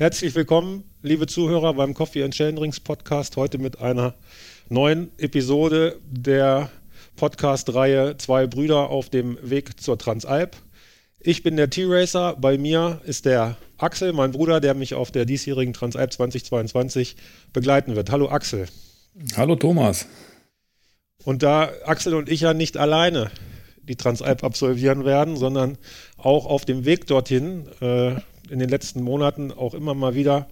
[0.00, 3.36] Herzlich willkommen, liebe Zuhörer, beim Coffee and Chain Rings Podcast.
[3.36, 4.14] Heute mit einer
[4.70, 6.70] neuen Episode der
[7.16, 10.56] Podcast-Reihe Zwei Brüder auf dem Weg zur Transalp.
[11.18, 12.34] Ich bin der T-Racer.
[12.40, 17.16] Bei mir ist der Axel, mein Bruder, der mich auf der diesjährigen Transalp 2022
[17.52, 18.10] begleiten wird.
[18.10, 18.68] Hallo Axel.
[19.36, 20.06] Hallo Thomas.
[21.24, 23.30] Und da Axel und ich ja nicht alleine
[23.82, 25.76] die Transalp absolvieren werden, sondern
[26.16, 28.14] auch auf dem Weg dorthin äh,
[28.50, 30.48] in den letzten Monaten auch immer mal wieder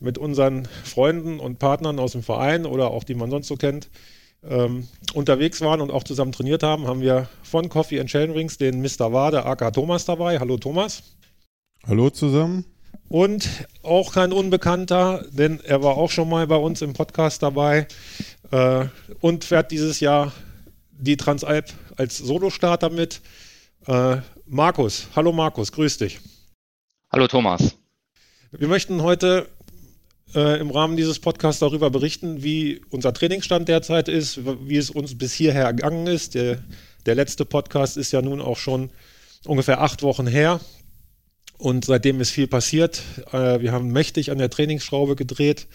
[0.00, 3.88] mit unseren Freunden und Partnern aus dem Verein oder auch die man sonst so kennt,
[4.48, 8.58] ähm, unterwegs waren und auch zusammen trainiert haben, haben wir von Coffee and Chain Rings
[8.58, 9.12] den Mr.
[9.12, 10.38] Wade, aka Thomas dabei.
[10.38, 11.02] Hallo Thomas.
[11.86, 12.64] Hallo zusammen.
[13.08, 13.48] Und
[13.82, 17.86] auch kein Unbekannter, denn er war auch schon mal bei uns im Podcast dabei
[18.50, 18.86] äh,
[19.20, 20.32] und fährt dieses Jahr
[20.90, 21.66] die Transalp
[21.96, 23.20] als Solostarter mit.
[23.86, 24.16] Äh,
[24.46, 26.18] Markus, hallo Markus, grüß dich.
[27.14, 27.76] Hallo Thomas.
[28.50, 29.46] Wir möchten heute
[30.34, 35.16] äh, im Rahmen dieses Podcasts darüber berichten, wie unser Trainingsstand derzeit ist, wie es uns
[35.16, 36.34] bis hierher ergangen ist.
[36.34, 36.58] Der,
[37.06, 38.90] der letzte Podcast ist ja nun auch schon
[39.46, 40.58] ungefähr acht Wochen her.
[41.56, 43.00] Und seitdem ist viel passiert.
[43.30, 45.68] Äh, wir haben mächtig an der Trainingsschraube gedreht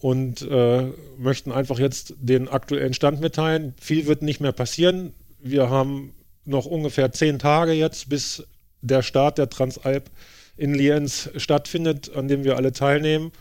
[0.00, 3.74] und äh, möchten einfach jetzt den aktuellen Stand mitteilen.
[3.80, 5.12] Viel wird nicht mehr passieren.
[5.38, 6.14] Wir haben
[6.44, 8.42] noch ungefähr zehn Tage jetzt, bis
[8.80, 10.10] der Start der Transalp
[10.56, 13.32] in Lienz stattfindet, an dem wir alle teilnehmen.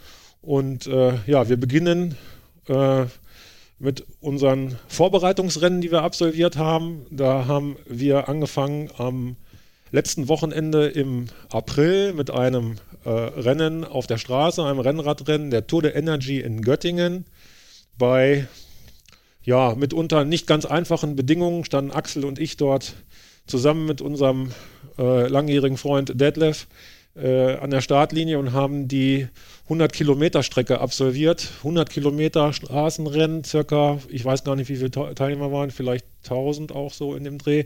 [0.42, 2.16] Und äh, ja, wir beginnen
[2.68, 3.06] äh,
[3.80, 7.06] mit unseren Vorbereitungsrennen, die wir absolviert haben.
[7.12, 9.36] Da haben wir angefangen am
[9.92, 15.82] letzten Wochenende im April mit einem äh, Rennen auf der Straße, einem Rennradrennen der Tour
[15.82, 17.26] de Energy in Göttingen.
[17.98, 18.48] Bei
[19.44, 22.96] ja, mitunter nicht ganz einfachen Bedingungen standen Axel und ich dort
[23.46, 24.52] zusammen mit unserem
[24.98, 26.68] äh, langjährigen Freund Detlef
[27.16, 29.28] äh, an der Startlinie und haben die
[29.66, 31.50] 100 Kilometer Strecke absolviert.
[31.60, 36.94] 100 Kilometer Straßenrennen, circa, ich weiß gar nicht, wie viele Teilnehmer waren, vielleicht 1000 auch
[36.94, 37.66] so in dem Dreh.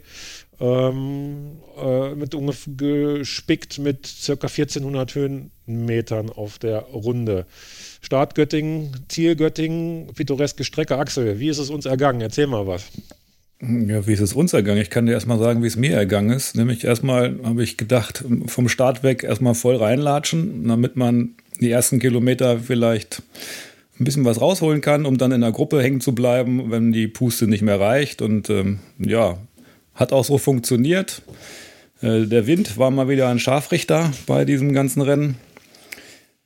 [0.59, 7.45] Ähm, äh, mit ungefähr gespickt mit circa 1400 Höhenmetern auf der Runde.
[8.01, 10.97] Start Göttingen, Ziel Göttingen, pittoreske Strecke.
[10.97, 12.21] Axel, wie ist es uns ergangen?
[12.21, 12.85] Erzähl mal was.
[13.59, 14.81] Ja, wie ist es uns ergangen?
[14.81, 16.55] Ich kann dir erstmal sagen, wie es mir ergangen ist.
[16.55, 21.97] Nämlich erstmal habe ich gedacht, vom Start weg erstmal voll reinlatschen, damit man die ersten
[21.99, 23.23] Kilometer vielleicht
[23.99, 27.07] ein bisschen was rausholen kann, um dann in der Gruppe hängen zu bleiben, wenn die
[27.07, 28.21] Puste nicht mehr reicht.
[28.21, 29.39] Und ähm, ja,
[29.95, 31.23] hat auch so funktioniert.
[32.01, 35.35] Äh, der Wind war mal wieder ein Scharfrichter bei diesem ganzen Rennen.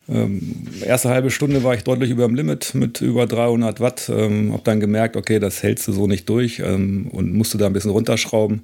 [0.09, 4.11] Ähm, erste halbe Stunde war ich deutlich über dem Limit mit über 300 Watt.
[4.13, 7.67] Ähm, hab dann gemerkt, okay, das hältst du so nicht durch ähm, und musste da
[7.67, 8.63] ein bisschen runterschrauben.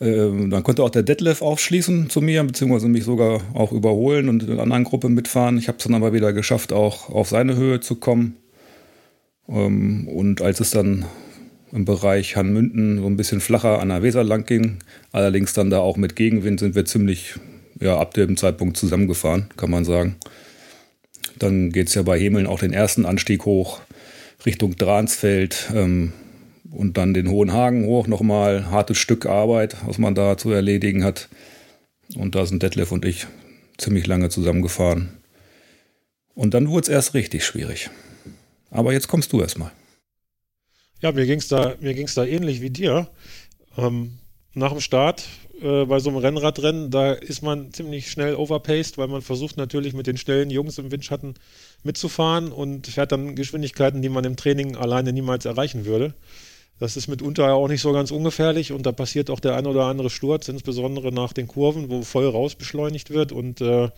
[0.00, 4.42] Ähm, dann konnte auch der Detlef aufschließen zu mir, beziehungsweise mich sogar auch überholen und
[4.42, 5.58] in einer anderen Gruppe mitfahren.
[5.58, 8.36] Ich habe es dann aber wieder geschafft, auch auf seine Höhe zu kommen.
[9.48, 11.06] Ähm, und als es dann
[11.72, 14.78] im Bereich Hanmünden so ein bisschen flacher an der Weser lang ging,
[15.12, 17.36] allerdings dann da auch mit Gegenwind, sind wir ziemlich
[17.82, 20.16] ja, ab dem Zeitpunkt zusammengefahren, kann man sagen.
[21.38, 23.80] Dann geht es ja bei Hemeln auch den ersten Anstieg hoch
[24.44, 26.12] Richtung Dransfeld ähm,
[26.70, 28.06] und dann den Hohen Hagen hoch.
[28.06, 31.28] Nochmal hartes Stück Arbeit, was man da zu erledigen hat.
[32.16, 33.26] Und da sind Detlef und ich
[33.78, 35.10] ziemlich lange zusammengefahren.
[36.34, 37.90] Und dann wurde es erst richtig schwierig.
[38.70, 39.70] Aber jetzt kommst du erstmal.
[41.00, 43.08] Ja, mir ging es da, da ähnlich wie dir.
[43.76, 44.18] Ähm,
[44.54, 45.24] nach dem Start
[45.62, 49.94] äh, bei so einem Rennradrennen, da ist man ziemlich schnell overpaced, weil man versucht natürlich
[49.94, 51.34] mit den schnellen Jungs im Windschatten
[51.82, 56.14] mitzufahren und fährt dann Geschwindigkeiten, die man im Training alleine niemals erreichen würde.
[56.78, 59.84] Das ist mitunter auch nicht so ganz ungefährlich und da passiert auch der ein oder
[59.84, 63.30] andere Sturz, insbesondere nach den Kurven, wo voll raus beschleunigt wird.
[63.30, 63.88] Und äh,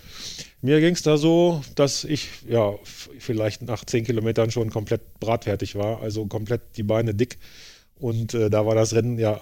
[0.60, 5.76] mir ging es da so, dass ich ja vielleicht nach zehn Kilometern schon komplett bratfertig
[5.76, 7.38] war, also komplett die Beine dick.
[7.98, 9.40] Und äh, da war das Rennen ja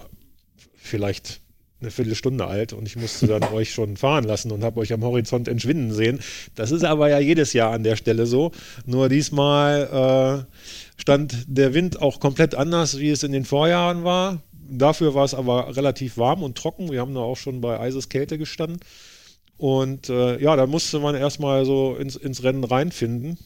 [0.75, 1.41] vielleicht
[1.83, 5.03] eine Viertelstunde alt und ich musste dann euch schon fahren lassen und habe euch am
[5.03, 6.19] Horizont entschwinden sehen.
[6.55, 8.51] Das ist aber ja jedes Jahr an der Stelle so.
[8.85, 14.41] Nur diesmal äh, stand der Wind auch komplett anders, wie es in den Vorjahren war.
[14.51, 16.91] Dafür war es aber relativ warm und trocken.
[16.91, 18.79] Wir haben da auch schon bei Eiseskälte gestanden.
[19.57, 23.37] Und äh, ja, da musste man erstmal so ins, ins Rennen reinfinden.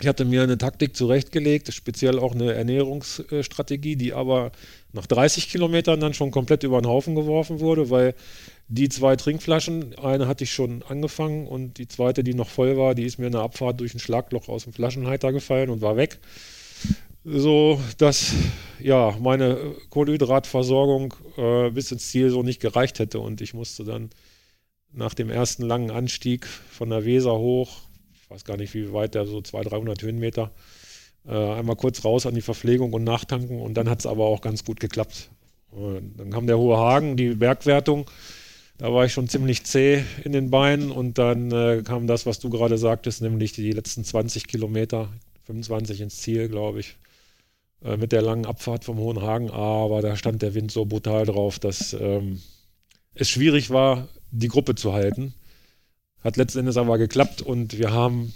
[0.00, 4.50] Ich hatte mir eine Taktik zurechtgelegt, speziell auch eine Ernährungsstrategie, die aber
[4.92, 8.14] nach 30 Kilometern dann schon komplett über den Haufen geworfen wurde, weil
[8.68, 12.94] die zwei Trinkflaschen, eine hatte ich schon angefangen und die zweite, die noch voll war,
[12.94, 15.96] die ist mir in der Abfahrt durch ein Schlagloch aus dem Flaschenhalter gefallen und war
[15.96, 16.18] weg.
[17.22, 18.32] So dass
[18.78, 24.10] ja meine Kohlenhydratversorgung äh, bis ins Ziel so nicht gereicht hätte und ich musste dann
[24.92, 27.82] nach dem ersten langen Anstieg von der Weser hoch
[28.30, 30.52] weiß gar nicht, wie weit der, so 200, 300 Höhenmeter.
[31.26, 34.40] Äh, einmal kurz raus an die Verpflegung und nachtanken und dann hat es aber auch
[34.40, 35.30] ganz gut geklappt.
[35.70, 38.10] Und dann kam der hohe Hagen, die Bergwertung.
[38.78, 42.38] Da war ich schon ziemlich zäh in den Beinen und dann äh, kam das, was
[42.38, 45.08] du gerade sagtest, nämlich die letzten 20 Kilometer,
[45.44, 46.96] 25 ins Ziel, glaube ich,
[47.84, 49.50] äh, mit der langen Abfahrt vom Hohen Hagen.
[49.50, 52.40] Aber da stand der Wind so brutal drauf, dass ähm,
[53.14, 55.34] es schwierig war, die Gruppe zu halten.
[56.24, 58.32] Hat letzten Endes aber geklappt und wir haben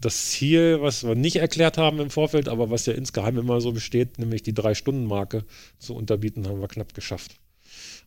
[0.00, 3.72] das Ziel, was wir nicht erklärt haben im Vorfeld, aber was ja insgeheim immer so
[3.72, 5.44] besteht, nämlich die Drei-Stunden-Marke
[5.78, 7.36] zu unterbieten, haben wir knapp geschafft.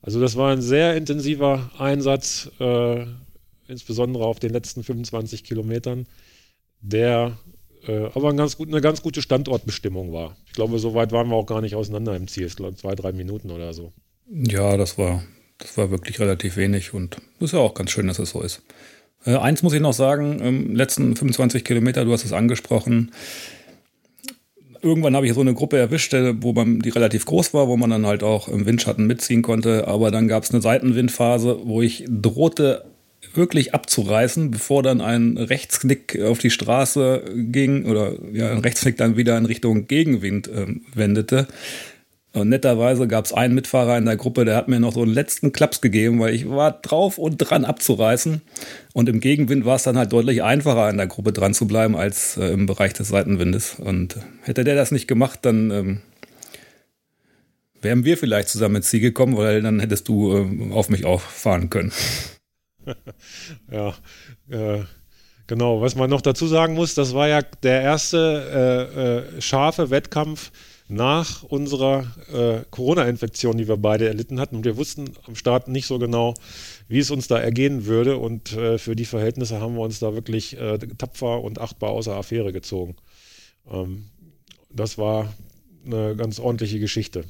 [0.02, 3.06] Also das war ein sehr intensiver Einsatz, äh,
[3.68, 6.08] insbesondere auf den letzten 25 Kilometern,
[6.82, 7.38] der
[7.88, 10.38] äh, aber ein ganz gut, eine ganz gute Standortbestimmung war.
[10.48, 12.48] Ich glaube, so weit waren wir auch gar nicht auseinander im Ziel.
[12.48, 13.94] Ich glaube, zwei, drei Minuten oder so.
[14.30, 15.24] Ja, das war,
[15.58, 18.62] das war wirklich relativ wenig und ist ja auch ganz schön, dass es so ist.
[19.26, 23.12] Äh, eins muss ich noch sagen, im letzten 25 Kilometer, du hast es angesprochen,
[24.82, 27.78] irgendwann habe ich so eine Gruppe erwischt, äh, wo man die relativ groß war, wo
[27.78, 29.88] man dann halt auch im Windschatten mitziehen konnte.
[29.88, 32.86] Aber dann gab es eine Seitenwindphase, wo ich drohte
[33.34, 39.18] wirklich abzureißen, bevor dann ein Rechtsknick auf die Straße ging oder ja, ein Rechtsknick dann
[39.18, 41.48] wieder in Richtung Gegenwind äh, wendete.
[42.36, 45.14] Und netterweise gab es einen Mitfahrer in der Gruppe, der hat mir noch so einen
[45.14, 48.42] letzten Klaps gegeben, weil ich war drauf und dran abzureißen.
[48.94, 51.96] Und im Gegenwind war es dann halt deutlich einfacher, in der Gruppe dran zu bleiben,
[51.96, 53.76] als äh, im Bereich des Seitenwindes.
[53.80, 56.02] Und hätte der das nicht gemacht, dann ähm,
[57.84, 61.70] wären wir vielleicht zusammen ins Ziel gekommen, weil dann hättest du äh, auf mich auffahren
[61.70, 61.92] können.
[63.72, 63.94] ja,
[64.50, 64.80] äh,
[65.46, 65.82] genau.
[65.82, 70.52] Was man noch dazu sagen muss, das war ja der erste äh, äh, scharfe Wettkampf
[70.94, 74.58] nach unserer äh, Corona-Infektion, die wir beide erlitten hatten.
[74.58, 76.34] Und wir wussten am Start nicht so genau,
[76.88, 78.18] wie es uns da ergehen würde.
[78.18, 82.16] Und äh, für die Verhältnisse haben wir uns da wirklich äh, tapfer und achtbar außer
[82.16, 82.96] Affäre gezogen.
[83.70, 84.06] Ähm,
[84.70, 85.34] das war
[85.86, 87.26] eine ganz ordentliche Geschichte.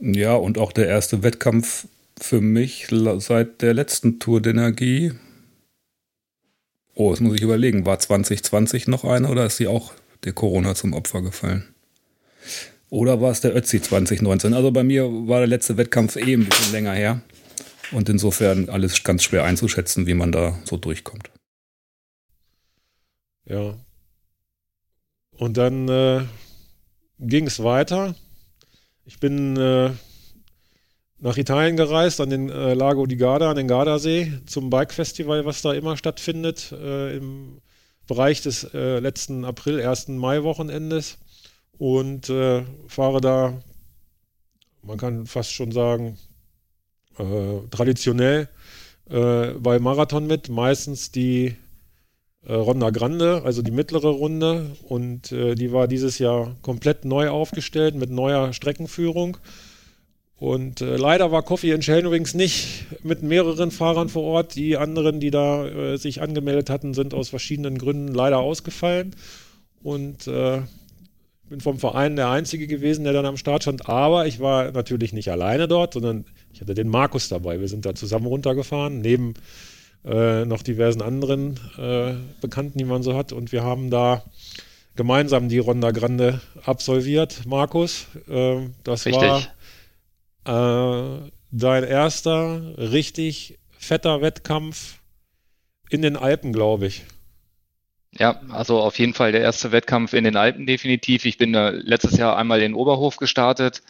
[0.00, 1.86] Ja, und auch der erste Wettkampf
[2.18, 5.14] für mich seit der letzten Tour d'Energie.
[6.94, 7.86] Oh, das muss ich überlegen.
[7.86, 9.92] War 2020 noch eine oder ist sie auch
[10.24, 11.74] der Corona zum Opfer gefallen?
[12.90, 14.54] Oder war es der Ötzi 2019?
[14.54, 17.22] Also bei mir war der letzte Wettkampf eh ein bisschen länger her.
[17.92, 21.30] Und insofern alles ganz schwer einzuschätzen, wie man da so durchkommt.
[23.46, 23.74] Ja.
[25.36, 26.22] Und dann äh,
[27.18, 28.14] ging es weiter.
[29.04, 29.90] Ich bin äh,
[31.18, 35.62] nach Italien gereist, an den äh, Lago di Garda, an den Gardasee, zum Bike-Festival, was
[35.62, 37.60] da immer stattfindet, äh, im
[38.06, 40.08] Bereich des äh, letzten April, 1.
[40.08, 41.18] Mai-Wochenendes
[41.78, 43.54] und äh, fahre da,
[44.82, 46.18] man kann fast schon sagen,
[47.18, 48.48] äh, traditionell
[49.10, 51.56] äh, bei Marathon mit, meistens die
[52.46, 57.28] äh, Ronda Grande, also die mittlere Runde und äh, die war dieses Jahr komplett neu
[57.28, 59.38] aufgestellt mit neuer Streckenführung.
[60.36, 64.56] Und äh, leider war Coffee in Wings nicht mit mehreren Fahrern vor Ort.
[64.56, 69.14] Die anderen, die da äh, sich angemeldet hatten, sind aus verschiedenen Gründen leider ausgefallen.
[69.82, 70.60] Und äh,
[71.48, 73.88] bin vom Verein der Einzige gewesen, der dann am Start stand.
[73.88, 77.60] Aber ich war natürlich nicht alleine dort, sondern ich hatte den Markus dabei.
[77.60, 79.34] Wir sind da zusammen runtergefahren, neben
[80.04, 83.32] äh, noch diversen anderen äh, Bekannten, die man so hat.
[83.32, 84.24] Und wir haben da
[84.96, 87.42] gemeinsam die Ronda Grande absolviert.
[87.46, 89.22] Markus, äh, das Richtig.
[89.22, 89.42] war
[90.46, 94.98] dein erster richtig fetter Wettkampf
[95.88, 97.04] in den Alpen, glaube ich.
[98.18, 101.24] Ja, also auf jeden Fall der erste Wettkampf in den Alpen definitiv.
[101.24, 103.82] Ich bin letztes Jahr einmal in Oberhof gestartet,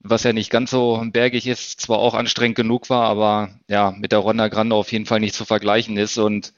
[0.00, 4.12] was ja nicht ganz so bergig ist, zwar auch anstrengend genug war, aber ja, mit
[4.12, 6.18] der Ronda Grande auf jeden Fall nicht zu vergleichen ist.
[6.18, 6.52] Und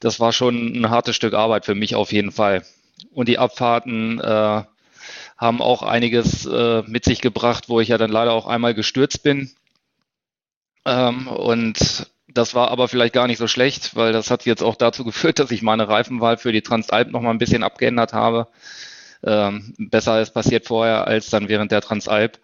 [0.00, 2.64] das war schon ein hartes Stück Arbeit für mich auf jeden Fall.
[3.12, 4.62] Und die Abfahrten äh,
[5.36, 9.22] haben auch einiges äh, mit sich gebracht, wo ich ja dann leider auch einmal gestürzt
[9.22, 9.52] bin.
[10.84, 12.08] Ähm, und
[12.38, 15.40] das war aber vielleicht gar nicht so schlecht, weil das hat jetzt auch dazu geführt,
[15.40, 18.48] dass ich meine Reifenwahl für die Transalp noch mal ein bisschen abgeändert habe.
[19.24, 22.38] Ähm, besser ist passiert vorher als dann während der Transalp.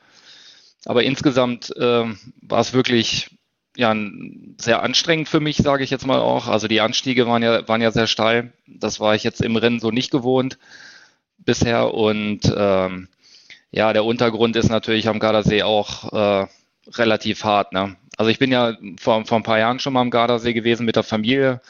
[0.85, 3.31] Aber insgesamt ähm, war es wirklich
[3.77, 3.95] ja
[4.61, 6.49] sehr anstrengend für mich, sage ich jetzt mal auch.
[6.49, 8.53] Also die Anstiege waren ja waren ja sehr steil.
[8.67, 10.59] Das war ich jetzt im Rennen so nicht gewohnt
[11.39, 13.09] bisher und ähm,
[13.71, 16.47] ja, der Untergrund ist natürlich am Gardasee auch äh,
[16.91, 17.73] relativ hart.
[17.73, 17.97] Ne?
[18.17, 20.97] Also ich bin ja vor, vor ein paar Jahren schon mal am Gardasee gewesen mit
[20.97, 21.61] der Familie,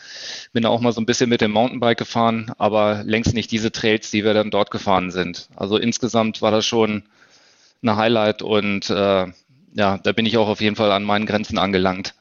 [0.53, 4.11] bin auch mal so ein bisschen mit dem Mountainbike gefahren, aber längst nicht diese Trails,
[4.11, 5.49] die wir dann dort gefahren sind.
[5.57, 7.05] Also insgesamt war das schon
[7.83, 9.27] eine Highlight und äh,
[9.75, 12.15] ja, da bin ich auch auf jeden Fall an meinen Grenzen angelangt,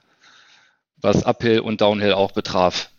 [0.98, 2.90] was Uphill und Downhill auch betraf.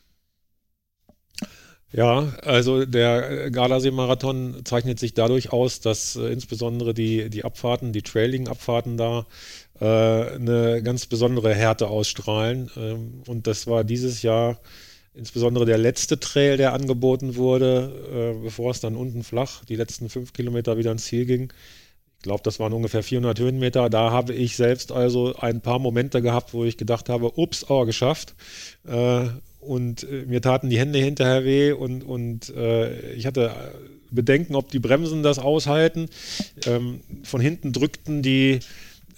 [1.97, 8.03] Ja, also der Gardasee-Marathon zeichnet sich dadurch aus, dass äh, insbesondere die, die Abfahrten, die
[8.03, 9.27] Trailing-Abfahrten da
[9.85, 12.71] äh, eine ganz besondere Härte ausstrahlen.
[12.77, 14.59] Ähm, und das war dieses Jahr
[15.13, 20.09] insbesondere der letzte Trail, der angeboten wurde, äh, bevor es dann unten flach, die letzten
[20.09, 21.53] fünf Kilometer wieder ins Ziel ging.
[22.17, 23.91] Ich glaube, das waren ungefähr 400 Höhenmeter.
[23.91, 27.85] Da habe ich selbst also ein paar Momente gehabt, wo ich gedacht habe, ups, oh,
[27.85, 28.35] geschafft.
[28.87, 29.27] Äh,
[29.61, 32.53] und äh, mir taten die Hände hinterher weh und, und
[33.17, 33.53] ich hatte
[34.11, 36.09] Bedenken, ob die Bremsen das aushalten.
[36.67, 38.61] Ähm, von hinten drückten die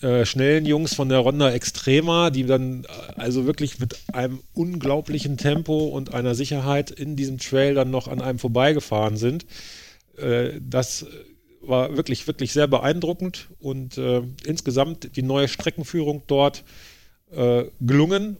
[0.02, 2.86] äh, schnellen Jungs von der Ronda Extrema, die dann äh,
[3.16, 8.20] also wirklich mit einem unglaublichen Tempo und einer Sicherheit in diesem Trail dann noch an
[8.20, 9.46] einem vorbeigefahren sind.
[10.16, 11.06] Äh, das
[11.60, 16.64] war wirklich, wirklich sehr beeindruckend und äh, insgesamt die neue Streckenführung dort
[17.80, 18.36] gelungen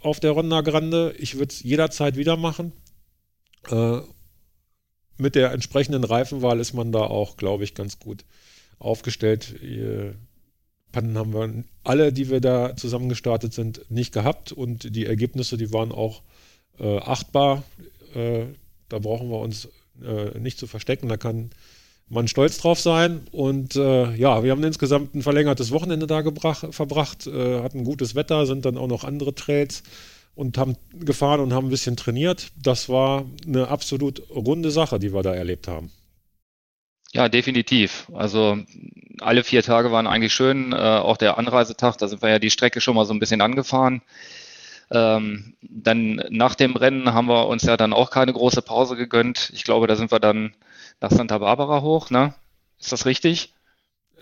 [0.00, 1.14] auf der Ronda Grande.
[1.18, 2.72] Ich würde es jederzeit wieder machen.
[3.68, 4.00] Äh,
[5.18, 8.24] mit der entsprechenden Reifenwahl ist man da auch, glaube ich, ganz gut
[8.78, 9.54] aufgestellt.
[10.92, 15.56] Pannen haben wir alle, die wir da zusammen gestartet sind, nicht gehabt und die Ergebnisse,
[15.56, 16.22] die waren auch
[16.78, 17.64] äh, achtbar.
[18.14, 18.44] Äh,
[18.88, 19.68] da brauchen wir uns
[20.02, 21.08] äh, nicht zu verstecken.
[21.08, 21.50] Da kann
[22.08, 23.22] man stolz drauf sein.
[23.32, 28.14] Und äh, ja, wir haben insgesamt ein verlängertes Wochenende da gebracht, verbracht, äh, hatten gutes
[28.14, 29.82] Wetter, sind dann auch noch andere Trails
[30.34, 32.52] und haben gefahren und haben ein bisschen trainiert.
[32.62, 35.90] Das war eine absolut runde Sache, die wir da erlebt haben.
[37.12, 38.08] Ja, definitiv.
[38.14, 38.58] Also
[39.20, 40.72] alle vier Tage waren eigentlich schön.
[40.72, 43.42] Äh, auch der Anreisetag, da sind wir ja die Strecke schon mal so ein bisschen
[43.42, 44.00] angefahren.
[44.90, 49.50] Ähm, dann nach dem Rennen haben wir uns ja dann auch keine große Pause gegönnt.
[49.54, 50.54] Ich glaube, da sind wir dann
[51.00, 52.34] nach Santa Barbara hoch, ne?
[52.80, 53.52] Ist das richtig?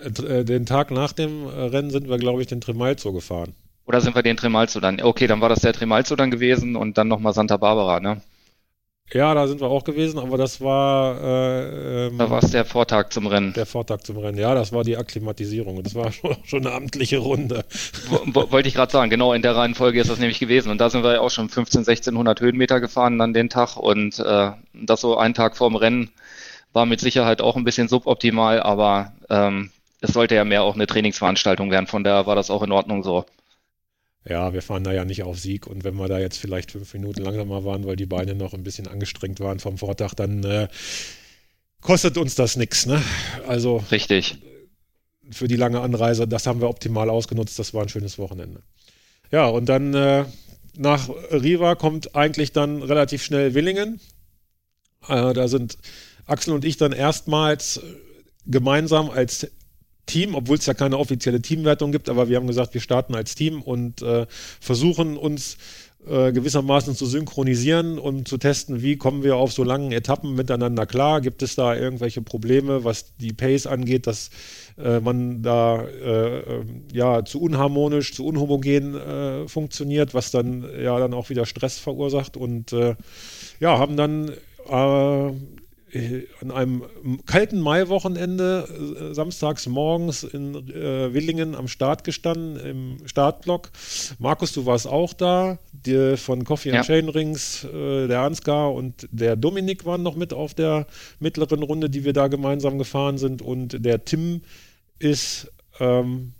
[0.00, 3.54] Äh, den Tag nach dem äh, Rennen sind wir, glaube ich, den Tremalzo gefahren.
[3.87, 5.00] Oder sind wir den Tremalzo dann?
[5.00, 8.20] Okay, dann war das der Tremalzo dann gewesen und dann nochmal Santa Barbara, ne?
[9.12, 11.21] Ja, da sind wir auch gewesen, aber das war.
[11.21, 13.52] Äh, ähm, da war es der Vortag zum Rennen.
[13.55, 15.83] Der Vortag zum Rennen, ja, das war die Akklimatisierung.
[15.83, 17.64] Das war schon, schon eine amtliche Runde.
[18.26, 20.71] Wollte ich gerade sagen, genau in der Reihenfolge ist das nämlich gewesen.
[20.71, 23.76] Und da sind wir ja auch schon 15, 1600 Höhenmeter gefahren an den Tag.
[23.76, 26.11] Und äh, das so einen Tag vorm Rennen
[26.73, 30.87] war mit Sicherheit auch ein bisschen suboptimal, aber ähm, es sollte ja mehr auch eine
[30.87, 31.87] Trainingsveranstaltung werden.
[31.87, 33.25] Von daher war das auch in Ordnung so.
[34.29, 36.93] Ja, wir fahren da ja nicht auf Sieg und wenn wir da jetzt vielleicht fünf
[36.93, 40.69] Minuten langsamer waren, weil die Beine noch ein bisschen angestrengt waren vom Vortag, dann äh,
[41.81, 42.85] kostet uns das nichts.
[42.87, 43.03] Ne?
[43.49, 44.39] Also richtig.
[45.31, 47.59] Für die lange Anreise, das haben wir optimal ausgenutzt.
[47.59, 48.62] Das war ein schönes Wochenende.
[49.31, 50.25] Ja, und dann äh,
[50.77, 54.00] nach Riva kommt eigentlich dann relativ schnell Willingen.
[55.09, 55.79] Äh, da sind
[56.27, 57.81] Axel und ich dann erstmals
[58.45, 59.50] gemeinsam als
[60.07, 63.35] Team, obwohl es ja keine offizielle Teamwertung gibt, aber wir haben gesagt, wir starten als
[63.35, 64.26] Team und äh,
[64.61, 65.57] versuchen uns
[66.09, 70.87] äh, gewissermaßen zu synchronisieren und zu testen, wie kommen wir auf so langen Etappen miteinander
[70.87, 71.21] klar.
[71.21, 74.30] Gibt es da irgendwelche Probleme, was die Pace angeht, dass
[74.78, 80.99] äh, man da äh, ähm, ja zu unharmonisch, zu unhomogen äh, funktioniert, was dann ja
[80.99, 82.97] dann auch wieder Stress verursacht und äh,
[83.61, 84.30] ja, haben dann
[84.71, 85.33] äh,
[86.40, 86.85] an einem
[87.26, 93.70] kalten Maiwochenende äh, samstags morgens in äh, Willingen am Start gestanden, im Startblock.
[94.18, 95.59] Markus, du warst auch da.
[95.73, 96.76] Die von Coffee ja.
[96.76, 100.87] and Chain Rings, äh, der Ansgar und der Dominik waren noch mit auf der
[101.18, 103.42] mittleren Runde, die wir da gemeinsam gefahren sind.
[103.42, 104.42] Und der Tim
[104.99, 106.32] ist ähm,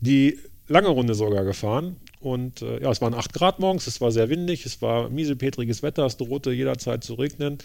[0.00, 1.96] die lange Runde sogar gefahren.
[2.20, 5.82] Und äh, ja, es waren 8 Grad morgens, es war sehr windig, es war miesepetriges
[5.82, 7.58] Wetter, es drohte jederzeit zu regnen.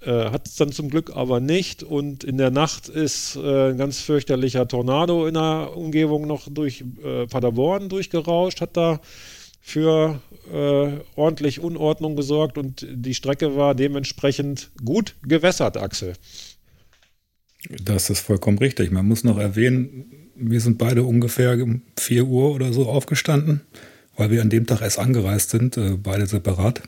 [0.00, 1.82] Äh, hat es dann zum Glück aber nicht.
[1.82, 6.84] Und in der Nacht ist äh, ein ganz fürchterlicher Tornado in der Umgebung noch durch
[7.02, 9.00] äh, Paderborn durchgerauscht, hat da
[9.60, 10.20] für
[10.52, 16.14] äh, ordentlich Unordnung gesorgt und die Strecke war dementsprechend gut gewässert, Axel.
[17.82, 18.92] Das ist vollkommen richtig.
[18.92, 23.62] Man muss noch erwähnen, wir sind beide ungefähr um 4 Uhr oder so aufgestanden,
[24.16, 26.82] weil wir an dem Tag erst angereist sind, äh, beide separat.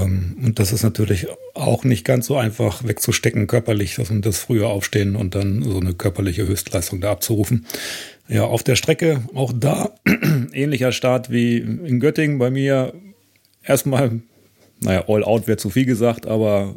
[0.00, 4.38] Ähm, und das ist natürlich auch nicht ganz so einfach wegzustecken körperlich, dass man das
[4.38, 7.66] früher aufstehen und dann so eine körperliche Höchstleistung da abzurufen.
[8.28, 9.94] Ja, auf der Strecke auch da
[10.52, 12.92] ähnlicher Start wie in Göttingen bei mir.
[13.62, 14.20] Erstmal,
[14.80, 16.74] naja, all out wäre zu viel gesagt, aber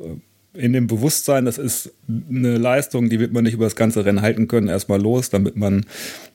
[0.53, 4.21] in dem Bewusstsein, das ist eine Leistung, die wird man nicht über das ganze Rennen
[4.21, 4.67] halten können.
[4.67, 5.85] Erstmal los, damit man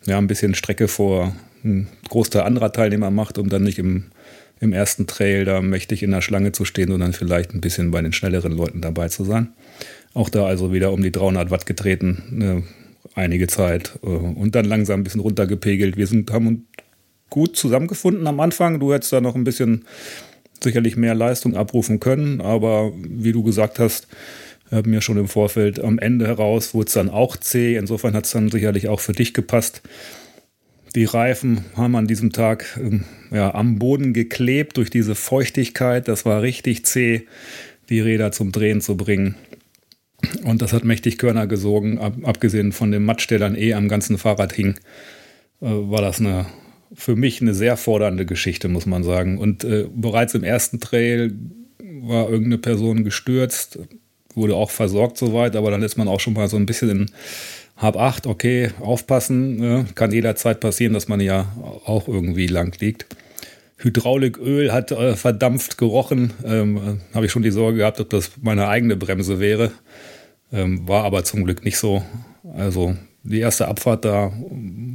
[0.07, 4.07] ja ein bisschen Strecke vor einem Großteil anderer Teilnehmer macht, um dann nicht im
[4.61, 8.01] im ersten Trail da mächtig in der Schlange zu stehen dann vielleicht ein bisschen bei
[8.01, 9.49] den schnelleren Leuten dabei zu sein.
[10.15, 12.63] Auch da also wieder um die 300 Watt getreten, eine,
[13.15, 15.97] einige Zeit äh, und dann langsam ein bisschen runtergepegelt.
[15.97, 16.61] Wir sind, haben uns
[17.29, 18.81] gut zusammengefunden am Anfang.
[18.81, 19.85] Du hättest da noch ein bisschen
[20.63, 24.09] sicherlich mehr Leistung abrufen können, aber wie du gesagt hast,
[24.71, 27.77] haben ja schon im Vorfeld am Ende heraus wurde es dann auch zäh.
[27.77, 29.83] Insofern hat es dann sicherlich auch für dich gepasst.
[30.97, 36.09] Die Reifen haben an diesem Tag ähm, ja, am Boden geklebt durch diese Feuchtigkeit.
[36.09, 37.26] Das war richtig zäh,
[37.91, 39.35] die Räder zum Drehen zu bringen.
[40.43, 41.99] Und das hat mächtig Körner gesogen.
[41.99, 44.76] Ab, abgesehen von dem Matsch, der dann eh am ganzen Fahrrad hing,
[45.61, 46.47] äh, war das eine,
[46.95, 49.37] für mich eine sehr fordernde Geschichte, muss man sagen.
[49.37, 51.35] Und äh, bereits im ersten Trail
[52.00, 53.79] war irgendeine Person gestürzt,
[54.35, 57.07] wurde auch versorgt soweit, aber dann ist man auch schon mal so ein bisschen in
[57.76, 59.87] Hab acht, okay, aufpassen, ne?
[59.95, 61.52] kann jederzeit passieren, dass man ja
[61.85, 63.06] auch irgendwie lang liegt.
[63.78, 66.33] Hydrauliköl hat äh, verdampft gerochen.
[66.45, 69.73] Ähm, Habe ich schon die Sorge gehabt, ob das meine eigene Bremse wäre.
[70.50, 72.02] Ähm, war aber zum Glück nicht so.
[72.54, 74.33] Also die erste Abfahrt da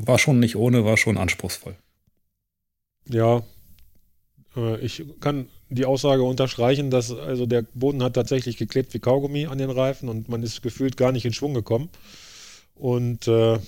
[0.06, 1.76] war schon nicht ohne, war schon anspruchsvoll.
[3.08, 3.44] Ja,
[4.56, 9.46] äh, ich kann die Aussage unterstreichen, dass also der Boden hat tatsächlich geklebt wie Kaugummi
[9.46, 11.90] an den Reifen und man ist gefühlt gar nicht in Schwung gekommen.
[12.76, 13.60] Und äh,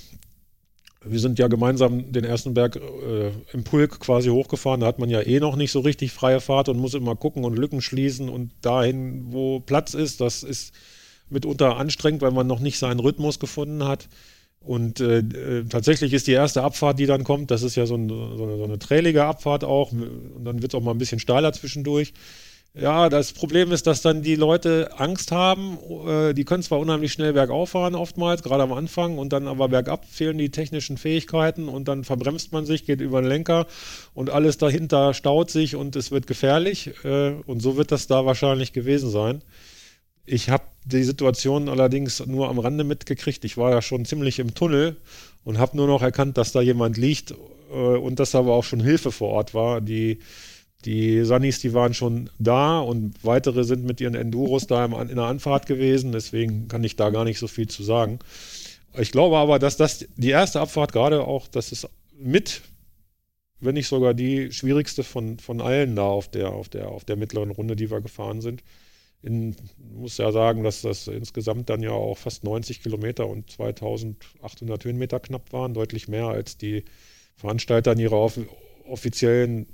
[1.05, 4.79] wir sind ja gemeinsam den ersten Berg äh, im Pulk quasi hochgefahren.
[4.79, 7.43] Da hat man ja eh noch nicht so richtig freie Fahrt und muss immer gucken
[7.43, 10.73] und Lücken schließen und dahin, wo Platz ist, das ist
[11.29, 14.07] mitunter anstrengend, weil man noch nicht seinen Rhythmus gefunden hat.
[14.59, 17.95] Und äh, äh, tatsächlich ist die erste Abfahrt, die dann kommt, das ist ja so,
[17.95, 19.91] ein, so eine, so eine trälige Abfahrt auch.
[19.91, 22.13] Und dann wird es auch mal ein bisschen steiler zwischendurch.
[22.75, 25.77] Ja, das Problem ist, dass dann die Leute Angst haben.
[26.07, 29.69] Äh, die können zwar unheimlich schnell bergauf fahren, oftmals, gerade am Anfang, und dann aber
[29.69, 33.67] bergab fehlen die technischen Fähigkeiten und dann verbremst man sich, geht über den Lenker
[34.15, 36.89] und alles dahinter staut sich und es wird gefährlich.
[37.03, 39.43] Äh, und so wird das da wahrscheinlich gewesen sein.
[40.25, 43.45] Ich habe die Situation allerdings nur am Rande mitgekriegt.
[43.45, 44.97] Ich war ja schon ziemlich im Tunnel
[45.43, 47.35] und habe nur noch erkannt, dass da jemand liegt
[47.71, 49.79] äh, und dass aber auch schon Hilfe vor Ort war.
[49.79, 50.19] Die,
[50.85, 55.25] die Sunnis, die waren schon da und weitere sind mit ihren Enduros da in der
[55.25, 56.11] Anfahrt gewesen.
[56.11, 58.19] Deswegen kann ich da gar nicht so viel zu sagen.
[58.97, 62.61] Ich glaube aber, dass das die erste Abfahrt gerade auch, das ist mit,
[63.59, 67.15] wenn nicht sogar die schwierigste von, von allen da auf der, auf, der, auf der
[67.15, 68.63] mittleren Runde, die wir gefahren sind
[69.23, 74.83] in, muss ja sagen, dass das insgesamt dann ja auch fast 90 Kilometer und 2800
[74.83, 76.83] Höhenmeter knapp waren, deutlich mehr als die
[77.35, 78.37] Veranstalter in ihrer off
[78.85, 79.65] offiziellen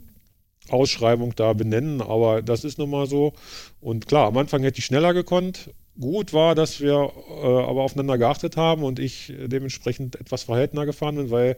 [0.71, 3.33] Ausschreibung da benennen, aber das ist nun mal so.
[3.81, 5.71] Und klar, am Anfang hätte ich schneller gekonnt.
[5.99, 11.15] Gut war, dass wir äh, aber aufeinander geachtet haben und ich dementsprechend etwas verhältnismäßiger gefahren
[11.15, 11.57] bin, weil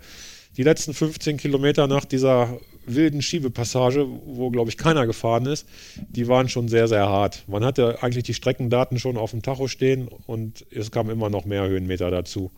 [0.57, 5.67] die letzten 15 Kilometer nach dieser wilden Schiebepassage, wo, glaube ich, keiner gefahren ist,
[6.09, 7.43] die waren schon sehr, sehr hart.
[7.47, 11.45] Man hatte eigentlich die Streckendaten schon auf dem Tacho stehen und es kam immer noch
[11.45, 12.51] mehr Höhenmeter dazu.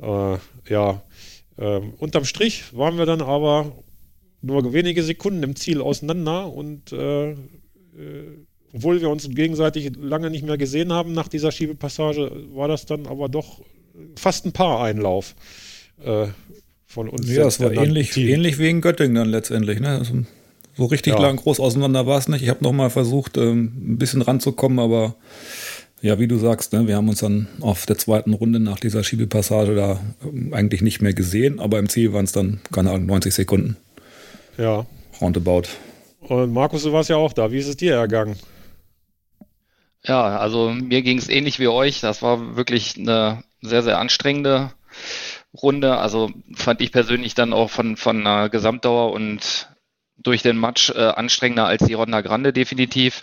[0.00, 0.36] Äh,
[0.68, 1.02] ja,
[1.58, 3.72] äh, unterm Strich waren wir dann aber
[4.46, 7.36] nur wenige Sekunden im Ziel auseinander und äh, äh
[8.72, 13.06] obwohl wir uns gegenseitig lange nicht mehr gesehen haben nach dieser Schiebepassage, war das dann
[13.06, 13.62] aber doch
[14.16, 15.34] fast ein Paar-Einlauf.
[16.04, 16.26] Äh,
[16.86, 17.30] von uns.
[17.30, 19.80] Ja, es war ähnlich, ähnlich wie in Göttingen dann letztendlich.
[19.80, 19.98] Ne?
[19.98, 20.14] Also,
[20.76, 21.20] so richtig ja.
[21.20, 22.42] lang groß auseinander war es nicht.
[22.42, 25.16] Ich habe nochmal versucht, ähm, ein bisschen ranzukommen, aber
[26.02, 29.02] ja, wie du sagst, ne, wir haben uns dann auf der zweiten Runde nach dieser
[29.02, 33.06] Schiebepassage da ähm, eigentlich nicht mehr gesehen, aber im Ziel waren es dann, keine Ahnung,
[33.06, 33.76] 90 Sekunden.
[34.56, 34.86] Ja.
[35.20, 35.68] Roundabout.
[36.20, 37.52] Und Markus, du warst ja auch da.
[37.52, 38.36] Wie ist es dir ergangen?
[40.04, 42.00] Ja, also mir ging es ähnlich wie euch.
[42.00, 44.72] Das war wirklich eine sehr, sehr anstrengende
[45.54, 45.98] Runde.
[45.98, 49.68] Also fand ich persönlich dann auch von, von einer Gesamtdauer und
[50.18, 53.22] durch den Match äh, anstrengender als die Ronda Grande definitiv.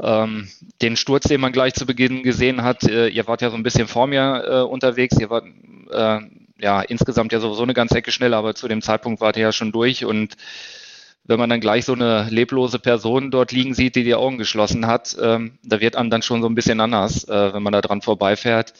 [0.00, 0.48] Ähm,
[0.82, 3.62] den Sturz, den man gleich zu Beginn gesehen hat, äh, ihr wart ja so ein
[3.62, 5.44] bisschen vor mir äh, unterwegs, ihr wart
[5.90, 6.20] äh,
[6.64, 9.52] ja insgesamt ja sowieso eine ganze Ecke schneller, aber zu dem Zeitpunkt wart ihr ja
[9.52, 10.36] schon durch und
[11.26, 14.86] wenn man dann gleich so eine leblose Person dort liegen sieht, die die Augen geschlossen
[14.86, 17.80] hat, ähm, da wird einem dann schon so ein bisschen anders, äh, wenn man da
[17.80, 18.74] dran vorbeifährt.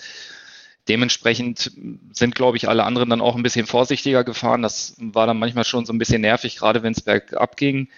[0.89, 1.73] Dementsprechend
[2.13, 4.61] sind, glaube ich, alle anderen dann auch ein bisschen vorsichtiger gefahren.
[4.61, 7.89] Das war dann manchmal schon so ein bisschen nervig, gerade wenn es bergab ging.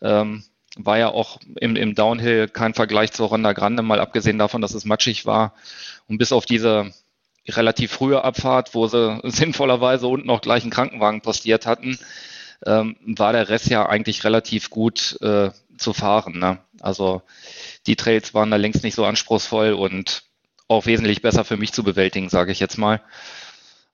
[0.00, 0.42] Ähm,
[0.76, 4.74] war ja auch im, im Downhill kein Vergleich zur Ronda Grande, mal abgesehen davon, dass
[4.74, 5.54] es matschig war.
[6.08, 6.92] Und bis auf diese
[7.48, 11.98] relativ frühe Abfahrt, wo sie sinnvollerweise unten noch gleich einen Krankenwagen postiert hatten,
[12.66, 16.38] ähm, war der Rest ja eigentlich relativ gut äh, zu fahren.
[16.38, 16.58] Ne?
[16.80, 17.22] Also
[17.86, 20.22] die Trails waren da längst nicht so anspruchsvoll und
[20.68, 23.00] auch wesentlich besser für mich zu bewältigen, sage ich jetzt mal.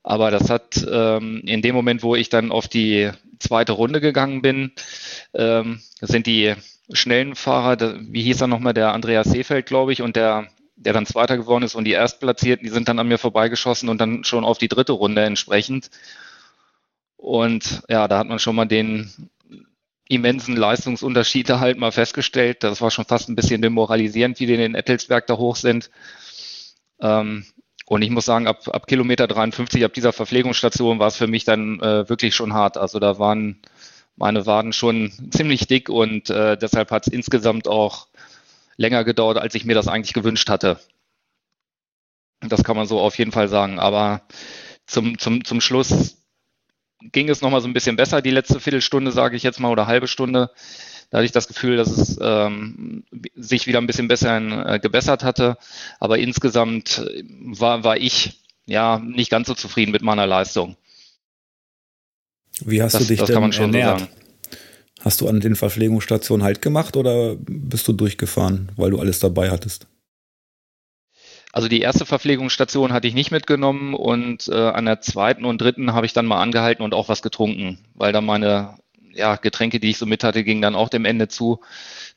[0.03, 4.43] Aber das hat ähm, in dem Moment, wo ich dann auf die zweite Runde gegangen
[4.43, 4.73] bin,
[5.35, 6.55] ähm, sind die
[6.93, 11.07] schnellen Fahrer, wie hieß er nochmal, der Andreas Seefeld, glaube ich, und der, der dann
[11.07, 14.45] Zweiter geworden ist und die Erstplatzierten, die sind dann an mir vorbeigeschossen und dann schon
[14.45, 15.91] auf die dritte Runde entsprechend.
[17.17, 19.11] Und ja, da hat man schon mal den
[20.09, 22.63] immensen Leistungsunterschiede halt mal festgestellt.
[22.63, 25.91] Das war schon fast ein bisschen demoralisierend, wie die in den Ettelsberg da hoch sind.
[27.01, 27.45] Ähm,
[27.87, 31.45] und ich muss sagen, ab, ab Kilometer 53, ab dieser Verpflegungsstation war es für mich
[31.45, 32.77] dann äh, wirklich schon hart.
[32.77, 33.61] Also da waren
[34.17, 38.08] meine Waden schon ziemlich dick und äh, deshalb hat es insgesamt auch
[38.79, 40.81] länger gedauert, als ich mir das eigentlich gewünscht hatte.
[42.41, 43.79] Das kann man so auf jeden Fall sagen.
[43.79, 44.23] Aber
[44.87, 46.17] zum, zum, zum Schluss
[47.01, 49.87] ging es nochmal so ein bisschen besser, die letzte Viertelstunde, sage ich jetzt mal, oder
[49.87, 50.51] halbe Stunde.
[51.11, 55.25] Da hatte ich das Gefühl, dass es ähm, sich wieder ein bisschen besser äh, gebessert
[55.25, 55.57] hatte.
[56.01, 60.77] Aber insgesamt war, war ich ja nicht ganz so zufrieden mit meiner Leistung.
[62.61, 64.01] Wie hast das, du dich das denn kann man schon ernährt?
[64.01, 64.28] So sagen.
[65.01, 69.51] Hast du an den Verpflegungsstationen halt gemacht oder bist du durchgefahren, weil du alles dabei
[69.51, 69.87] hattest?
[71.53, 75.93] Also die erste Verpflegungsstation hatte ich nicht mitgenommen und äh, an der zweiten und dritten
[75.93, 78.77] habe ich dann mal angehalten und auch was getrunken, weil da meine
[79.13, 81.61] ja, Getränke, die ich so mit hatte, gingen dann auch dem Ende zu.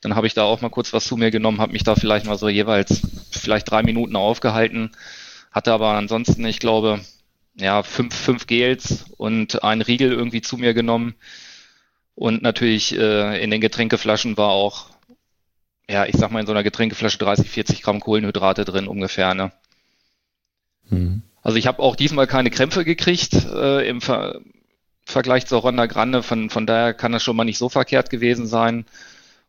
[0.00, 2.26] Dann habe ich da auch mal kurz was zu mir genommen, habe mich da vielleicht
[2.26, 4.92] mal so jeweils vielleicht drei Minuten aufgehalten,
[5.50, 7.00] hatte aber ansonsten, ich glaube,
[7.56, 11.14] ja, fünf, fünf Gels und einen Riegel irgendwie zu mir genommen.
[12.14, 14.92] Und natürlich äh, in den Getränkeflaschen war auch
[15.88, 19.34] ja, ich sag mal, in so einer Getränkeflasche 30, 40 Gramm Kohlenhydrate drin ungefähr.
[19.34, 19.52] Ne?
[20.88, 21.22] Mhm.
[21.42, 24.40] Also ich habe auch diesmal keine Krämpfe gekriegt äh, im Ver
[25.04, 26.22] Vergleich zur Ronda Grande.
[26.22, 28.86] Von, von daher kann das schon mal nicht so verkehrt gewesen sein.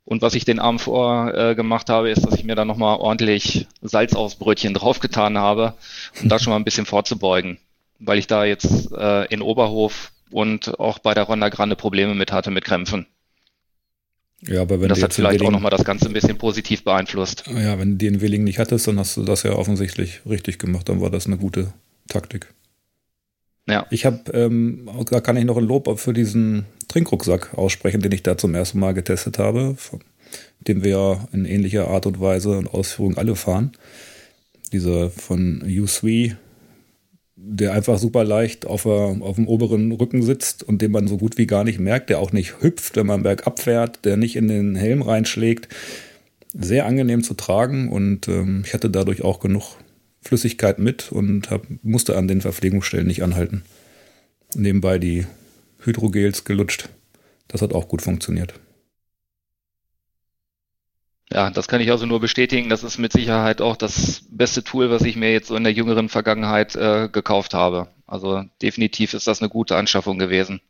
[0.03, 2.97] Und was ich den Abend vor äh, gemacht habe, ist, dass ich mir da nochmal
[2.97, 5.75] ordentlich Salz aufs Brötchen draufgetan habe,
[6.21, 7.59] um da schon mal ein bisschen vorzubeugen.
[7.99, 12.31] Weil ich da jetzt äh, in Oberhof und auch bei der Ronda Grande Probleme mit
[12.31, 13.07] hatte mit Krämpfen.
[14.41, 17.45] Ja, aber wenn das hat vielleicht Willing, auch nochmal das Ganze ein bisschen positiv beeinflusst.
[17.47, 20.89] Ja, wenn du den Willing nicht hattest, dann hast du das ja offensichtlich richtig gemacht.
[20.89, 21.71] Dann war das eine gute
[22.09, 22.53] Taktik.
[23.67, 23.85] Ja.
[23.89, 28.23] Ich habe, ähm, da kann ich noch ein Lob für diesen Trinkrucksack aussprechen, den ich
[28.23, 29.77] da zum ersten Mal getestet habe,
[30.59, 33.71] den wir ja in ähnlicher Art und Weise und Ausführung alle fahren.
[34.73, 36.35] Dieser von U3
[37.45, 41.37] der einfach super leicht auf, auf dem oberen Rücken sitzt und den man so gut
[41.37, 44.47] wie gar nicht merkt, der auch nicht hüpft, wenn man bergab fährt, der nicht in
[44.47, 45.67] den Helm reinschlägt.
[46.53, 49.75] Sehr angenehm zu tragen und ähm, ich hatte dadurch auch genug
[50.21, 53.63] Flüssigkeit mit und hab, musste an den Verpflegungsstellen nicht anhalten.
[54.55, 55.25] Nebenbei die
[55.79, 56.89] Hydrogels gelutscht.
[57.49, 58.53] Das hat auch gut funktioniert.
[61.33, 62.69] Ja, das kann ich also nur bestätigen.
[62.69, 65.73] Das ist mit Sicherheit auch das beste Tool, was ich mir jetzt so in der
[65.73, 67.87] jüngeren Vergangenheit äh, gekauft habe.
[68.05, 70.61] Also definitiv ist das eine gute Anschaffung gewesen.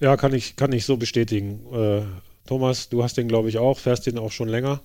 [0.00, 1.64] Ja, kann ich, kann ich so bestätigen.
[1.72, 2.02] Äh,
[2.46, 4.82] Thomas, du hast den, glaube ich, auch, fährst den auch schon länger.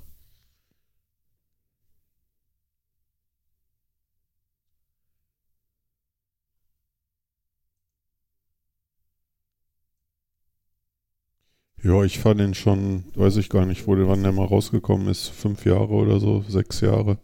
[11.86, 15.08] Ja, ich fand den schon, weiß ich gar nicht, wo der, wann der mal rausgekommen
[15.08, 15.28] ist.
[15.28, 17.20] Fünf Jahre oder so, sechs Jahre.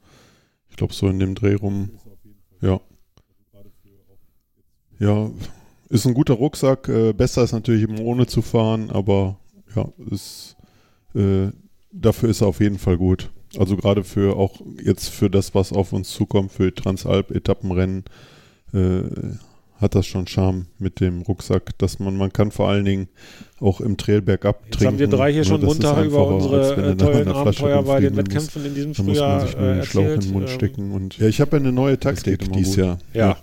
[0.69, 1.89] Ich glaube, so in dem Dreh rum.
[2.62, 2.80] Ja.
[5.00, 5.32] Ja,
[5.89, 6.88] ist ein guter Rucksack.
[6.89, 9.39] Äh, besser ist natürlich eben ohne zu fahren, aber
[9.76, 10.56] ja, ist,
[11.15, 11.47] äh,
[11.91, 13.32] dafür ist er auf jeden Fall gut.
[13.58, 18.04] Also gerade für auch jetzt für das, was auf uns zukommt, für Transalp-Etappenrennen,
[18.74, 19.02] äh,
[19.82, 23.08] hat das schon Charme mit dem Rucksack, dass man, man kann vor allen Dingen
[23.60, 27.84] auch im Trail bergab Jetzt haben wir drei hier schon munter über unsere tollen Abenteuer
[27.84, 29.86] bei den Wettkämpfen in diesem Frühjahr muss man sich äh, erzählt.
[29.88, 32.76] Schlauch in den Mund ähm, stecken und ja, ich habe ja eine neue Taktik dieses
[32.76, 33.00] Jahr.
[33.13, 33.28] Ja.
[33.28, 33.38] ja.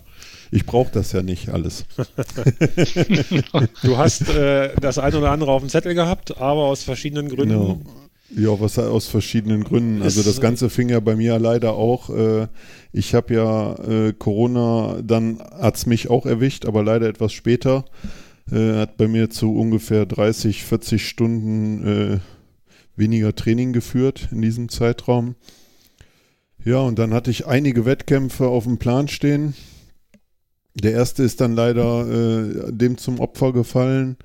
[0.51, 1.85] Ich brauche das ja nicht alles.
[3.83, 7.59] du hast äh, das eine oder andere auf dem Zettel gehabt, aber aus verschiedenen Gründen
[7.59, 7.81] genau.
[8.31, 10.03] Ja, was aus verschiedenen Gründen.
[10.03, 12.11] Also das Ganze fing ja bei mir leider auch.
[12.11, 12.49] Äh,
[12.93, 17.87] ich habe ja äh, Corona, dann hat es mich auch erwischt, aber leider etwas später.
[18.53, 22.19] Äh, hat bei mir zu ungefähr 30, 40 Stunden äh,
[22.97, 25.35] weniger Training geführt in diesem Zeitraum.
[26.65, 29.55] Ja, und dann hatte ich einige Wettkämpfe auf dem Plan stehen.
[30.75, 34.17] Der erste ist dann leider äh, dem zum Opfer gefallen.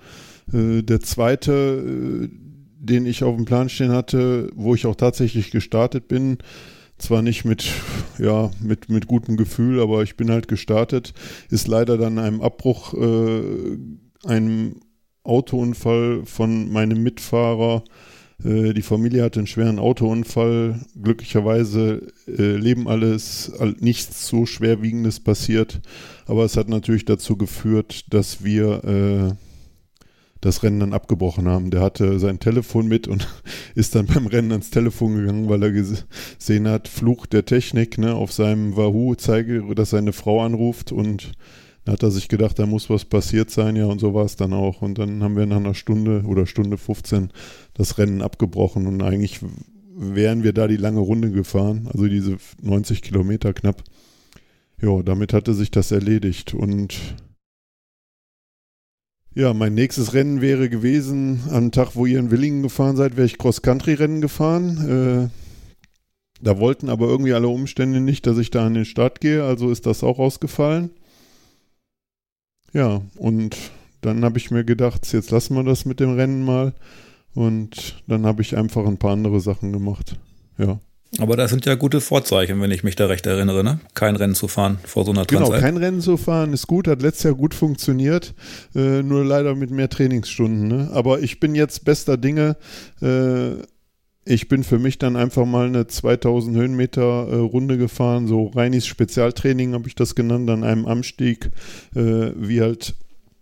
[0.52, 2.30] Äh, der zweite
[2.84, 6.38] den ich auf dem Plan stehen hatte, wo ich auch tatsächlich gestartet bin.
[6.98, 7.66] Zwar nicht mit,
[8.20, 11.14] ja, mit, mit gutem Gefühl, aber ich bin halt gestartet.
[11.50, 13.78] Ist leider dann einem Abbruch, äh,
[14.26, 14.82] einem
[15.24, 17.84] Autounfall von meinem Mitfahrer.
[18.44, 20.82] Äh, die Familie hatte einen schweren Autounfall.
[21.02, 25.82] Glücklicherweise äh, leben alles, nichts so schwerwiegendes passiert.
[26.26, 29.53] Aber es hat natürlich dazu geführt, dass wir äh,
[30.44, 31.72] das Rennen dann abgebrochen haben.
[31.72, 33.28] Der hatte sein Telefon mit und
[33.76, 38.14] ist dann beim Rennen ans Telefon gegangen, weil er gesehen hat, Fluch der Technik, ne,
[38.14, 41.32] auf seinem Wahoo zeige, dass seine Frau anruft und
[41.86, 44.38] Da hat er sich gedacht, da muss was passiert sein, ja, und so war es
[44.38, 44.82] dann auch.
[44.82, 47.32] Und dann haben wir nach einer Stunde oder Stunde 15
[47.74, 49.40] das Rennen abgebrochen und eigentlich
[49.96, 53.84] wären wir da die lange Runde gefahren, also diese 90 Kilometer knapp.
[54.82, 56.96] Ja, damit hatte sich das erledigt und
[59.36, 63.26] ja, mein nächstes Rennen wäre gewesen, am Tag, wo ihr in Willingen gefahren seid, wäre
[63.26, 65.30] ich Cross-Country-Rennen gefahren.
[65.30, 65.44] Äh,
[66.42, 69.72] da wollten aber irgendwie alle Umstände nicht, dass ich da an den Start gehe, also
[69.72, 70.92] ist das auch ausgefallen.
[72.74, 73.58] Ja, und
[74.02, 76.74] dann habe ich mir gedacht, jetzt lassen wir das mit dem Rennen mal.
[77.34, 80.18] Und dann habe ich einfach ein paar andere Sachen gemacht.
[80.58, 80.80] Ja.
[81.20, 83.80] Aber das sind ja gute Vorzeichen, wenn ich mich da recht erinnere, ne?
[83.94, 85.52] Kein Rennen zu fahren vor so einer Transalp.
[85.52, 88.34] Genau, kein Rennen zu fahren ist gut, hat letztes Jahr gut funktioniert,
[88.76, 90.68] äh, nur leider mit mehr Trainingsstunden.
[90.68, 90.90] Ne?
[90.94, 92.58] Aber ich bin jetzt bester Dinge.
[93.02, 93.62] Äh,
[94.26, 98.88] ich bin für mich dann einfach mal eine 2000 Höhenmeter äh, Runde gefahren, so reines
[98.88, 101.52] Spezialtraining habe ich das genannt, an einem Anstieg,
[101.96, 102.96] äh, wie halt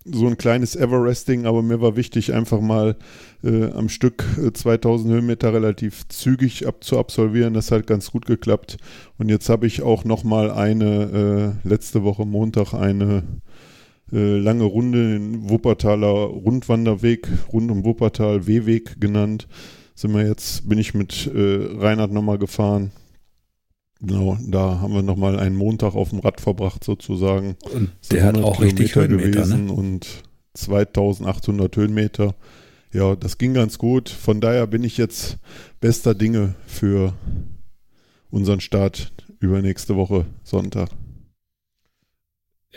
[0.06, 2.96] so ein kleines Everesting, aber mir war wichtig, einfach mal
[3.44, 7.54] äh, am Stück 2000 äh, Höhenmeter relativ zügig ab zu absolvieren.
[7.54, 8.78] Das hat ganz gut geklappt.
[9.18, 13.24] Und jetzt habe ich auch noch mal eine, äh, letzte Woche Montag eine
[14.12, 19.48] äh, lange Runde in Wuppertaler Rundwanderweg, rund um Wuppertal, W-Weg genannt.
[19.94, 22.92] Sind wir jetzt, bin ich mit äh, Reinhard nochmal gefahren.
[24.02, 27.56] Genau, da haben wir nochmal einen Montag auf dem Rad verbracht sozusagen.
[27.74, 29.74] Und der hat auch Kilometer richtig Höhenmeter gewesen ne?
[29.74, 30.24] und
[30.56, 32.36] 2800 Höhenmeter
[32.94, 34.10] ja, das ging ganz gut.
[34.10, 35.38] Von daher bin ich jetzt
[35.80, 37.14] bester Dinge für
[38.30, 40.90] unseren Start übernächste Woche Sonntag.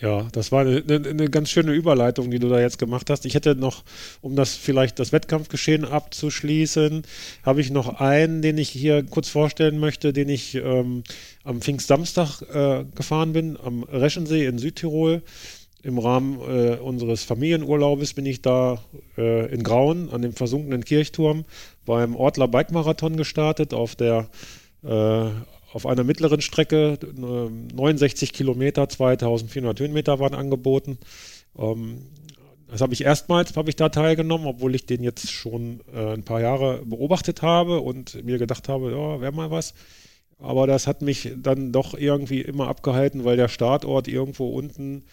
[0.01, 3.25] Ja, das war eine, eine, ganz schöne Überleitung, die du da jetzt gemacht hast.
[3.27, 3.85] Ich hätte noch,
[4.23, 7.03] um das vielleicht das Wettkampfgeschehen abzuschließen,
[7.45, 11.05] habe ich noch einen, den ich hier kurz vorstellen möchte, den ich ähm,
[11.45, 15.23] am Pfingstsamstag äh, gefahren bin, am Reschensee in Südtirol
[15.85, 18.83] im Rahmen äh, unseres Familienurlaubes bin ich da
[19.17, 21.45] äh, in Grauen an dem versunkenen Kirchturm
[21.85, 24.29] beim Ortler Bike Marathon gestartet auf der
[24.83, 25.29] äh,
[25.75, 30.99] auf einer mittleren Strecke 69 Kilometer, 2400 Höhenmeter waren angeboten.
[31.59, 32.07] Ähm,
[32.69, 36.23] das habe ich erstmals habe ich da teilgenommen, obwohl ich den jetzt schon äh, ein
[36.23, 39.75] paar Jahre beobachtet habe und mir gedacht habe, ja, wäre mal was.
[40.39, 45.05] Aber das hat mich dann doch irgendwie immer abgehalten, weil der Startort irgendwo unten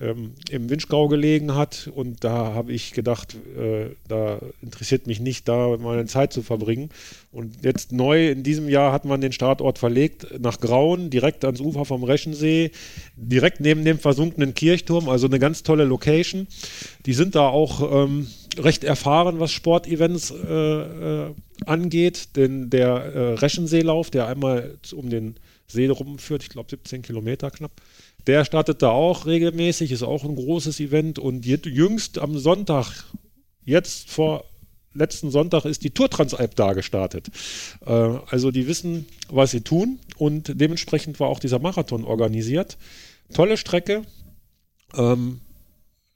[0.00, 1.90] ähm, im Winschgau gelegen hat.
[1.94, 6.90] Und da habe ich gedacht, äh, da interessiert mich nicht, da meine Zeit zu verbringen.
[7.32, 11.60] Und jetzt neu in diesem Jahr hat man den Startort verlegt nach Grauen, direkt ans
[11.60, 12.70] Ufer vom Reschensee,
[13.16, 16.46] direkt neben dem versunkenen Kirchturm, also eine ganz tolle Location.
[17.06, 18.26] Die sind da auch ähm,
[18.58, 25.36] recht erfahren, was Sportevents äh, äh, angeht, denn der äh, Reschenseelauf, der einmal um den
[25.68, 27.72] See rumführt, ich glaube 17 Kilometer knapp,
[28.26, 33.04] der startet da auch regelmäßig, ist auch ein großes Event und jüngst am Sonntag,
[33.64, 34.44] jetzt vor
[34.96, 37.28] letzten Sonntag ist die Tour Transalp da gestartet.
[37.84, 42.78] Äh, also die wissen, was sie tun und dementsprechend war auch dieser Marathon organisiert.
[43.32, 44.02] Tolle Strecke,
[44.96, 45.40] ähm,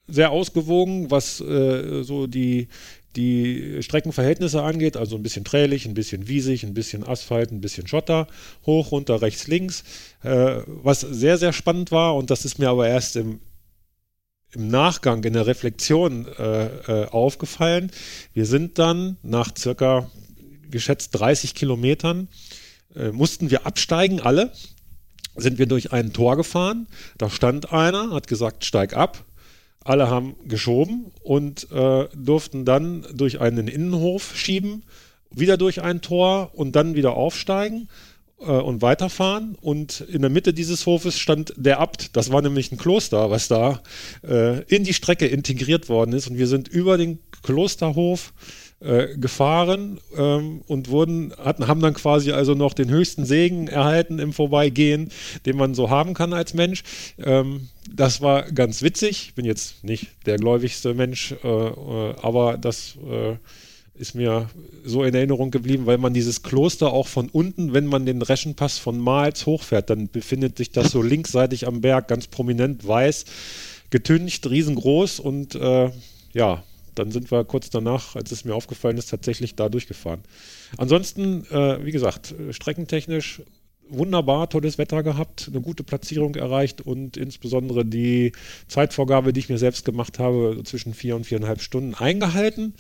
[0.08, 2.68] sehr ausgewogen, was äh, so die,
[3.16, 7.86] die Streckenverhältnisse angeht, also ein bisschen trälig, ein bisschen wiesig, ein bisschen Asphalt, ein bisschen
[7.86, 8.28] Schotter,
[8.66, 9.82] hoch, runter, rechts, links.
[10.22, 13.40] Äh, was sehr, sehr spannend war, und das ist mir aber erst im,
[14.52, 17.90] im Nachgang, in der Reflexion äh, äh, aufgefallen.
[18.32, 20.10] Wir sind dann nach circa
[20.70, 22.28] geschätzt 30 Kilometern,
[22.94, 24.52] äh, mussten wir absteigen, alle.
[25.36, 29.24] Sind wir durch ein Tor gefahren, da stand einer, hat gesagt, steig ab,
[29.84, 34.84] alle haben geschoben und äh, durften dann durch einen Innenhof schieben,
[35.30, 37.88] wieder durch ein Tor und dann wieder aufsteigen
[38.40, 39.56] äh, und weiterfahren.
[39.60, 42.16] Und in der Mitte dieses Hofes stand der Abt.
[42.16, 43.82] Das war nämlich ein Kloster, was da
[44.26, 46.28] äh, in die Strecke integriert worden ist.
[46.28, 48.32] Und wir sind über den Klosterhof
[48.80, 54.18] äh, gefahren ähm, und wurden, hatten, haben dann quasi also noch den höchsten Segen erhalten
[54.18, 55.10] im Vorbeigehen,
[55.46, 56.82] den man so haben kann als Mensch.
[57.18, 59.26] Ähm, das war ganz witzig.
[59.28, 63.36] Ich bin jetzt nicht der gläubigste Mensch, äh, äh, aber das äh,
[64.00, 64.48] ist mir
[64.82, 68.78] so in Erinnerung geblieben, weil man dieses Kloster auch von unten, wenn man den Reschenpass
[68.78, 73.26] von Mals hochfährt, dann befindet sich das so linksseitig am Berg, ganz prominent weiß,
[73.90, 75.90] getüncht, riesengroß und äh,
[76.32, 76.62] ja,
[76.94, 80.20] dann sind wir kurz danach, als es mir aufgefallen ist, tatsächlich da durchgefahren.
[80.76, 83.42] Ansonsten, äh, wie gesagt, streckentechnisch
[83.90, 88.32] wunderbar, tolles Wetter gehabt, eine gute Platzierung erreicht und insbesondere die
[88.68, 92.74] Zeitvorgabe, die ich mir selbst gemacht habe, zwischen vier und viereinhalb Stunden eingehalten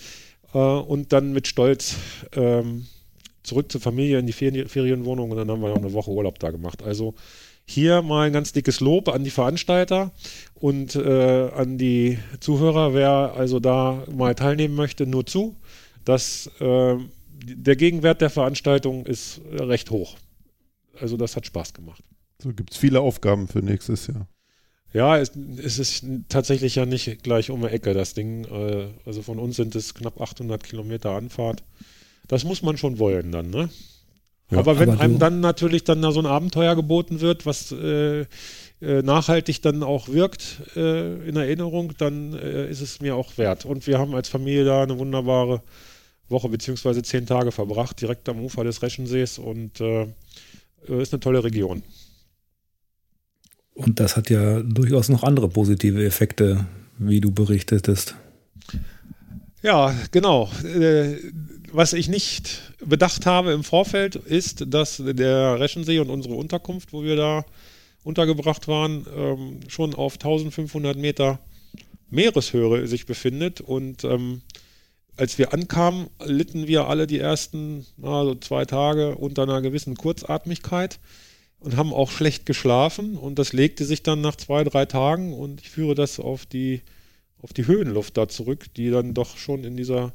[0.54, 1.96] äh, und dann mit Stolz
[2.32, 2.86] ähm,
[3.42, 6.38] zurück zur Familie in die Ferien Ferienwohnung und dann haben wir noch eine Woche Urlaub
[6.38, 6.82] da gemacht.
[6.82, 7.14] Also
[7.70, 10.12] hier mal ein ganz dickes Lob an die Veranstalter
[10.54, 15.56] und äh, an die Zuhörer, wer also da mal teilnehmen möchte, nur zu.
[16.04, 16.96] dass äh,
[17.42, 20.16] der Gegenwert der Veranstaltung ist recht hoch.
[21.00, 22.02] Also das hat Spaß gemacht.
[22.42, 24.28] So gibt es viele Aufgaben für nächstes Jahr.
[24.92, 28.44] Ja, es, es, ist tatsächlich ja nicht gleich um die Ecke, das Ding.
[28.44, 31.62] Äh, also von uns sind es knapp 800 Kilometer Anfahrt.
[32.26, 33.70] Das muss man schon wollen dann, ne?
[34.50, 37.72] Ja, aber wenn aber einem dann natürlich dann da so ein Abenteuer geboten wird, was
[37.72, 38.26] äh, äh,
[39.02, 43.64] nachhaltig dann auch wirkt äh, in Erinnerung, dann äh, ist es mir auch wert.
[43.64, 45.62] Und wir haben als Familie da eine wunderbare
[46.28, 50.06] Woche beziehungsweise zehn Tage verbracht, direkt am Ufer des Reschensees und äh,
[50.88, 51.82] ist eine tolle Region.
[53.74, 56.66] Und das hat ja durchaus noch andere positive Effekte,
[56.98, 58.14] wie du berichtetest.
[59.62, 60.50] Ja, genau.
[61.72, 67.04] Was ich nicht bedacht habe im Vorfeld, ist, dass der Reschensee und unsere Unterkunft, wo
[67.04, 67.44] wir da
[68.02, 71.38] untergebracht waren, ähm, schon auf 1500 Meter
[72.10, 73.60] Meereshöhe sich befindet.
[73.60, 74.42] Und ähm,
[75.16, 80.98] als wir ankamen, litten wir alle die ersten also zwei Tage unter einer gewissen Kurzatmigkeit
[81.60, 83.16] und haben auch schlecht geschlafen.
[83.16, 86.82] Und das legte sich dann nach zwei, drei Tagen und ich führe das auf die,
[87.42, 90.12] auf die Höhenluft da zurück, die dann doch schon in dieser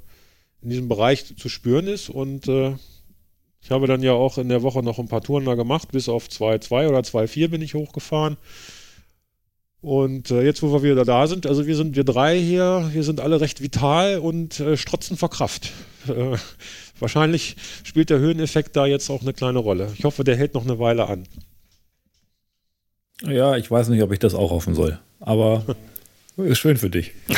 [0.65, 2.10] in diesem Bereich zu spüren ist.
[2.10, 2.75] Und äh,
[3.62, 6.10] ich habe dann ja auch in der Woche noch ein paar Touren da gemacht, bis
[6.10, 8.38] auf 2,2 oder 2,4 bin ich hochgefahren.
[9.80, 13.04] Und äh, jetzt, wo wir wieder da sind, also wir sind wir drei hier, wir
[13.04, 15.71] sind alle recht vital und äh, strotzen vor Kraft.
[16.08, 16.38] Äh,
[16.99, 19.91] wahrscheinlich spielt der Höheneffekt da jetzt auch eine kleine Rolle.
[19.97, 21.23] Ich hoffe, der hält noch eine Weile an.
[23.23, 24.99] Ja, ich weiß nicht, ob ich das auch hoffen soll.
[25.19, 25.65] Aber
[26.38, 27.13] ist schön für dich.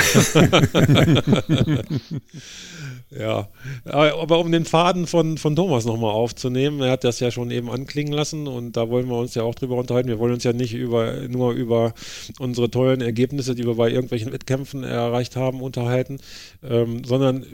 [3.09, 3.47] Ja,
[3.85, 7.69] aber um den Faden von, von Thomas nochmal aufzunehmen, er hat das ja schon eben
[7.69, 10.09] anklingen lassen und da wollen wir uns ja auch drüber unterhalten.
[10.09, 11.93] Wir wollen uns ja nicht über, nur über
[12.37, 16.19] unsere tollen Ergebnisse, die wir bei irgendwelchen Wettkämpfen erreicht haben, unterhalten,
[16.61, 17.45] ähm, sondern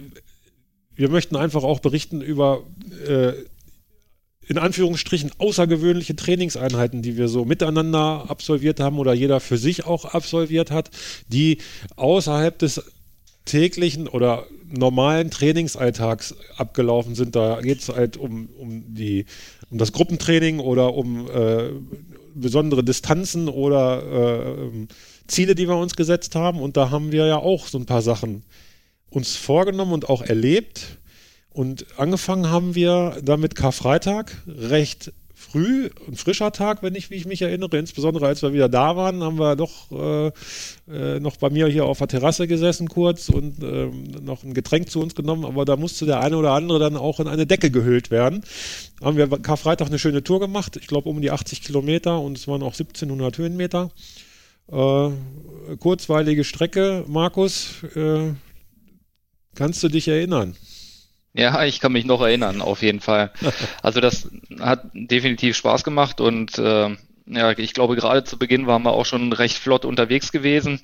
[0.96, 2.64] wir möchten einfach auch berichten über
[3.08, 3.34] äh,
[4.48, 10.06] in Anführungsstrichen außergewöhnliche Trainingseinheiten, die wir so miteinander absolviert haben oder jeder für sich auch
[10.06, 10.90] absolviert hat,
[11.28, 11.60] die
[11.96, 12.84] außerhalb des
[13.46, 17.36] täglichen oder normalen Trainingsalltags abgelaufen sind.
[17.36, 19.26] Da geht es halt um, um, die,
[19.70, 21.70] um das Gruppentraining oder um äh,
[22.34, 24.88] besondere Distanzen oder äh,
[25.28, 26.60] Ziele, die wir uns gesetzt haben.
[26.60, 28.44] Und da haben wir ja auch so ein paar Sachen
[29.10, 30.98] uns vorgenommen und auch erlebt.
[31.52, 35.14] Und angefangen haben wir damit Karfreitag recht
[35.54, 38.96] früh, ein frischer Tag, wenn ich, wie ich mich erinnere, insbesondere als wir wieder da
[38.96, 40.32] waren, haben wir doch äh,
[40.92, 43.92] äh, noch bei mir hier auf der Terrasse gesessen kurz und äh,
[44.24, 47.20] noch ein Getränk zu uns genommen, aber da musste der eine oder andere dann auch
[47.20, 48.44] in eine Decke gehüllt werden.
[49.02, 52.48] Haben wir Karfreitag eine schöne Tour gemacht, ich glaube um die 80 Kilometer und es
[52.48, 53.92] waren auch 1700 Höhenmeter.
[54.72, 55.10] Äh,
[55.80, 58.34] kurzweilige Strecke, Markus, äh,
[59.54, 60.56] kannst du dich erinnern?
[61.34, 63.32] Ja, ich kann mich noch erinnern, auf jeden Fall.
[63.82, 68.84] Also das hat definitiv Spaß gemacht und äh, ja, ich glaube, gerade zu Beginn waren
[68.84, 70.82] wir auch schon recht flott unterwegs gewesen.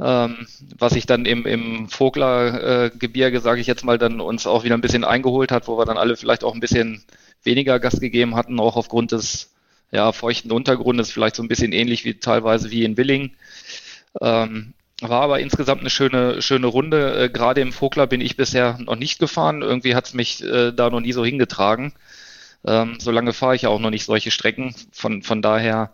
[0.00, 0.46] Ähm,
[0.78, 4.76] was sich dann im, im Vogler-Gebirge, äh, sage ich jetzt mal, dann uns auch wieder
[4.76, 7.04] ein bisschen eingeholt hat, wo wir dann alle vielleicht auch ein bisschen
[7.44, 9.52] weniger Gas gegeben hatten, auch aufgrund des
[9.90, 13.32] ja, feuchten Untergrundes, vielleicht so ein bisschen ähnlich wie teilweise wie in Willing.
[14.20, 14.74] Ähm,
[15.08, 17.24] war aber insgesamt eine schöne, schöne Runde.
[17.24, 19.62] Äh, Gerade im Vogler bin ich bisher noch nicht gefahren.
[19.62, 21.92] Irgendwie hat es mich äh, da noch nie so hingetragen.
[22.64, 24.74] Ähm, so lange fahre ich ja auch noch nicht solche Strecken.
[24.92, 25.92] Von, von daher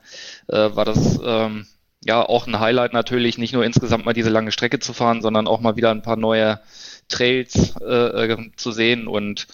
[0.49, 1.67] äh, war das ähm,
[2.05, 5.47] ja auch ein Highlight natürlich, nicht nur insgesamt mal diese lange Strecke zu fahren, sondern
[5.47, 6.61] auch mal wieder ein paar neue
[7.09, 9.47] Trails äh, äh zu sehen und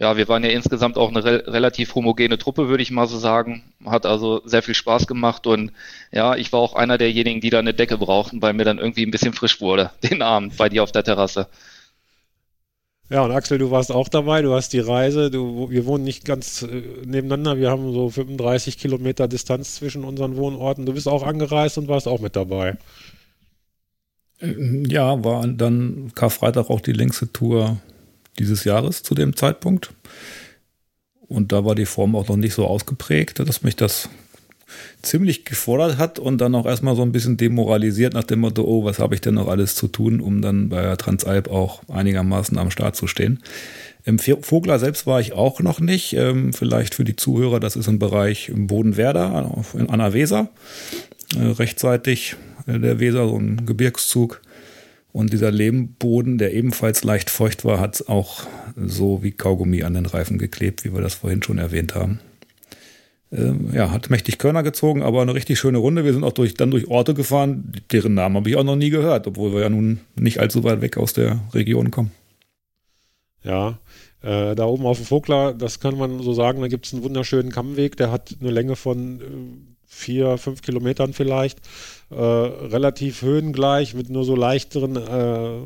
[0.00, 3.18] ja, wir waren ja insgesamt auch eine re relativ homogene Truppe, würde ich mal so
[3.18, 3.62] sagen.
[3.84, 5.72] Hat also sehr viel Spaß gemacht und
[6.10, 9.04] ja, ich war auch einer derjenigen, die da eine Decke brauchten, weil mir dann irgendwie
[9.04, 11.48] ein bisschen frisch wurde, den Abend bei dir auf der Terrasse.
[13.10, 16.24] Ja, und Axel, du warst auch dabei, du hast die Reise, du, wir wohnen nicht
[16.24, 20.86] ganz äh, nebeneinander, wir haben so 35 Kilometer Distanz zwischen unseren Wohnorten.
[20.86, 22.78] Du bist auch angereist und warst auch mit dabei.
[24.40, 27.76] Ja, war dann Karfreitag auch die längste Tour
[28.38, 29.92] dieses Jahres zu dem Zeitpunkt.
[31.20, 34.08] Und da war die Form auch noch nicht so ausgeprägt, dass mich das
[35.02, 38.84] ziemlich gefordert hat und dann auch erstmal so ein bisschen demoralisiert nach dem Motto, oh,
[38.84, 42.70] was habe ich denn noch alles zu tun, um dann bei Transalp auch einigermaßen am
[42.70, 43.40] Start zu stehen.
[44.04, 46.14] Im Vogler selbst war ich auch noch nicht.
[46.14, 50.48] Ähm, vielleicht für die Zuhörer, das ist im Bereich im Bodenwerder an der Weser.
[51.36, 54.40] Äh, rechtzeitig äh, der Weser, so ein Gebirgszug.
[55.12, 58.46] Und dieser Lehmboden, der ebenfalls leicht feucht war, hat auch
[58.76, 62.20] so wie Kaugummi an den Reifen geklebt, wie wir das vorhin schon erwähnt haben.
[63.32, 66.04] Ähm, ja, hat mächtig Körner gezogen, aber eine richtig schöne Runde.
[66.04, 68.90] Wir sind auch durch, dann durch Orte gefahren, deren Namen habe ich auch noch nie
[68.90, 72.10] gehört, obwohl wir ja nun nicht allzu weit weg aus der Region kommen.
[73.42, 73.78] Ja,
[74.22, 77.02] äh, da oben auf dem Vogler, das kann man so sagen, da gibt es einen
[77.04, 81.58] wunderschönen Kammweg, der hat eine Länge von äh, vier, fünf Kilometern vielleicht,
[82.10, 85.60] äh, relativ höhengleich mit nur so leichteren äh,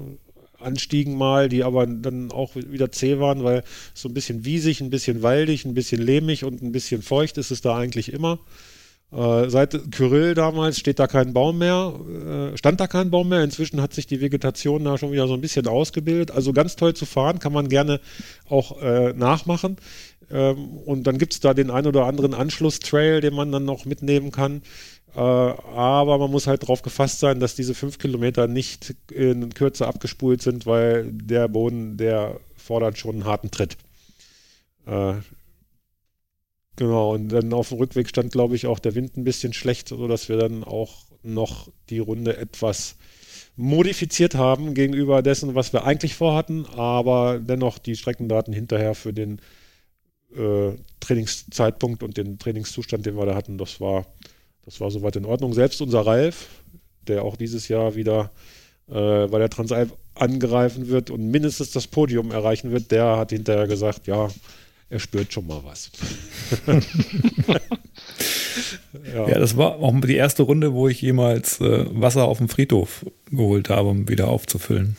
[0.58, 3.62] Anstiegen mal, die aber dann auch wieder zäh waren, weil
[3.92, 7.50] so ein bisschen wiesig, ein bisschen waldig, ein bisschen lehmig und ein bisschen feucht ist
[7.50, 8.38] es da eigentlich immer.
[9.14, 11.92] Äh, seit Kyrill damals steht da kein Baum mehr,
[12.52, 13.44] äh, stand da kein Baum mehr.
[13.44, 16.32] Inzwischen hat sich die Vegetation da schon wieder so ein bisschen ausgebildet.
[16.32, 18.00] Also ganz toll zu fahren, kann man gerne
[18.48, 19.76] auch äh, nachmachen.
[20.30, 23.84] Ähm, und dann gibt es da den ein oder anderen Anschlusstrail, den man dann noch
[23.84, 24.62] mitnehmen kann.
[25.14, 29.86] Äh, aber man muss halt darauf gefasst sein, dass diese fünf Kilometer nicht in Kürze
[29.86, 33.76] abgespult sind, weil der Boden, der fordert schon einen harten Tritt.
[34.86, 35.14] Äh,
[36.76, 39.88] genau, und dann auf dem Rückweg stand, glaube ich, auch der Wind ein bisschen schlecht,
[39.88, 42.96] sodass wir dann auch noch die Runde etwas
[43.56, 49.40] modifiziert haben gegenüber dessen, was wir eigentlich vorhatten, aber dennoch die Streckendaten hinterher für den
[50.36, 54.06] äh, Trainingszeitpunkt und den Trainingszustand, den wir da hatten, das war
[54.64, 55.52] das war soweit in Ordnung.
[55.52, 56.48] Selbst unser Ralf,
[57.06, 58.30] der auch dieses Jahr wieder
[58.88, 63.66] äh, bei der Transalp angreifen wird und mindestens das Podium erreichen wird, der hat hinterher
[63.66, 64.28] gesagt, ja,
[64.88, 65.90] er spürt schon mal was.
[69.12, 69.28] ja.
[69.28, 69.38] ja.
[69.38, 73.70] das war auch die erste Runde, wo ich jemals äh, Wasser auf dem Friedhof geholt
[73.70, 74.96] habe, um wieder aufzufüllen.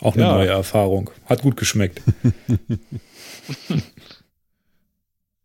[0.00, 0.34] Auch eine ja.
[0.34, 1.10] neue Erfahrung.
[1.26, 2.02] Hat gut geschmeckt.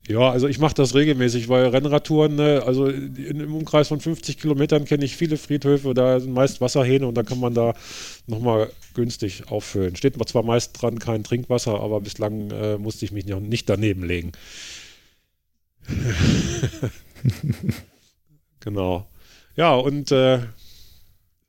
[0.07, 4.39] Ja, also ich mache das regelmäßig, weil Rennradtouren, ne, also in, im Umkreis von 50
[4.39, 7.73] Kilometern kenne ich viele Friedhöfe, da sind meist Wasserhähne und da kann man da
[8.25, 9.97] nochmal günstig auffüllen.
[9.97, 14.03] Steht zwar meist dran kein Trinkwasser, aber bislang äh, musste ich mich noch nicht daneben
[14.03, 14.31] legen.
[18.61, 19.07] genau.
[19.57, 20.39] Ja, und äh,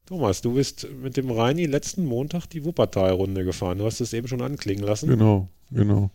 [0.07, 3.79] Thomas, du bist mit dem Reini letzten Montag die Wuppertal-Runde gefahren.
[3.79, 5.09] Du hast es eben schon anklingen lassen.
[5.09, 6.11] Genau, genau.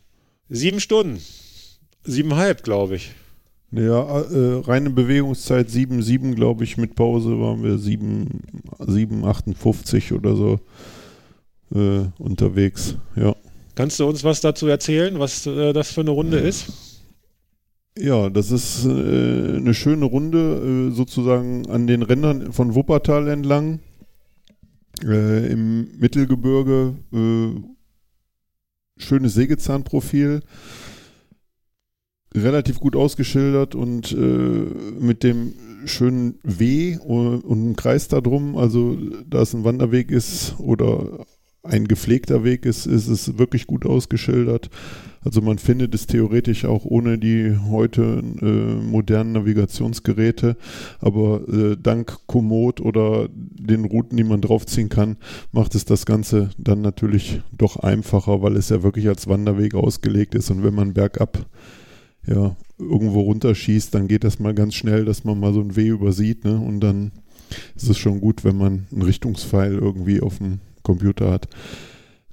[0.49, 1.21] Sieben Stunden.
[2.05, 3.11] Siebenhalb, glaube ich.
[3.71, 6.77] Ja, äh, reine Bewegungszeit 7,7, glaube ich.
[6.77, 10.59] Mit Pause waren wir 7,58 oder so
[11.73, 12.97] äh, unterwegs.
[13.15, 13.35] Ja.
[13.75, 16.71] Kannst du uns was dazu erzählen, was äh, das für eine Runde ist?
[17.97, 23.79] Ja, das ist äh, eine schöne Runde, äh, sozusagen an den Rändern von Wuppertal entlang.
[25.03, 26.93] Äh, Im Mittelgebirge
[28.97, 30.41] schönes Sägezahnprofil
[32.35, 35.53] relativ gut ausgeschildert und äh, mit dem
[35.85, 38.97] schönen W und, einem Kreis da drum, also
[39.29, 41.25] da es ein Wanderweg ist oder
[41.63, 44.69] ein gepflegter Weg ist, ist es wirklich gut ausgeschildert.
[45.23, 50.57] Also man findet es theoretisch auch ohne die heute äh, modernen Navigationsgeräte,
[50.99, 55.15] aber äh, dank Komoot oder den Routen, die man draufziehen kann,
[55.53, 60.35] macht es das Ganze dann natürlich doch einfacher, weil es ja wirklich als Wanderweg ausgelegt
[60.35, 60.51] ist.
[60.51, 61.45] Und wenn man bergab
[62.25, 65.87] ja, irgendwo runterschießt, dann geht das mal ganz schnell, dass man mal so ein W
[65.87, 66.59] übersieht, ne?
[66.59, 67.11] Und dann
[67.75, 71.47] ist es schon gut, wenn man einen Richtungspfeil irgendwie auf dem Computer hat.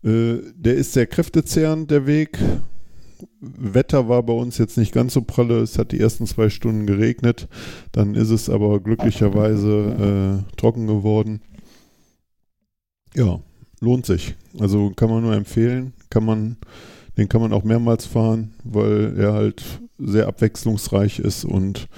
[0.02, 2.38] Äh, der ist sehr kräftezehrend, der Weg.
[3.40, 5.60] Wetter war bei uns jetzt nicht ganz so pralle.
[5.60, 7.48] Es hat die ersten zwei Stunden geregnet.
[7.92, 11.42] Dann ist es aber glücklicherweise äh, trocken geworden.
[13.14, 13.40] Ja,
[13.80, 14.36] lohnt sich.
[14.58, 15.92] Also kann man nur empfehlen.
[16.08, 16.56] Kann man
[17.16, 19.62] den kann man auch mehrmals fahren, weil er halt
[19.98, 21.88] sehr abwechslungsreich ist und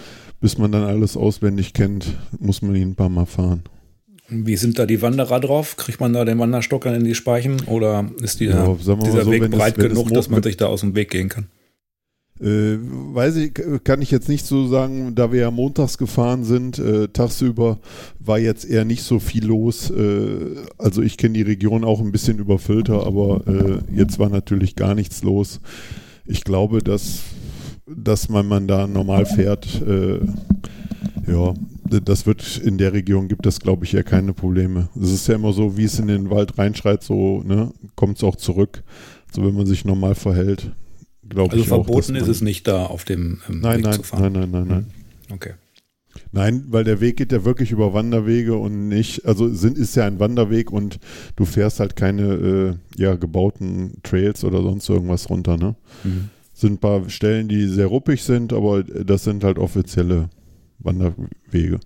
[0.41, 3.63] bis man dann alles auswendig kennt, muss man ihn ein paar Mal fahren.
[4.29, 5.77] Wie sind da die Wanderer drauf?
[5.77, 9.51] Kriegt man da den Wanderstock in die Speichen oder ist die, ja, dieser so, Weg
[9.51, 11.47] breit es, genug, dass man sich da aus dem Weg gehen kann?
[12.43, 16.77] Äh, weiß ich, kann ich jetzt nicht so sagen, da wir ja montags gefahren sind,
[16.79, 17.79] äh, tagsüber
[18.19, 19.91] war jetzt eher nicht so viel los.
[19.91, 24.75] Äh, also ich kenne die Region auch ein bisschen überfüllter, aber äh, jetzt war natürlich
[24.75, 25.61] gar nichts los.
[26.25, 27.21] Ich glaube, dass,
[27.87, 30.19] dass man, man da normal fährt, äh,
[31.31, 34.89] ja, das wird in der Region gibt es, glaube ich, ja keine Probleme.
[35.01, 38.25] Es ist ja immer so, wie es in den Wald reinschreit, so ne, kommt es
[38.25, 38.83] auch zurück.
[39.33, 40.73] So wenn man sich normal verhält
[41.35, 41.73] glaube also ich.
[41.73, 44.33] Also verboten ist es nicht da auf dem ähm, nein, Weg nein, zu fahren.
[44.33, 44.87] Nein, nein, nein, nein.
[45.29, 45.35] Hm.
[45.35, 45.53] Okay.
[46.31, 50.07] Nein, weil der Weg geht ja wirklich über Wanderwege und nicht, also sind, ist ja
[50.07, 50.99] ein Wanderweg und
[51.37, 55.75] du fährst halt keine äh, ja, gebauten Trails oder sonst irgendwas runter, ne?
[56.05, 56.31] Mhm.
[56.55, 60.29] Sind ein paar Stellen, die sehr ruppig sind, aber das sind halt offizielle
[60.79, 61.81] Wanderwege.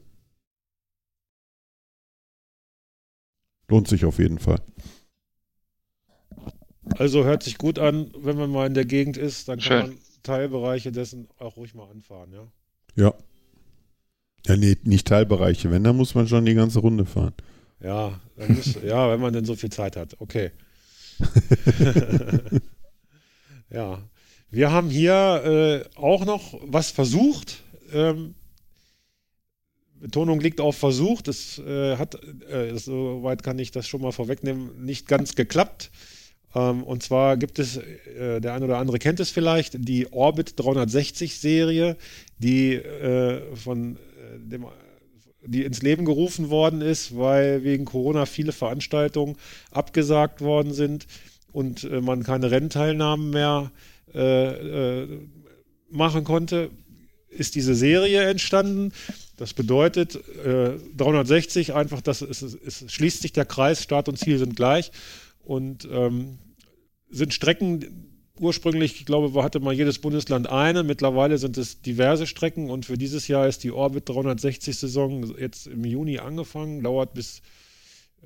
[3.68, 4.60] Lohnt sich auf jeden Fall.
[6.98, 9.98] Also hört sich gut an, wenn man mal in der Gegend ist, dann kann, man,
[10.22, 12.46] Teilbereiche dessen auch ruhig mal anfahren, ja?
[12.94, 13.14] Ja.
[14.46, 15.70] Ja, nee, nicht Teilbereiche.
[15.70, 17.34] Wenn, dann muss man schon die ganze Runde fahren.
[17.80, 20.16] Ja, muss, ja, wenn man denn so viel Zeit hat.
[20.20, 20.52] Okay.
[23.70, 24.02] ja.
[24.50, 27.64] Wir haben hier äh, auch noch was versucht.
[27.92, 28.34] Ähm,
[29.98, 31.26] Betonung liegt auf versucht.
[31.28, 32.16] Es äh, hat,
[32.48, 35.90] äh, soweit kann ich das schon mal vorwegnehmen, nicht ganz geklappt.
[36.54, 40.54] Ähm, und zwar gibt es, äh, der eine oder andere kennt es vielleicht, die Orbit
[40.56, 41.96] 360 Serie,
[42.38, 44.66] die äh, von äh, dem
[45.48, 49.36] die ins Leben gerufen worden ist, weil wegen Corona viele Veranstaltungen
[49.70, 51.06] abgesagt worden sind
[51.52, 53.70] und man keine Rennteilnahmen mehr
[55.88, 56.70] machen konnte,
[57.28, 58.92] ist diese Serie entstanden.
[59.36, 64.38] Das bedeutet äh, 360 einfach, dass es, es, schließt sich der Kreis, Start und Ziel
[64.38, 64.90] sind gleich
[65.46, 66.38] und ähm,
[67.08, 70.82] sind Strecken, ursprünglich, ich glaube, hatte mal jedes Bundesland eine.
[70.82, 75.66] Mittlerweile sind es diverse Strecken und für dieses Jahr ist die Orbit 360 Saison jetzt
[75.66, 77.40] im Juni angefangen, dauert bis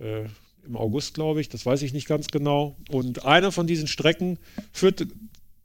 [0.00, 0.24] äh,
[0.64, 2.76] im August, glaube ich, das weiß ich nicht ganz genau.
[2.90, 4.38] Und eine von diesen Strecken
[4.72, 5.06] führt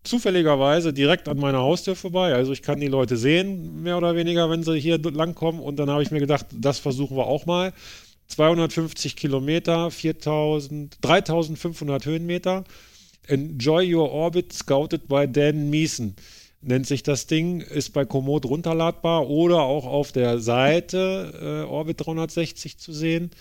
[0.04, 2.34] zufälligerweise direkt an meiner Haustür vorbei.
[2.34, 5.60] Also ich kann die Leute sehen, mehr oder weniger, wenn sie hier langkommen.
[5.60, 7.74] Und dann habe ich mir gedacht, das versuchen wir auch mal.
[8.28, 12.64] 250 Kilometer, 4000, 3500 Höhenmeter.
[13.28, 16.16] Enjoy Your Orbit, scouted by Dan Meeson
[16.66, 22.06] nennt sich das Ding, ist bei Komoot runterladbar oder auch auf der Seite äh, Orbit
[22.06, 23.32] 360 zu sehen.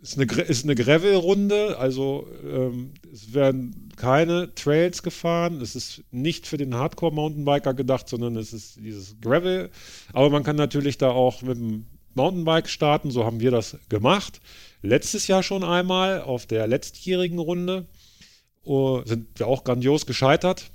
[0.00, 5.60] Ist eine, ist eine Gravel-Runde, also ähm, es werden keine Trails gefahren.
[5.60, 9.70] Es ist nicht für den Hardcore-Mountainbiker gedacht, sondern es ist dieses Gravel.
[10.12, 11.86] Aber man kann natürlich da auch mit dem
[12.18, 14.40] Mountainbike starten, so haben wir das gemacht.
[14.82, 17.86] Letztes Jahr schon einmal auf der letztjährigen Runde
[18.66, 20.70] uh, sind wir auch grandios gescheitert.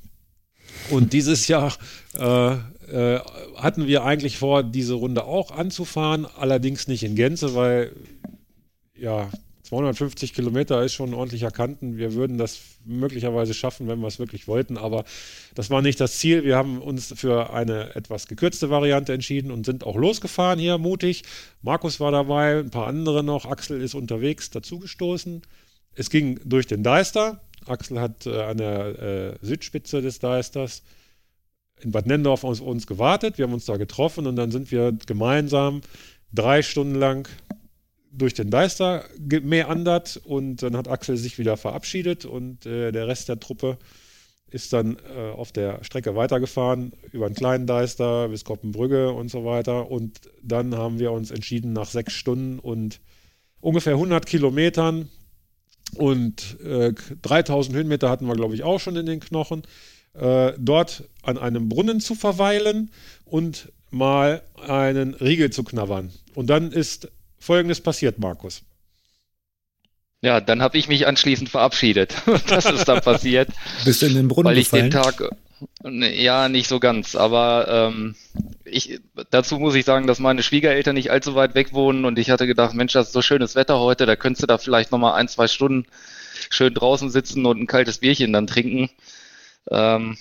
[0.89, 1.73] Und dieses Jahr
[2.17, 3.19] äh, äh,
[3.55, 7.93] hatten wir eigentlich vor, diese Runde auch anzufahren, allerdings nicht in Gänze, weil
[8.95, 9.29] ja,
[9.73, 11.97] 250 Kilometer ist schon ein ordentlicher Kanten.
[11.97, 15.03] Wir würden das möglicherweise schaffen, wenn wir es wirklich wollten, aber
[15.55, 16.43] das war nicht das Ziel.
[16.43, 21.23] Wir haben uns für eine etwas gekürzte Variante entschieden und sind auch losgefahren hier, mutig.
[21.63, 23.47] Markus war dabei, ein paar andere noch.
[23.47, 25.41] Axel ist unterwegs dazugestoßen.
[25.95, 27.41] Es ging durch den Deister.
[27.65, 30.83] Axel hat äh, an der äh, Südspitze des Deisters
[31.81, 33.39] in Bad Nendorf auf uns gewartet.
[33.39, 35.81] Wir haben uns da getroffen und dann sind wir gemeinsam
[36.31, 37.27] drei Stunden lang
[38.15, 43.29] durch den Deister gemeandert und dann hat Axel sich wieder verabschiedet und äh, der Rest
[43.29, 43.77] der Truppe
[44.49, 49.45] ist dann äh, auf der Strecke weitergefahren über einen kleinen Deister bis Koppenbrügge und so
[49.45, 52.99] weiter und dann haben wir uns entschieden nach sechs Stunden und
[53.59, 55.09] ungefähr 100 Kilometern
[55.95, 56.93] und äh,
[57.23, 59.63] 3000 Höhenmeter hatten wir glaube ich auch schon in den Knochen,
[60.13, 62.91] äh, dort an einem Brunnen zu verweilen
[63.25, 66.11] und mal einen Riegel zu knabbern.
[66.35, 67.11] Und dann ist
[67.43, 68.63] Folgendes passiert, Markus.
[70.21, 72.15] Ja, dann habe ich mich anschließend verabschiedet.
[72.47, 73.49] das ist dann passiert.
[73.83, 74.89] Bist du in den Brunnen Weil ich gefallen?
[74.89, 75.29] den Tag,
[75.83, 78.15] ja, nicht so ganz, aber ähm,
[78.63, 82.29] ich, dazu muss ich sagen, dass meine Schwiegereltern nicht allzu weit weg wohnen und ich
[82.29, 85.15] hatte gedacht, Mensch, das ist so schönes Wetter heute, da könntest du da vielleicht nochmal
[85.15, 85.85] ein, zwei Stunden
[86.49, 88.89] schön draußen sitzen und ein kaltes Bierchen dann trinken.
[89.69, 90.17] Ähm,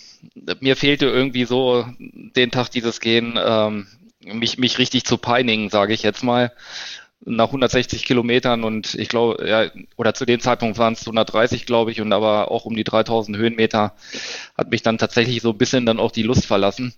[0.58, 3.86] mir fehlte irgendwie so den Tag dieses Gehen, ähm,
[4.24, 6.52] mich, mich richtig zu peinigen, sage ich jetzt mal
[7.24, 11.92] nach 160 Kilometern und ich glaube, ja, oder zu dem Zeitpunkt waren es 130, glaube
[11.92, 13.94] ich, und aber auch um die 3000 Höhenmeter
[14.56, 16.94] hat mich dann tatsächlich so ein bisschen dann auch die Lust verlassen,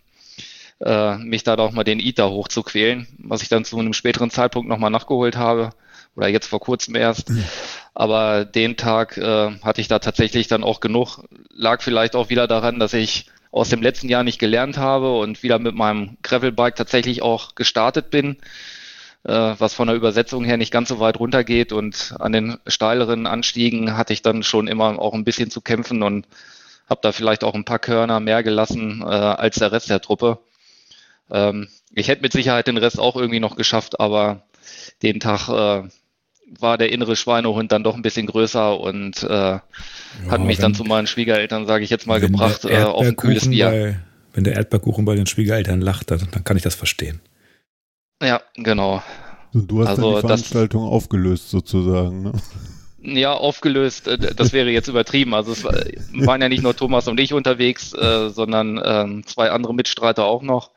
[0.80, 4.68] äh, mich da doch mal den ITER hochzuquälen, was ich dann zu einem späteren Zeitpunkt
[4.68, 5.70] nochmal nachgeholt habe
[6.16, 7.28] oder jetzt vor kurzem erst.
[7.28, 7.44] Mhm.
[7.92, 11.24] Aber den Tag äh, hatte ich da tatsächlich dann auch genug.
[11.50, 15.42] Lag vielleicht auch wieder daran, dass ich aus dem letzten Jahr nicht gelernt habe und
[15.42, 18.36] wieder mit meinem Gravelbike tatsächlich auch gestartet bin
[19.26, 21.72] was von der Übersetzung her nicht ganz so weit runtergeht.
[21.72, 26.02] Und an den steileren Anstiegen hatte ich dann schon immer auch ein bisschen zu kämpfen
[26.02, 26.26] und
[26.88, 30.38] habe da vielleicht auch ein paar Körner mehr gelassen äh, als der Rest der Truppe.
[31.30, 34.42] Ähm, ich hätte mit Sicherheit den Rest auch irgendwie noch geschafft, aber
[35.02, 35.88] den Tag äh,
[36.60, 39.62] war der innere Schweinehund dann doch ein bisschen größer und äh, ja,
[40.28, 43.48] hat mich dann zu meinen Schwiegereltern, sage ich jetzt mal, gebracht äh, auf ein kühles
[43.48, 43.70] Bier.
[43.70, 43.96] Bei,
[44.34, 47.20] wenn der Erdbeerkuchen bei den Schwiegereltern lacht, dann, dann kann ich das verstehen.
[48.24, 49.02] Ja, genau.
[49.52, 52.32] Und du hast also dann die Veranstaltung das, aufgelöst sozusagen, ne?
[53.02, 55.34] Ja, aufgelöst, äh, das wäre jetzt übertrieben.
[55.34, 59.74] Also es waren ja nicht nur Thomas und ich unterwegs, äh, sondern ähm, zwei andere
[59.74, 60.70] Mitstreiter auch noch,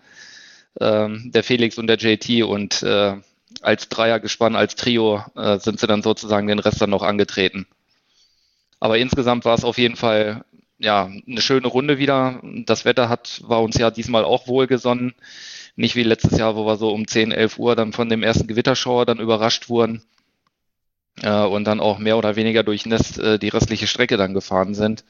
[0.81, 3.15] ähm, der Felix und der JT und äh,
[3.61, 5.23] als Dreiergespann, als Trio
[5.57, 7.65] sind sie dann sozusagen den Rest dann noch angetreten.
[8.79, 10.43] Aber insgesamt war es auf jeden Fall
[10.77, 12.39] ja, eine schöne Runde wieder.
[12.65, 15.15] Das Wetter hat, war uns ja diesmal auch wohlgesonnen.
[15.77, 18.47] Nicht wie letztes Jahr, wo wir so um 10, 11 Uhr dann von dem ersten
[18.47, 20.01] Gewitterschauer dann überrascht wurden
[21.21, 25.05] äh, und dann auch mehr oder weniger durchnässt äh, die restliche Strecke dann gefahren sind.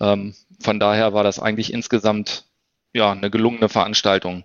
[0.00, 2.44] Ähm, von daher war das eigentlich insgesamt
[2.92, 4.42] ja eine gelungene Veranstaltung.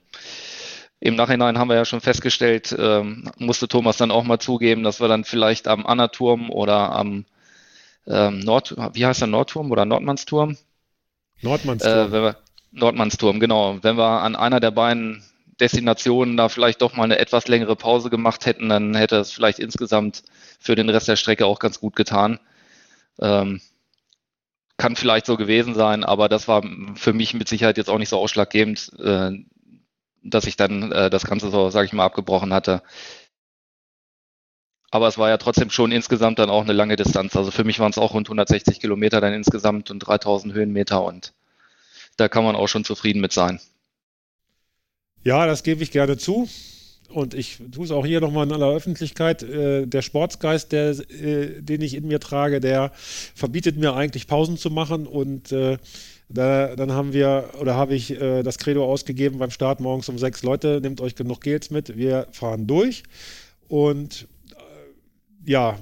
[1.00, 5.02] Im Nachhinein haben wir ja schon festgestellt, ähm, musste Thomas dann auch mal zugeben, dass
[5.02, 7.26] wir dann vielleicht am Annaturm oder am
[8.06, 10.58] ähm, Nord, wie heißt der Nordturm oder Nordmannsturm?
[11.42, 12.14] Nordmannsturm.
[12.26, 12.34] Äh,
[12.72, 13.80] Nordmannsturm, genau.
[13.82, 15.24] Wenn wir an einer der beiden
[15.60, 19.60] Destinationen da vielleicht doch mal eine etwas längere Pause gemacht hätten, dann hätte es vielleicht
[19.60, 20.24] insgesamt
[20.60, 22.40] für den Rest der Strecke auch ganz gut getan.
[23.20, 23.62] Ähm,
[24.78, 26.64] kann vielleicht so gewesen sein, aber das war
[26.96, 29.32] für mich mit Sicherheit jetzt auch nicht so ausschlaggebend, äh,
[30.24, 32.82] dass ich dann äh, das Ganze so, sage ich mal, abgebrochen hatte.
[34.92, 37.36] Aber es war ja trotzdem schon insgesamt dann auch eine lange Distanz.
[37.36, 41.34] Also für mich waren es auch rund 160 Kilometer dann insgesamt und 3000 Höhenmeter und
[42.18, 43.60] da kann man auch schon zufrieden mit sein.
[45.30, 46.50] Ja, das gebe ich gerne zu.
[47.08, 49.44] Und ich tue es auch hier nochmal in aller Öffentlichkeit.
[49.44, 52.92] Äh, der Sportsgeist, der, äh, den ich in mir trage, der
[53.36, 55.06] verbietet mir eigentlich Pausen zu machen.
[55.06, 55.78] Und äh,
[56.30, 60.18] da, dann haben wir oder habe ich äh, das Credo ausgegeben beim Start morgens um
[60.18, 63.04] sechs Leute, nehmt euch genug Gels mit, wir fahren durch.
[63.68, 64.28] Und
[65.46, 65.78] ja,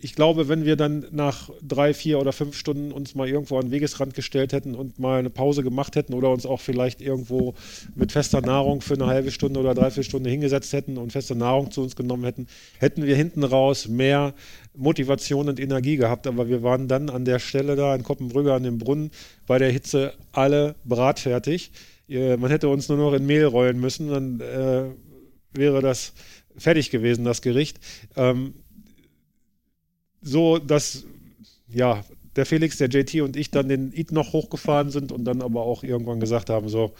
[0.00, 3.66] ich glaube, wenn wir dann nach drei, vier oder fünf Stunden uns mal irgendwo an
[3.66, 7.54] den Wegesrand gestellt hätten und mal eine Pause gemacht hätten oder uns auch vielleicht irgendwo
[7.94, 11.70] mit fester Nahrung für eine halbe Stunde oder dreiviertel Stunde hingesetzt hätten und feste Nahrung
[11.70, 12.46] zu uns genommen hätten,
[12.78, 14.34] hätten wir hinten raus mehr
[14.76, 16.26] Motivation und Energie gehabt.
[16.26, 19.10] Aber wir waren dann an der Stelle da in Koppenbrügge an dem Brunnen
[19.46, 21.72] bei der Hitze alle bratfertig.
[22.08, 24.84] Man hätte uns nur noch in Mehl rollen müssen, dann äh,
[25.52, 26.14] wäre das
[26.56, 27.78] fertig gewesen, das Gericht.
[28.16, 28.54] Ähm,
[30.20, 31.04] so, dass
[31.68, 32.04] ja,
[32.36, 35.62] der Felix, der JT und ich dann den Eat noch hochgefahren sind und dann aber
[35.62, 36.94] auch irgendwann gesagt haben, so,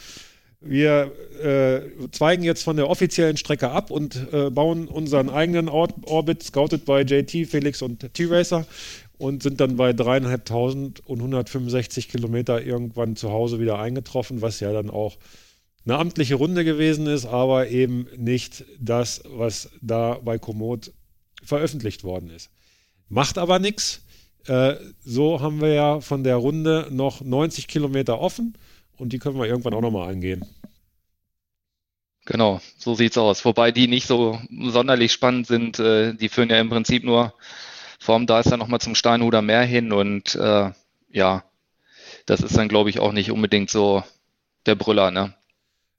[0.61, 5.89] wir äh, zweigen jetzt von der offiziellen Strecke ab und äh, bauen unseren eigenen Or
[6.03, 8.67] Orbit, scouted by JT, Felix und T-Racer
[9.19, 14.73] und sind dann bei dreieinhalbtausend und 165 Kilometer irgendwann zu Hause wieder eingetroffen, was ja
[14.73, 15.17] dann auch
[15.85, 20.93] eine amtliche Runde gewesen ist, aber eben nicht das, was da bei Komoot
[21.43, 22.51] veröffentlicht worden ist.
[23.09, 24.03] Macht aber nichts.
[24.47, 28.57] Äh, so haben wir ja von der Runde noch 90 Kilometer offen
[28.97, 30.45] und die können wir irgendwann auch nochmal angehen.
[32.25, 33.45] Genau, so sieht's aus.
[33.45, 35.79] Wobei die nicht so sonderlich spannend sind.
[35.79, 37.35] Äh, die führen ja im Prinzip nur
[37.99, 40.71] vom da ist dann nochmal zum Steinhuder Meer hin und äh,
[41.11, 41.45] ja,
[42.27, 44.05] das ist dann glaube ich auch nicht unbedingt so
[44.67, 45.35] der Brüller, ne?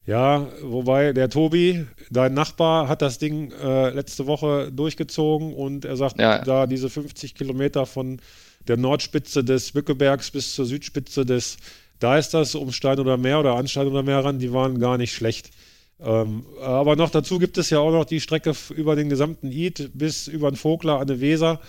[0.09, 5.97] Ja, wobei der Tobi, dein Nachbar, hat das Ding äh, letzte Woche durchgezogen und er
[5.97, 6.43] sagt, ja.
[6.43, 8.19] da diese 50 Kilometer von
[8.67, 11.57] der Nordspitze des Bückebergs bis zur Südspitze des,
[11.99, 14.79] da ist das um Stein oder Meer oder an Stein oder Meer ran, die waren
[14.79, 15.51] gar nicht schlecht.
[15.99, 19.91] Ähm, aber noch dazu gibt es ja auch noch die Strecke über den gesamten Id
[19.93, 21.59] bis über den Vogler an der Weser.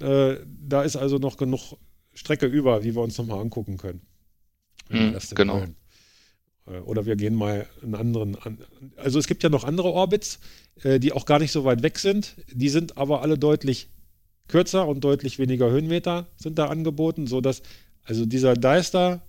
[0.00, 1.78] Äh, da ist also noch genug
[2.12, 4.02] Strecke über, die wir uns nochmal angucken können.
[4.90, 5.60] Mhm, genau.
[5.60, 5.76] Wollen.
[6.66, 8.36] Äh, oder wir gehen mal einen anderen.
[8.36, 8.58] An.
[8.96, 10.38] Also es gibt ja noch andere Orbits,
[10.82, 12.36] äh, die auch gar nicht so weit weg sind.
[12.52, 13.88] Die sind aber alle deutlich
[14.48, 17.62] kürzer und deutlich weniger Höhenmeter sind da angeboten, sodass
[18.04, 19.20] also dieser Deister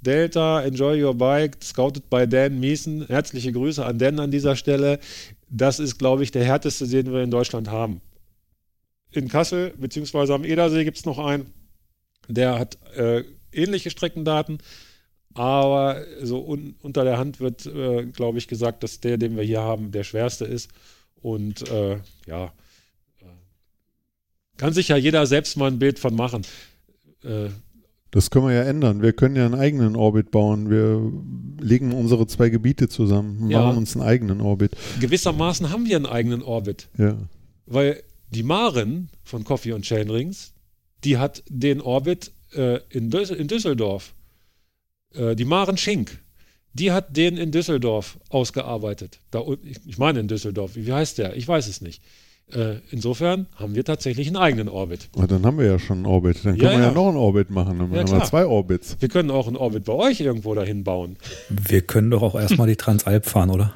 [0.00, 3.06] Delta Enjoy Your Bike, scouted by Dan Miesen.
[3.06, 4.98] Herzliche Grüße an Dan an dieser Stelle.
[5.48, 8.00] Das ist, glaube ich, der härteste, den wir in Deutschland haben.
[9.12, 11.52] In Kassel beziehungsweise am Edersee gibt es noch einen,
[12.28, 13.22] der hat äh,
[13.52, 14.58] ähnliche Streckendaten,
[15.36, 19.44] aber so un unter der Hand wird, äh, glaube ich, gesagt, dass der, den wir
[19.44, 20.70] hier haben, der schwerste ist.
[21.20, 22.46] Und äh, ja,
[23.20, 23.24] äh,
[24.56, 26.42] kann sich ja jeder selbst mal ein Bild von machen.
[27.22, 27.48] Äh,
[28.10, 29.02] das können wir ja ändern.
[29.02, 30.70] Wir können ja einen eigenen Orbit bauen.
[30.70, 31.12] Wir
[31.60, 33.62] legen unsere zwei Gebiete zusammen und ja.
[33.62, 34.72] machen uns einen eigenen Orbit.
[35.00, 36.88] Gewissermaßen haben wir einen eigenen Orbit.
[36.96, 37.18] Ja.
[37.66, 40.54] Weil die Maren von Coffee und Chainrings,
[41.04, 44.14] die hat den Orbit äh, in, Düs in Düsseldorf
[45.14, 46.18] äh, die Maren Schink,
[46.72, 49.20] die hat den in Düsseldorf ausgearbeitet.
[49.30, 49.42] Da,
[49.86, 50.72] ich meine in Düsseldorf.
[50.74, 51.36] Wie heißt der?
[51.36, 52.02] Ich weiß es nicht.
[52.52, 55.08] Äh, insofern haben wir tatsächlich einen eigenen Orbit.
[55.16, 56.44] Aber dann haben wir ja schon einen Orbit.
[56.44, 56.88] Dann können ja, wir ja.
[56.88, 57.78] ja noch einen Orbit machen.
[57.78, 58.96] Dann ja, haben wir zwei Orbits.
[59.00, 61.16] Wir können auch einen Orbit bei euch irgendwo dahin bauen.
[61.48, 63.74] Wir können doch auch erstmal die Transalp fahren, oder?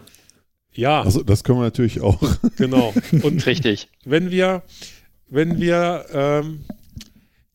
[0.72, 1.02] Ja.
[1.02, 2.20] Also das können wir natürlich auch.
[2.56, 2.92] Genau.
[3.22, 3.88] Und richtig.
[4.04, 4.62] Wenn wir,
[5.28, 6.60] wenn wir ähm,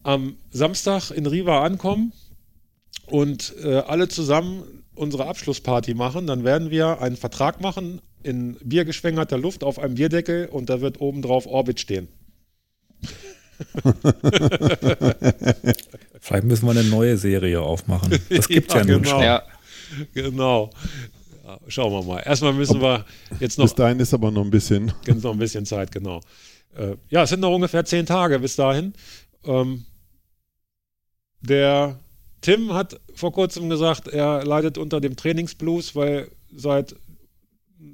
[0.04, 2.12] am Samstag in Riva ankommen,
[3.08, 9.38] und äh, alle zusammen unsere Abschlussparty machen, dann werden wir einen Vertrag machen in biergeschwängerter
[9.38, 12.08] Luft auf einem Bierdeckel und da wird oben drauf Orbit stehen.
[16.20, 18.20] Vielleicht müssen wir eine neue Serie aufmachen.
[18.30, 19.16] Das gibt ja, ja nun genau.
[19.16, 19.24] schon.
[19.24, 19.44] Ja.
[20.14, 20.72] Genau.
[21.46, 22.20] Ja, schauen wir mal.
[22.22, 23.06] Erstmal müssen wir
[23.40, 23.66] jetzt noch.
[23.66, 24.92] Bis dahin ist aber noch ein bisschen.
[25.06, 26.22] Gibt noch ein bisschen Zeit, genau.
[26.76, 28.94] Äh, ja, es sind noch ungefähr zehn Tage bis dahin.
[29.46, 29.86] Ähm,
[31.42, 32.00] der
[32.46, 36.96] Tim hat vor kurzem gesagt, er leidet unter dem Trainingsblues, weil seit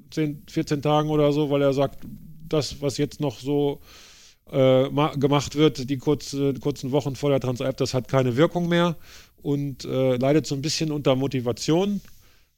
[0.09, 1.99] 10, 14 Tagen oder so, weil er sagt,
[2.49, 3.79] das, was jetzt noch so
[4.51, 8.97] äh, gemacht wird, die kurze, kurzen Wochen vor der Transalp, das hat keine Wirkung mehr
[9.41, 12.01] und äh, leidet so ein bisschen unter Motivation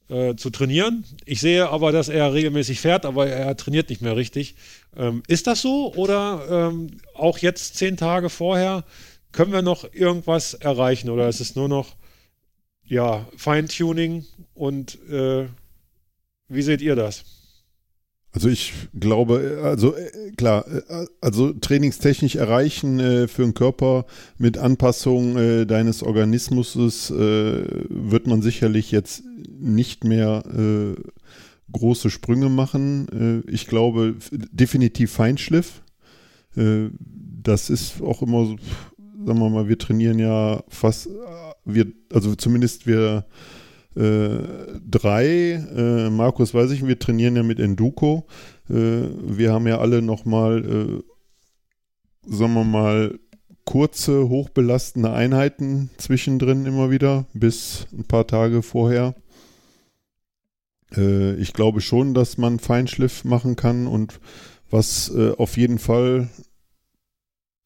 [0.08, 1.04] äh, zu trainieren.
[1.24, 4.56] Ich sehe aber, dass er regelmäßig fährt, aber er trainiert nicht mehr richtig.
[4.96, 8.82] Ähm, ist das so oder ähm, auch jetzt zehn Tage vorher
[9.34, 11.96] können wir noch irgendwas erreichen oder ist es nur noch
[12.84, 14.24] ja, Feintuning
[14.54, 15.46] und äh,
[16.48, 17.24] wie seht ihr das?
[18.30, 24.06] Also ich glaube, also äh, klar, äh, also trainingstechnisch erreichen äh, für den Körper
[24.38, 27.14] mit Anpassung äh, deines Organismus äh,
[27.88, 31.00] wird man sicherlich jetzt nicht mehr äh,
[31.72, 33.42] große Sprünge machen.
[33.48, 35.82] ich glaube definitiv Feinschliff.
[36.54, 38.56] das ist auch immer so,
[39.24, 41.08] sagen wir mal, wir trainieren ja fast,
[41.64, 43.26] wir, also zumindest wir
[43.96, 44.38] äh,
[44.88, 48.26] drei, äh, Markus weiß ich, wir trainieren ja mit Enduko.
[48.68, 53.18] Äh, wir haben ja alle nochmal, äh, sagen wir mal,
[53.64, 59.14] kurze, hochbelastende Einheiten zwischendrin immer wieder, bis ein paar Tage vorher.
[60.96, 64.20] Äh, ich glaube schon, dass man Feinschliff machen kann und
[64.70, 66.28] was äh, auf jeden Fall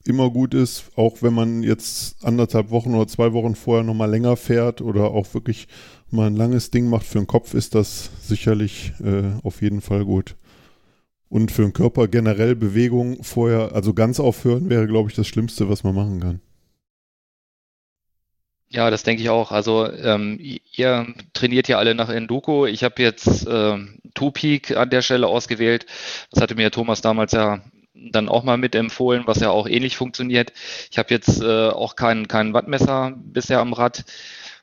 [0.09, 4.37] immer gut ist, auch wenn man jetzt anderthalb Wochen oder zwei Wochen vorher nochmal länger
[4.37, 5.69] fährt oder auch wirklich
[6.11, 10.05] mal ein langes Ding macht für den Kopf, ist das sicherlich äh, auf jeden Fall
[10.05, 10.37] gut.
[11.29, 15.69] Und für den Körper generell Bewegung vorher, also ganz aufhören, wäre, glaube ich, das Schlimmste,
[15.69, 16.41] was man machen kann.
[18.71, 19.51] Ja, das denke ich auch.
[19.51, 22.67] Also ähm, ihr trainiert ja alle nach Enduko.
[22.67, 23.79] Ich habe jetzt äh,
[24.15, 25.87] Two Peak an der Stelle ausgewählt.
[26.31, 27.63] Das hatte mir Thomas damals ja
[28.11, 30.53] dann auch mal mitempfohlen, was ja auch ähnlich funktioniert.
[30.91, 34.05] Ich habe jetzt äh, auch kein, kein Wattmesser bisher am Rad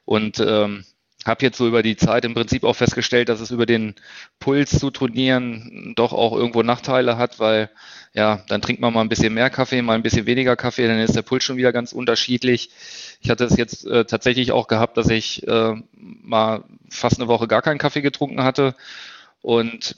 [0.06, 0.86] und ähm,
[1.26, 3.96] habe jetzt so über die Zeit im Prinzip auch festgestellt, dass es über den
[4.40, 7.72] Puls zu trainieren doch auch irgendwo Nachteile hat, weil
[8.14, 11.00] ja, dann trinkt man mal ein bisschen mehr Kaffee, mal ein bisschen weniger Kaffee, dann
[11.00, 12.70] ist der Puls schon wieder ganz unterschiedlich.
[13.22, 17.48] Ich hatte es jetzt äh, tatsächlich auch gehabt, dass ich äh, mal fast eine Woche
[17.48, 18.76] gar keinen Kaffee getrunken hatte
[19.42, 19.96] und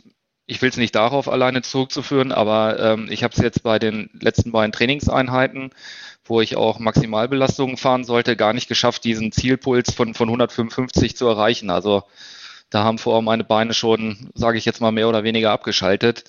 [0.48, 4.10] ich will es nicht darauf alleine zurückzuführen, aber ähm, ich habe es jetzt bei den
[4.20, 5.72] letzten beiden Trainingseinheiten
[6.30, 11.28] wo ich auch Maximalbelastungen fahren sollte, gar nicht geschafft, diesen Zielpuls von, von 155 zu
[11.28, 11.70] erreichen.
[11.70, 12.04] Also
[12.70, 16.26] da haben vorher meine Beine schon, sage ich jetzt mal, mehr oder weniger abgeschaltet.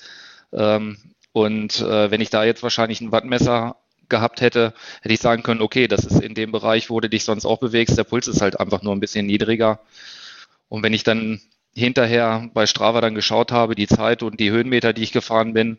[0.53, 0.99] Ähm,
[1.33, 3.77] und äh, wenn ich da jetzt wahrscheinlich ein Wattmesser
[4.09, 7.25] gehabt hätte, hätte ich sagen können, okay, das ist in dem Bereich, wo du dich
[7.25, 9.81] sonst auch bewegst, der Puls ist halt einfach nur ein bisschen niedriger.
[10.69, 11.41] Und wenn ich dann
[11.79, 15.79] hinterher bei Strava dann geschaut habe, die Zeit und die Höhenmeter, die ich gefahren bin,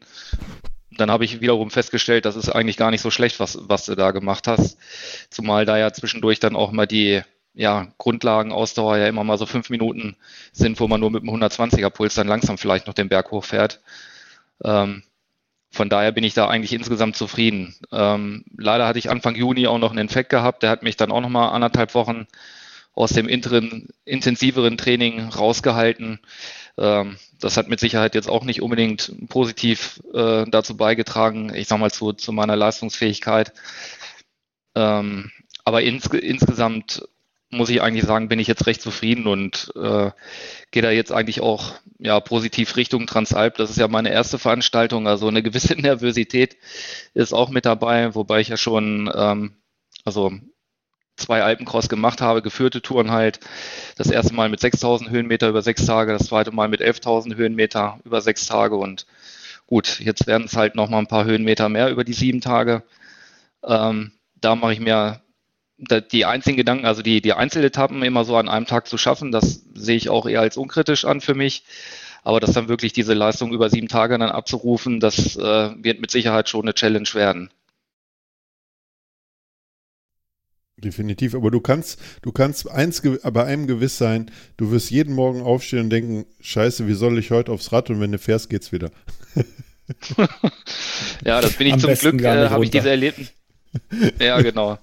[0.92, 3.96] dann habe ich wiederum festgestellt, das ist eigentlich gar nicht so schlecht, was, was du
[3.96, 4.78] da gemacht hast.
[5.30, 7.22] Zumal da ja zwischendurch dann auch mal die
[7.54, 10.16] ja, Grundlagenausdauer ja immer mal so fünf Minuten
[10.52, 13.82] sind, wo man nur mit einem 120er Puls dann langsam vielleicht noch den Berg hochfährt.
[14.64, 15.04] Ähm,
[15.72, 17.76] von daher bin ich da eigentlich insgesamt zufrieden.
[17.92, 21.12] Ähm, leider hatte ich Anfang Juni auch noch einen Infekt gehabt, der hat mich dann
[21.12, 22.28] auch noch mal anderthalb Wochen
[23.00, 26.20] aus dem intensiveren Training rausgehalten.
[26.78, 31.80] Ähm, das hat mit Sicherheit jetzt auch nicht unbedingt positiv äh, dazu beigetragen, ich sag
[31.80, 33.54] mal, zu, zu meiner Leistungsfähigkeit.
[34.76, 35.32] Ähm,
[35.64, 37.08] aber ins, insgesamt
[37.50, 40.12] muss ich eigentlich sagen, bin ich jetzt recht zufrieden und äh,
[40.72, 43.56] gehe da jetzt eigentlich auch ja, positiv Richtung Transalp.
[43.56, 46.58] Das ist ja meine erste Veranstaltung, also eine gewisse Nervosität
[47.14, 49.54] ist auch mit dabei, wobei ich ja schon, ähm,
[50.04, 50.34] also
[51.20, 53.40] zwei Alpencross gemacht habe, geführte Touren halt.
[53.96, 58.00] Das erste Mal mit 6000 Höhenmeter über sechs Tage, das zweite Mal mit 11.000 Höhenmeter
[58.06, 59.06] über sechs Tage und
[59.68, 62.84] gut, jetzt werden es halt nochmal ein paar Höhenmeter mehr über die sieben Tage.
[63.64, 64.12] Ähm,
[64.42, 65.22] da mache ich mir
[66.12, 69.64] die einzigen Gedanken, also die, die Einzeletappen immer so an einem Tag zu schaffen, das
[69.74, 71.64] sehe ich auch eher als unkritisch an für mich.
[72.22, 76.12] Aber das dann wirklich diese Leistung über sieben Tage dann abzurufen, das äh, wird mit
[76.12, 77.50] Sicherheit schon eine Challenge werden.
[80.84, 85.42] Definitiv, aber du kannst, du kannst eins bei einem gewiss sein, du wirst jeden Morgen
[85.42, 88.72] aufstehen und denken, scheiße, wie soll ich heute aufs Rad und wenn du fährst, geht's
[88.72, 88.92] wieder.
[91.26, 93.34] ja, das bin ich Am zum Glück, äh, habe ich diese Erlebnis.
[94.20, 94.78] ja, genau.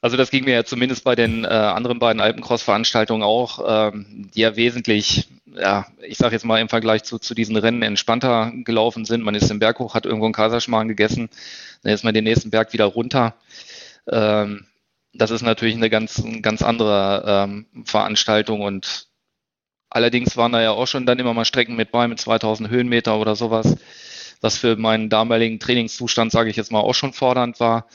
[0.00, 4.40] Also das ging mir ja zumindest bei den äh, anderen beiden Alpencross-Veranstaltungen auch, ähm, die
[4.40, 9.04] ja wesentlich ja, ich sage jetzt mal im Vergleich zu, zu diesen Rennen entspannter gelaufen
[9.04, 9.24] sind.
[9.24, 11.28] Man ist im Berg hoch, hat irgendwo einen Kaiserschmarrn gegessen,
[11.82, 13.34] dann ist man den nächsten Berg wieder runter.
[14.10, 14.66] Ähm,
[15.12, 19.08] das ist natürlich eine ganz, ganz andere ähm, Veranstaltung und
[19.88, 23.18] allerdings waren da ja auch schon dann immer mal Strecken mit bei, mit 2000 Höhenmeter
[23.18, 23.76] oder sowas,
[24.40, 27.88] was für meinen damaligen Trainingszustand, sage ich jetzt mal, auch schon fordernd war,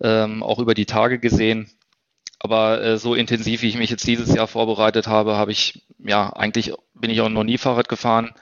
[0.00, 1.70] ähm, auch über die Tage gesehen.
[2.38, 6.30] Aber äh, so intensiv, wie ich mich jetzt dieses Jahr vorbereitet habe, habe ich, ja,
[6.30, 8.34] eigentlich bin ich auch noch nie Fahrrad gefahren.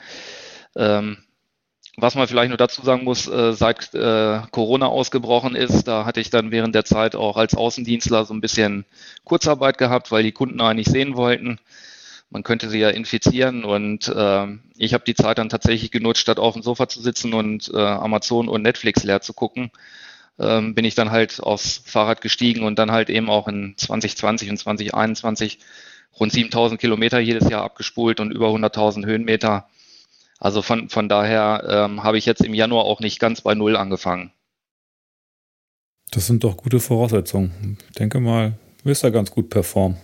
[0.76, 1.18] Ähm,
[1.96, 6.20] was man vielleicht nur dazu sagen muss, äh, seit äh, Corona ausgebrochen ist, da hatte
[6.20, 8.84] ich dann während der Zeit auch als Außendienstler so ein bisschen
[9.24, 11.58] Kurzarbeit gehabt, weil die Kunden eigentlich sehen wollten.
[12.30, 16.40] Man könnte sie ja infizieren und äh, ich habe die Zeit dann tatsächlich genutzt, statt
[16.40, 19.70] auf dem Sofa zu sitzen und äh, Amazon und Netflix leer zu gucken,
[20.40, 24.50] ähm, bin ich dann halt aufs Fahrrad gestiegen und dann halt eben auch in 2020
[24.50, 25.60] und 2021
[26.18, 29.68] rund 7000 Kilometer jedes Jahr abgespult und über 100.000 Höhenmeter.
[30.44, 33.76] Also von, von daher ähm, habe ich jetzt im Januar auch nicht ganz bei Null
[33.76, 34.30] angefangen.
[36.10, 37.78] Das sind doch gute Voraussetzungen.
[37.88, 39.96] Ich denke mal, wirst da ganz gut performen.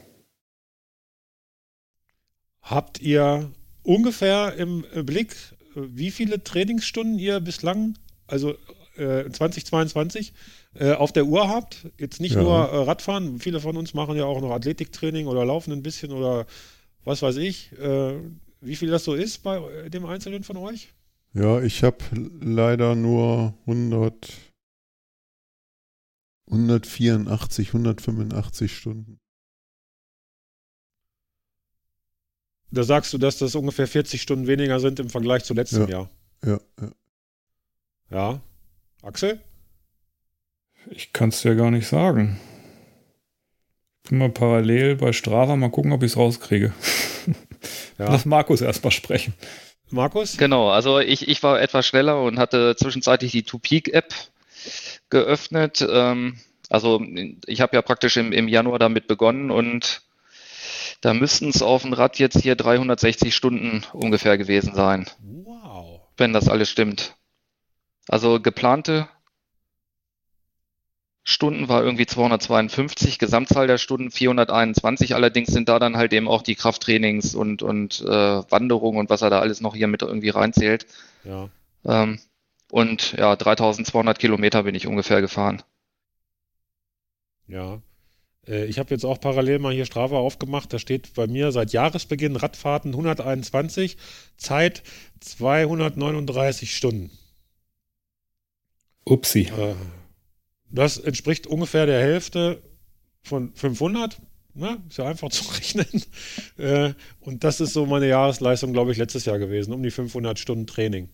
[2.63, 3.51] Habt ihr
[3.83, 5.37] ungefähr im Blick,
[5.75, 8.55] wie viele Trainingsstunden ihr bislang, also
[8.97, 10.33] äh, 2022,
[10.73, 11.87] äh, auf der Uhr habt?
[11.99, 12.41] Jetzt nicht ja.
[12.41, 16.13] nur äh, Radfahren, viele von uns machen ja auch noch Athletiktraining oder laufen ein bisschen
[16.13, 16.47] oder
[17.05, 17.73] was weiß ich.
[18.61, 20.93] Äh, wie viel das so ist bei dem Einzelnen von euch?
[21.33, 21.99] Ja, ich habe
[22.41, 24.33] leider nur 100,
[26.47, 29.21] 184, 185 Stunden.
[32.73, 35.89] Da sagst du, dass das ungefähr 40 Stunden weniger sind im Vergleich zu letztem ja.
[35.89, 36.11] Jahr.
[36.45, 36.93] Ja, ja.
[38.11, 38.41] Ja.
[39.03, 39.41] Axel?
[40.91, 42.41] Ich kann es dir gar nicht sagen.
[44.03, 46.73] Ich bin mal parallel bei Strava, mal gucken, ob ich es rauskriege.
[48.01, 48.11] Ja.
[48.11, 49.35] Lass Markus erstmal sprechen.
[49.91, 50.39] Markus?
[50.39, 54.15] Genau, also ich, ich war etwas schneller und hatte zwischenzeitlich die Two-Peak-App
[55.11, 55.87] geöffnet.
[55.87, 56.39] Ähm,
[56.71, 57.05] also
[57.45, 60.01] ich habe ja praktisch im, im Januar damit begonnen und
[61.03, 65.07] da müssten es auf dem Rad jetzt hier 360 Stunden ungefähr gewesen sein.
[65.21, 66.01] Wow.
[66.17, 67.17] Wenn das alles stimmt.
[68.09, 69.11] Also geplante
[71.23, 75.15] Stunden war irgendwie 252, Gesamtzahl der Stunden 421.
[75.15, 78.07] Allerdings sind da dann halt eben auch die Krafttrainings und, und äh,
[78.51, 80.87] Wanderung und was er da alles noch hier mit irgendwie reinzählt.
[81.25, 81.51] Ja.
[81.85, 82.19] Ähm,
[82.71, 85.63] und ja, 3200 Kilometer bin ich ungefähr gefahren.
[87.49, 87.83] Ja.
[88.47, 90.73] Äh, ich habe jetzt auch parallel mal hier Strava aufgemacht.
[90.73, 93.99] Da steht bei mir seit Jahresbeginn Radfahrten 121,
[94.37, 94.83] Zeit
[95.21, 97.11] 239 Stunden.
[99.05, 99.43] Upsi.
[99.43, 99.75] Äh,
[100.71, 102.63] das entspricht ungefähr der Hälfte
[103.23, 104.21] von 500.
[104.55, 105.87] Na, ist ja einfach zu rechnen.
[106.59, 110.39] Äh, und das ist so meine Jahresleistung, glaube ich, letztes Jahr gewesen, um die 500
[110.39, 111.09] Stunden Training.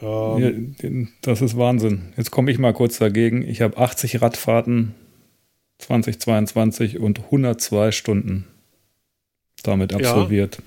[0.00, 0.90] Ähm, ja,
[1.22, 2.12] das ist Wahnsinn.
[2.16, 3.42] Jetzt komme ich mal kurz dagegen.
[3.42, 4.94] Ich habe 80 Radfahrten
[5.78, 8.46] 2022 und 102 Stunden
[9.62, 10.58] damit absolviert.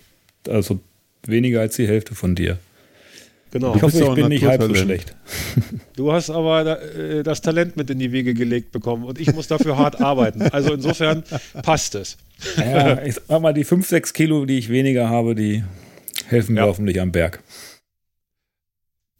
[0.45, 0.53] Ja.
[0.53, 0.79] Also
[1.23, 2.59] weniger als die Hälfte von dir.
[3.51, 3.75] Genau.
[3.75, 5.15] Ich hoffe, ich bin nicht halb so schlecht.
[5.95, 9.47] Du hast aber äh, das Talent mit in die Wege gelegt bekommen und ich muss
[9.47, 10.43] dafür hart arbeiten.
[10.43, 11.23] Also insofern
[11.63, 12.17] passt es.
[12.55, 15.63] Ja, ich sag mal, die 5, 6 Kilo, die ich weniger habe, die
[16.27, 16.67] helfen mir ja.
[16.67, 17.41] hoffentlich am Berg.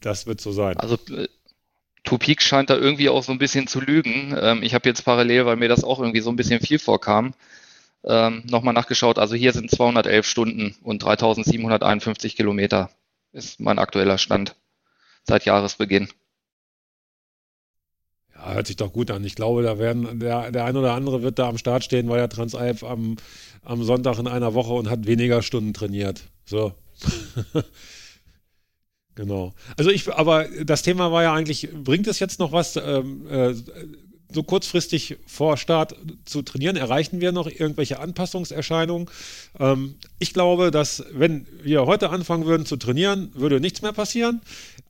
[0.02, 0.78] Das wird so sein.
[0.78, 1.28] Also äh,
[2.04, 4.36] Tupik scheint da irgendwie auch so ein bisschen zu lügen.
[4.40, 7.34] Ähm, ich habe jetzt parallel, weil mir das auch irgendwie so ein bisschen viel vorkam,
[8.06, 9.18] ähm, nochmal nachgeschaut.
[9.18, 12.92] Also hier sind 211 Stunden und 3751 Kilometer
[13.38, 14.56] ist mein aktueller Stand
[15.24, 16.10] seit Jahresbeginn.
[18.34, 19.24] Ja, hört sich doch gut an.
[19.24, 22.20] Ich glaube, da werden der, der ein oder andere wird da am Start stehen, weil
[22.20, 23.18] er Transalp am,
[23.64, 26.24] am Sonntag in einer Woche und hat weniger Stunden trainiert.
[26.46, 26.74] So.
[29.16, 29.54] genau.
[29.78, 32.76] Also ich, aber das Thema war ja eigentlich, bringt es jetzt noch was?
[32.76, 33.54] Ähm, äh,
[34.32, 36.76] so kurzfristig vor Start zu trainieren?
[36.76, 39.10] Erreichen wir noch irgendwelche Anpassungserscheinungen?
[39.60, 44.42] Ähm, ich glaube, dass wenn wir heute anfangen würden zu trainieren, würde nichts mehr passieren.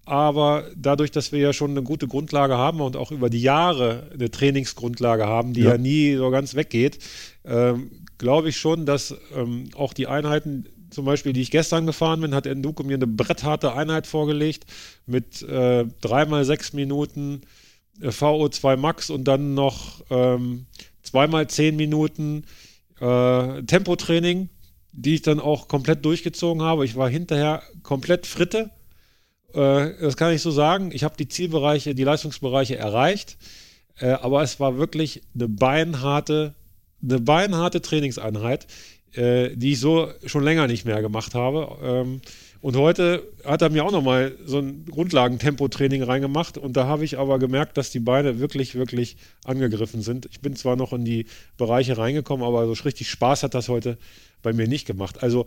[0.05, 4.09] Aber dadurch, dass wir ja schon eine gute Grundlage haben und auch über die Jahre
[4.13, 6.99] eine Trainingsgrundlage haben, die ja, ja nie so ganz weggeht,
[7.43, 12.21] ähm, glaube ich schon, dass ähm, auch die Einheiten, zum Beispiel, die ich gestern gefahren
[12.21, 14.65] bin, hat Enduko mir eine brettharte Einheit vorgelegt
[15.05, 17.41] mit äh, dreimal sechs Minuten
[18.01, 20.65] VO2 Max und dann noch ähm,
[21.01, 22.43] zweimal zehn Minuten
[22.99, 24.49] äh, Tempotraining,
[24.91, 26.85] die ich dann auch komplett durchgezogen habe.
[26.85, 28.71] Ich war hinterher komplett Fritte.
[29.53, 30.91] Äh, das kann ich so sagen.
[30.93, 33.37] Ich habe die Zielbereiche, die Leistungsbereiche erreicht,
[33.99, 36.55] äh, aber es war wirklich eine beinharte,
[37.01, 38.67] eine beinharte Trainingseinheit.
[39.13, 41.77] äh, die ich so schon länger nicht mehr gemacht habe.
[41.81, 42.21] Ähm,
[42.61, 47.17] und heute hat er mir auch nochmal so ein Grundlagentempotraining reingemacht und da habe ich
[47.17, 50.27] aber gemerkt, dass die Beine wirklich, wirklich angegriffen sind.
[50.31, 51.25] Ich bin zwar noch in die
[51.57, 53.97] Bereiche reingekommen, aber so richtig Spaß hat das heute
[54.41, 55.23] bei mir nicht gemacht.
[55.23, 55.45] Also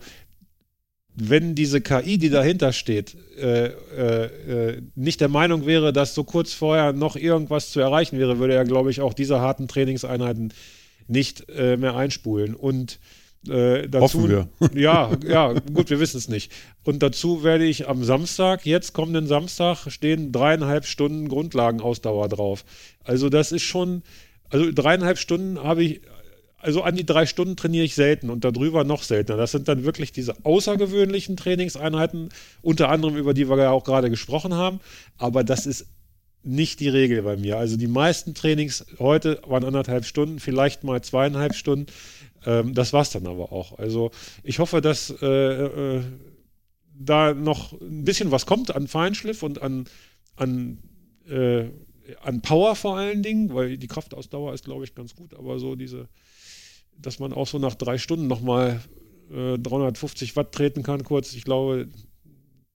[1.15, 6.23] wenn diese KI, die dahinter steht, äh, äh, äh, nicht der Meinung wäre, dass so
[6.23, 10.53] kurz vorher noch irgendwas zu erreichen wäre, würde er, glaube ich, auch diese harten Trainingseinheiten
[11.07, 12.55] nicht äh, mehr einspulen.
[12.55, 12.99] Und
[13.47, 14.47] äh, dazu, wir.
[14.73, 16.51] ja, ja, gut, wir wissen es nicht.
[16.83, 22.63] Und dazu werde ich am Samstag, jetzt kommenden Samstag, stehen dreieinhalb Stunden Grundlagenausdauer drauf.
[23.03, 24.03] Also das ist schon,
[24.49, 26.01] also dreieinhalb Stunden habe ich,
[26.57, 29.37] also an die drei Stunden trainiere ich selten und darüber noch seltener.
[29.37, 32.29] Das sind dann wirklich diese außergewöhnlichen Trainingseinheiten,
[32.61, 34.79] unter anderem über die wir ja auch gerade gesprochen haben.
[35.17, 35.87] Aber das ist
[36.43, 37.57] nicht die Regel bei mir.
[37.57, 41.87] Also die meisten Trainings heute waren anderthalb Stunden, vielleicht mal zweieinhalb Stunden.
[42.45, 43.77] Ähm, das war es dann aber auch.
[43.77, 44.11] Also
[44.43, 46.01] ich hoffe, dass äh, äh,
[46.93, 49.85] da noch ein bisschen was kommt an Feinschliff und an,
[50.35, 50.79] an,
[51.27, 51.65] äh,
[52.21, 55.75] an Power vor allen Dingen, weil die Kraftausdauer ist, glaube ich, ganz gut, aber so
[55.75, 56.07] diese,
[56.97, 58.81] dass man auch so nach drei Stunden nochmal
[59.31, 61.87] äh, 350 Watt treten kann, kurz, ich glaube,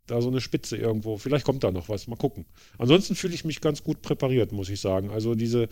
[0.07, 1.19] da so eine Spitze irgendwo.
[1.19, 2.07] Vielleicht kommt da noch was.
[2.07, 2.47] Mal gucken.
[2.79, 5.11] Ansonsten fühle ich mich ganz gut präpariert, muss ich sagen.
[5.11, 5.69] Also diese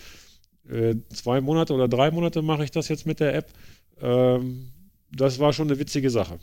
[0.68, 3.52] äh, zwei Monate oder drei Monate mache ich das jetzt mit der App.
[4.00, 4.70] Ähm,
[5.10, 6.38] das war schon eine witzige Sache.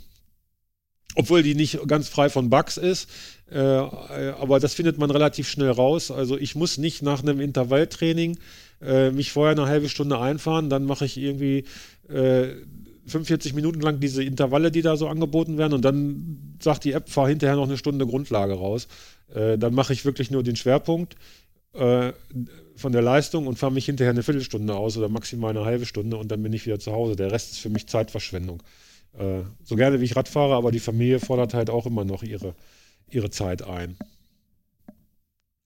[1.16, 3.10] Obwohl die nicht ganz frei von Bugs ist,
[3.52, 6.10] äh, aber das findet man relativ schnell raus.
[6.10, 8.38] Also ich muss nicht nach einem Intervalltraining
[8.82, 11.66] äh, mich vorher eine halbe Stunde einfahren, dann mache ich irgendwie
[12.08, 12.56] äh,
[13.08, 17.10] 45 Minuten lang diese Intervalle, die da so angeboten werden und dann sagt die App,
[17.10, 18.88] fahr hinterher noch eine Stunde Grundlage raus.
[19.34, 21.16] Äh, dann mache ich wirklich nur den Schwerpunkt
[21.74, 22.14] äh,
[22.82, 26.18] von der Leistung und fahre mich hinterher eine Viertelstunde aus oder maximal eine halbe Stunde
[26.18, 27.16] und dann bin ich wieder zu Hause.
[27.16, 28.62] Der Rest ist für mich Zeitverschwendung.
[29.18, 32.24] Äh, so gerne wie ich Rad fahre, aber die Familie fordert halt auch immer noch
[32.24, 32.56] ihre,
[33.10, 33.98] ihre Zeit ein.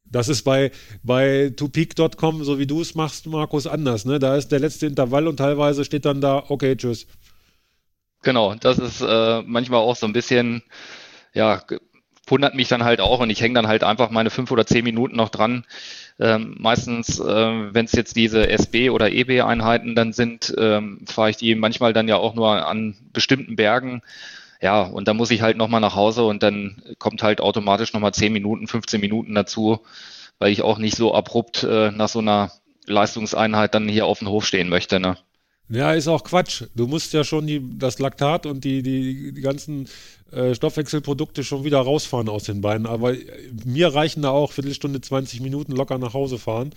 [0.05, 0.72] Das ist bei,
[1.03, 4.05] bei topeak.com, so wie du es machst, Markus, anders.
[4.05, 4.20] Ne?
[4.20, 7.07] Da ist der letzte Intervall und teilweise steht dann da, okay, tschüss.
[8.22, 10.63] Genau, das ist äh, manchmal auch so ein bisschen,
[11.34, 11.63] ja,
[12.28, 14.84] wundert mich dann halt auch und ich hänge dann halt einfach meine fünf oder zehn
[14.84, 15.66] Minuten noch dran.
[16.20, 17.26] Ähm, meistens, äh,
[17.74, 22.07] wenn es jetzt diese SB- oder EB-Einheiten dann sind, ähm, fahre ich die manchmal dann
[22.07, 24.01] ja auch nur an bestimmten Bergen.
[24.61, 28.13] Ja, und dann muss ich halt nochmal nach Hause und dann kommt halt automatisch nochmal
[28.13, 29.82] zehn Minuten, 15 Minuten dazu,
[30.39, 32.51] weil ich auch nicht so abrupt äh, nach so einer
[32.88, 34.99] Leistungseinheit dann hier auf dem Hof stehen möchte.
[34.99, 35.18] Ne?
[35.70, 36.63] Ja, ist auch Quatsch.
[36.76, 39.88] Du musst ja schon die, das Laktat und die, die, die ganzen
[40.32, 42.86] äh, Stoffwechselprodukte schon wieder rausfahren aus den Beinen.
[42.86, 43.26] Aber äh,
[43.66, 46.72] mir reichen da auch Viertelstunde, 20 Minuten locker nach Hause fahren.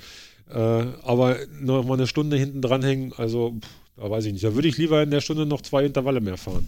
[0.50, 4.44] Äh, aber noch mal eine Stunde hinten dranhängen, also pff, da weiß ich nicht.
[4.44, 6.66] Da würde ich lieber in der Stunde noch zwei Intervalle mehr fahren.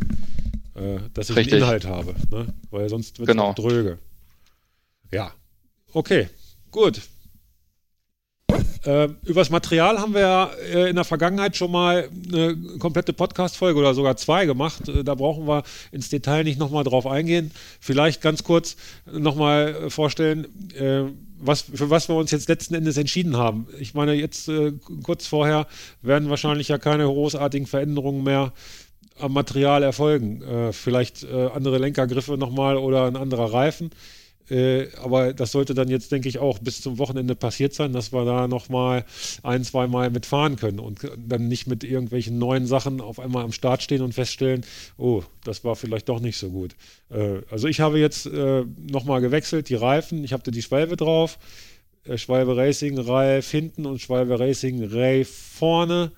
[0.75, 1.55] Äh, dass ich Richtig.
[1.55, 2.15] einen Inhalt habe.
[2.31, 2.53] Ne?
[2.71, 3.55] Weil sonst wird es genau.
[3.55, 3.99] dröge.
[5.13, 5.33] Ja.
[5.93, 6.29] Okay,
[6.71, 7.01] gut.
[8.85, 13.79] Äh, übers Material haben wir ja äh, in der Vergangenheit schon mal eine komplette Podcast-Folge
[13.79, 14.89] oder sogar zwei gemacht.
[14.89, 17.51] Äh, da brauchen wir ins Detail nicht nochmal drauf eingehen.
[17.79, 18.77] Vielleicht ganz kurz
[19.11, 20.47] nochmal äh, vorstellen,
[21.39, 23.67] was, für was wir uns jetzt letzten Endes entschieden haben.
[23.79, 24.51] Ich meine, jetzt
[25.03, 25.67] kurz vorher
[26.03, 28.53] werden wahrscheinlich ja keine großartigen Veränderungen mehr
[29.19, 30.43] am Material erfolgen.
[30.73, 33.91] vielleicht andere Lenkergriffe nochmal oder ein anderer Reifen.
[34.51, 38.13] Äh, aber das sollte dann jetzt, denke ich, auch bis zum Wochenende passiert sein, dass
[38.13, 39.05] wir da nochmal
[39.43, 43.53] ein, zwei Mal mitfahren können und dann nicht mit irgendwelchen neuen Sachen auf einmal am
[43.53, 44.65] Start stehen und feststellen,
[44.99, 46.75] oh, das war vielleicht doch nicht so gut.
[47.11, 51.39] Äh, also ich habe jetzt äh, nochmal gewechselt, die Reifen, ich hatte die Schwalbe drauf,
[52.05, 56.13] äh, Schwalbe Racing Reif hinten und Schwalbe Racing Ray vorne.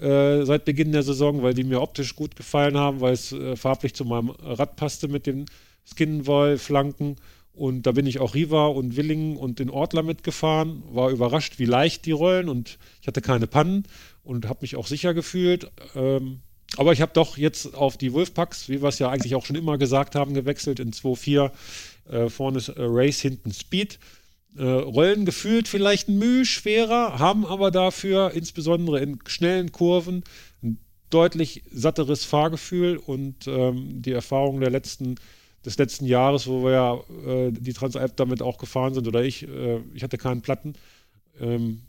[0.00, 3.54] Äh, seit Beginn der Saison, weil die mir optisch gut gefallen haben, weil es äh,
[3.54, 5.44] farblich zu meinem Rad passte mit den
[5.84, 7.16] Skinwall-Flanken.
[7.52, 11.64] Und da bin ich auch Riva und Willingen und den Ortler mitgefahren, war überrascht, wie
[11.64, 13.84] leicht die rollen und ich hatte keine Pannen
[14.22, 15.70] und habe mich auch sicher gefühlt.
[15.94, 16.40] Ähm,
[16.76, 19.56] aber ich habe doch jetzt auf die Wolfpacks, wie wir es ja eigentlich auch schon
[19.56, 21.50] immer gesagt haben, gewechselt in 2.4.
[22.08, 23.98] Äh, vorne ist äh, Race, hinten Speed.
[24.56, 30.24] Äh, rollen gefühlt vielleicht ein Mühe schwerer, haben aber dafür insbesondere in schnellen Kurven
[30.62, 30.78] ein
[31.10, 35.16] deutlich satteres Fahrgefühl und ähm, die Erfahrung der letzten
[35.64, 36.94] des letzten Jahres, wo wir ja
[37.26, 40.74] äh, die Transalp damit auch gefahren sind, oder ich, äh, ich hatte keinen Platten,
[41.40, 41.82] ähm,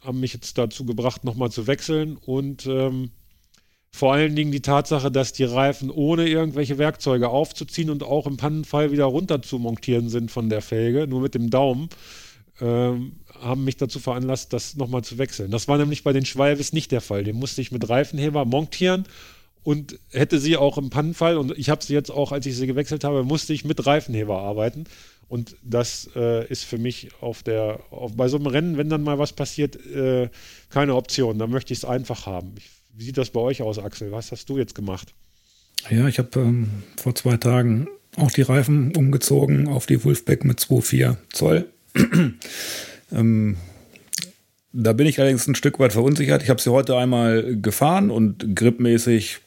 [0.00, 3.10] haben mich jetzt dazu gebracht, nochmal zu wechseln und ähm,
[3.94, 8.38] vor allen Dingen die Tatsache, dass die Reifen ohne irgendwelche Werkzeuge aufzuziehen und auch im
[8.38, 11.90] Pannenfall wieder runter zu montieren sind von der Felge, nur mit dem Daumen,
[12.60, 15.50] ähm, haben mich dazu veranlasst, das nochmal zu wechseln.
[15.50, 17.22] Das war nämlich bei den Schwalbes nicht der Fall.
[17.22, 19.04] Den musste ich mit Reifenheber montieren
[19.64, 22.66] und hätte sie auch im Pannenfall, und ich habe sie jetzt auch, als ich sie
[22.66, 24.84] gewechselt habe, musste ich mit Reifenheber arbeiten.
[25.28, 29.02] Und das äh, ist für mich auf der, auf, bei so einem Rennen, wenn dann
[29.02, 30.28] mal was passiert, äh,
[30.68, 31.38] keine Option.
[31.38, 32.52] Da möchte ich es einfach haben.
[32.58, 34.12] Ich, wie sieht das bei euch aus, Axel?
[34.12, 35.14] Was hast du jetzt gemacht?
[35.90, 40.60] Ja, ich habe ähm, vor zwei Tagen auch die Reifen umgezogen auf die Wolfpack mit
[40.60, 41.66] 2,4 Zoll.
[43.12, 43.56] ähm,
[44.72, 46.42] da bin ich allerdings ein Stück weit verunsichert.
[46.42, 49.40] Ich habe sie heute einmal gefahren und gripmäßig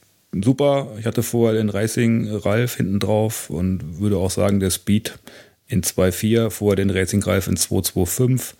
[0.43, 0.91] super.
[0.99, 5.17] Ich hatte vorher den Racing Ralf hinten drauf und würde auch sagen, der Speed
[5.67, 8.53] in 2.4, vorher den Racing Ralf in 2.2.5.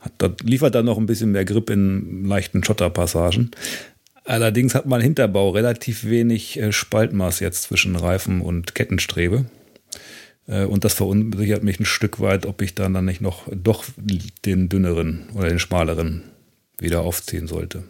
[0.00, 3.50] Hat, das liefert dann noch ein bisschen mehr Grip in leichten Schotterpassagen.
[4.24, 9.46] Allerdings hat mein Hinterbau relativ wenig äh, Spaltmaß jetzt zwischen Reifen und Kettenstrebe.
[10.46, 13.84] Äh, und das verunsichert mich ein Stück weit, ob ich dann, dann nicht noch doch
[14.44, 16.22] den dünneren oder den schmaleren
[16.78, 17.84] wieder aufziehen sollte.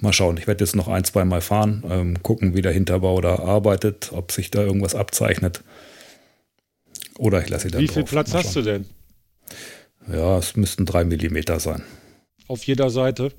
[0.00, 3.20] Mal schauen, ich werde jetzt noch ein, zwei Mal fahren, ähm, gucken, wie der Hinterbau
[3.20, 5.62] da arbeitet, ob sich da irgendwas abzeichnet.
[7.18, 8.10] Oder ich lasse sie dann Wie viel drauf.
[8.10, 8.86] Platz hast du denn?
[10.10, 11.82] Ja, es müssten drei Millimeter sein.
[12.48, 13.32] Auf jeder Seite?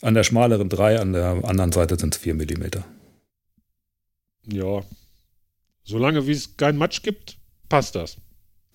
[0.00, 2.84] An der schmaleren drei, an der anderen Seite sind es vier Millimeter.
[4.46, 4.82] Ja,
[5.90, 7.36] Solange wie es kein Matsch gibt,
[7.68, 8.16] passt das.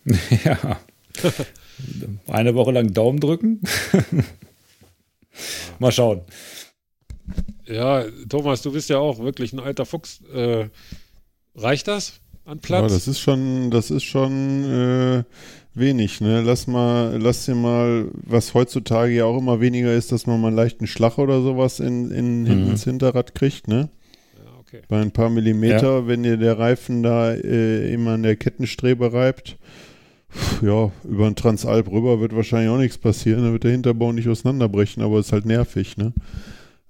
[0.43, 0.79] ja.
[2.27, 3.61] Eine Woche lang Daumen drücken.
[5.79, 6.21] Mal schauen.
[7.67, 10.21] Ja, Thomas, du bist ja auch wirklich ein alter Fuchs.
[10.33, 10.69] Äh,
[11.55, 12.83] reicht das an Platz?
[12.83, 15.23] Ja, das ist schon, das ist schon äh,
[15.73, 16.21] wenig.
[16.21, 16.41] Ne?
[16.41, 20.47] Lass mal, lass dir mal, was heutzutage ja auch immer weniger ist, dass man mal
[20.47, 22.69] einen leichten Schlag oder sowas in, in, mhm.
[22.71, 23.67] ins Hinterrad kriegt.
[23.67, 23.89] Ne?
[24.61, 24.81] Okay.
[24.87, 26.07] Bei ein paar Millimeter, ja.
[26.07, 29.57] wenn dir der Reifen da äh, immer an der Kettenstrebe reibt,
[30.61, 33.43] ja, über den Transalp rüber wird wahrscheinlich auch nichts passieren.
[33.43, 36.13] Da wird der Hinterbau nicht auseinanderbrechen, aber ist halt nervig, ne?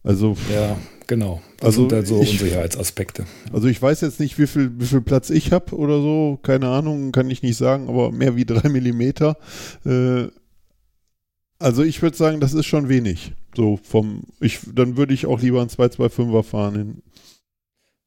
[0.06, 0.38] Also.
[0.54, 0.78] Ja,
[1.08, 1.42] genau.
[1.58, 3.26] Das also, sind halt so ich, Unsicherheitsaspekte.
[3.52, 6.68] Also ich weiß jetzt nicht, wie viel, wie viel Platz ich habe oder so, keine
[6.68, 9.38] Ahnung, kann ich nicht sagen, aber mehr wie drei Millimeter.
[9.86, 10.28] Äh,
[11.58, 13.34] also ich würde sagen, das ist schon wenig.
[13.56, 16.76] So vom, ich, dann würde ich auch lieber einen 225er fahren.
[16.76, 17.02] In,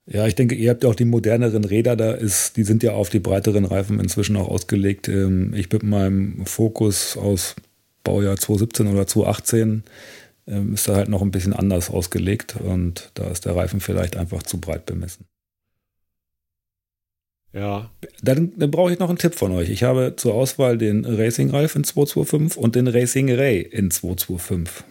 [0.07, 2.93] ja, ich denke, ihr habt ja auch die moderneren Räder, da ist, die sind ja
[2.93, 5.09] auf die breiteren Reifen inzwischen auch ausgelegt.
[5.09, 7.57] Ähm, ich mit meinem Fokus aus
[8.05, 9.83] Baujahr 2017 oder 2018
[10.49, 14.17] ähm, ist da halt noch ein bisschen anders ausgelegt und da ist der Reifen vielleicht
[14.17, 15.27] einfach zu breit bemessen.
[17.53, 17.91] Ja.
[18.23, 19.71] Dann, dann brauche ich noch einen Tipp von euch.
[19.71, 24.85] Ich habe zur Auswahl den Racing Ralf in 225 und den Racing Ray in 225,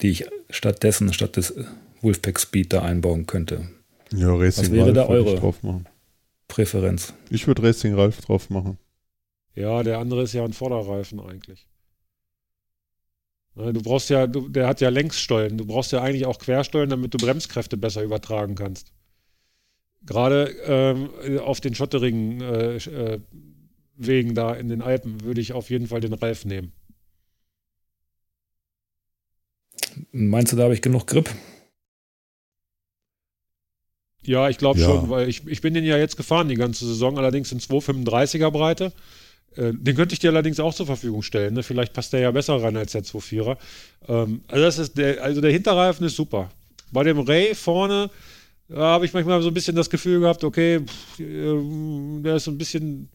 [0.00, 1.54] die ich stattdessen, statt des
[2.00, 3.68] Wolfpack Speed da einbauen könnte.
[4.12, 5.86] Ja, Racing Was wäre Ralf da eure drauf machen.
[6.48, 7.14] Präferenz?
[7.30, 8.78] Ich würde Racing Ralf drauf machen.
[9.54, 11.66] Ja, der andere ist ja ein Vorderreifen eigentlich.
[13.56, 15.58] Ne, du brauchst ja, du, der hat ja Längsstollen.
[15.58, 18.92] Du brauchst ja eigentlich auch Querstollen, damit du Bremskräfte besser übertragen kannst.
[20.06, 23.20] Gerade ähm, auf den schotterigen äh, äh,
[23.96, 26.72] Wegen da in den Alpen würde ich auf jeden Fall den Ralf nehmen.
[30.10, 31.30] Meinst du, da habe ich genug Grip?
[34.22, 34.86] Ja, ich glaube ja.
[34.86, 38.50] schon, weil ich, ich bin den ja jetzt gefahren die ganze Saison, allerdings in 235er
[38.50, 38.92] Breite.
[39.56, 41.54] Äh, den könnte ich dir allerdings auch zur Verfügung stellen.
[41.54, 41.62] Ne?
[41.62, 43.56] Vielleicht passt der ja besser rein als der 24er.
[44.08, 46.50] Ähm, also, das ist der, also der Hinterreifen ist super.
[46.92, 48.10] Bei dem Ray vorne
[48.72, 52.50] habe ich manchmal so ein bisschen das Gefühl gehabt, okay, pff, äh, der ist so
[52.50, 53.08] ein bisschen,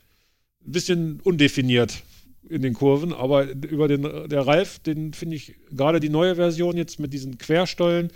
[0.61, 2.03] bisschen undefiniert
[2.47, 6.77] in den Kurven, aber über den der Ralf, den finde ich gerade die neue Version
[6.77, 8.11] jetzt mit diesen Querstollen,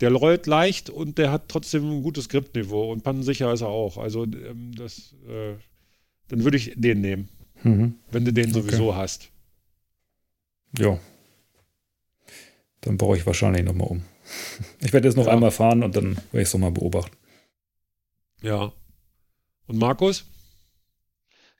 [0.00, 3.98] der rollt leicht und der hat trotzdem ein gutes Gripniveau und pannensicher ist er auch.
[3.98, 5.54] Also ähm, das, äh,
[6.28, 7.28] dann würde ich den nehmen,
[7.62, 7.94] mhm.
[8.10, 8.98] wenn du den sowieso okay.
[8.98, 9.30] hast.
[10.78, 10.98] Ja.
[12.80, 14.02] Dann baue ich wahrscheinlich nochmal um.
[14.80, 15.32] Ich werde jetzt noch ja.
[15.32, 17.16] einmal fahren und dann werde ich es nochmal beobachten.
[18.42, 18.72] Ja.
[19.66, 20.24] Und Markus?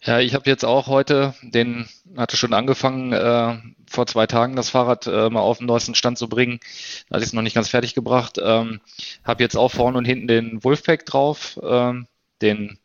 [0.03, 3.59] Ja, ich habe jetzt auch heute, den hatte schon angefangen, äh,
[3.91, 6.61] vor zwei Tagen das Fahrrad äh, mal auf den neuesten Stand zu bringen.
[7.09, 8.39] Da hatte ich es noch nicht ganz fertig gebracht.
[8.41, 8.81] Ähm,
[9.25, 12.07] habe jetzt auch vorne und hinten den Wolfpack drauf, ähm,
[12.41, 12.79] den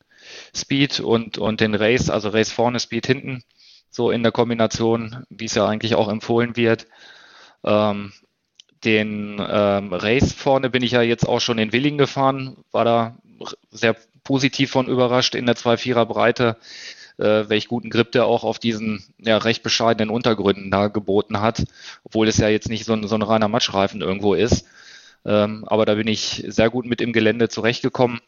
[0.55, 3.43] Speed und, und den Race, also Race vorne, Speed hinten,
[3.89, 6.88] so in der Kombination, wie es ja eigentlich auch empfohlen wird.
[7.64, 8.14] Ähm,
[8.84, 13.18] den ähm, Race vorne bin ich ja jetzt auch schon in Willingen gefahren, war da
[13.72, 16.57] sehr positiv von überrascht in der 2-4er Breite
[17.18, 21.64] äh, welch guten Grip der auch auf diesen ja, recht bescheidenen Untergründen da geboten hat,
[22.03, 24.65] obwohl es ja jetzt nicht so ein, so ein reiner Matschreifen irgendwo ist.
[25.26, 28.20] Ähm, aber da bin ich sehr gut mit im Gelände zurechtgekommen.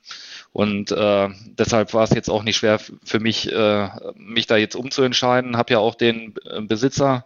[0.54, 4.76] Und äh, deshalb war es jetzt auch nicht schwer für mich, äh, mich da jetzt
[4.76, 5.58] umzuentscheiden.
[5.58, 7.26] Habe ja auch den äh, Besitzer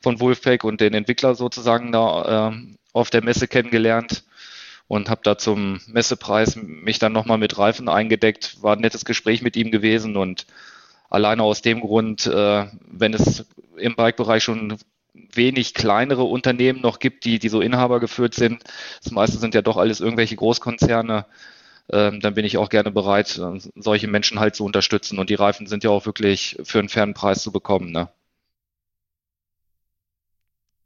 [0.00, 2.56] von Wolfpack und den Entwickler sozusagen da äh,
[2.92, 4.24] auf der Messe kennengelernt
[4.88, 8.62] und habe da zum Messepreis mich dann nochmal mit Reifen eingedeckt.
[8.62, 10.46] War ein nettes Gespräch mit ihm gewesen und
[11.10, 13.44] alleine aus dem Grund, äh, wenn es
[13.76, 14.78] im Bike-Bereich schon
[15.12, 18.64] wenig kleinere Unternehmen noch gibt, die, die so Inhaber geführt sind,
[19.02, 21.26] das meiste sind ja doch alles irgendwelche Großkonzerne,
[21.92, 25.18] ähm, dann bin ich auch gerne bereit, äh, solche Menschen halt zu unterstützen.
[25.18, 27.90] Und die Reifen sind ja auch wirklich für einen fairen Preis zu bekommen.
[27.90, 28.08] Ne?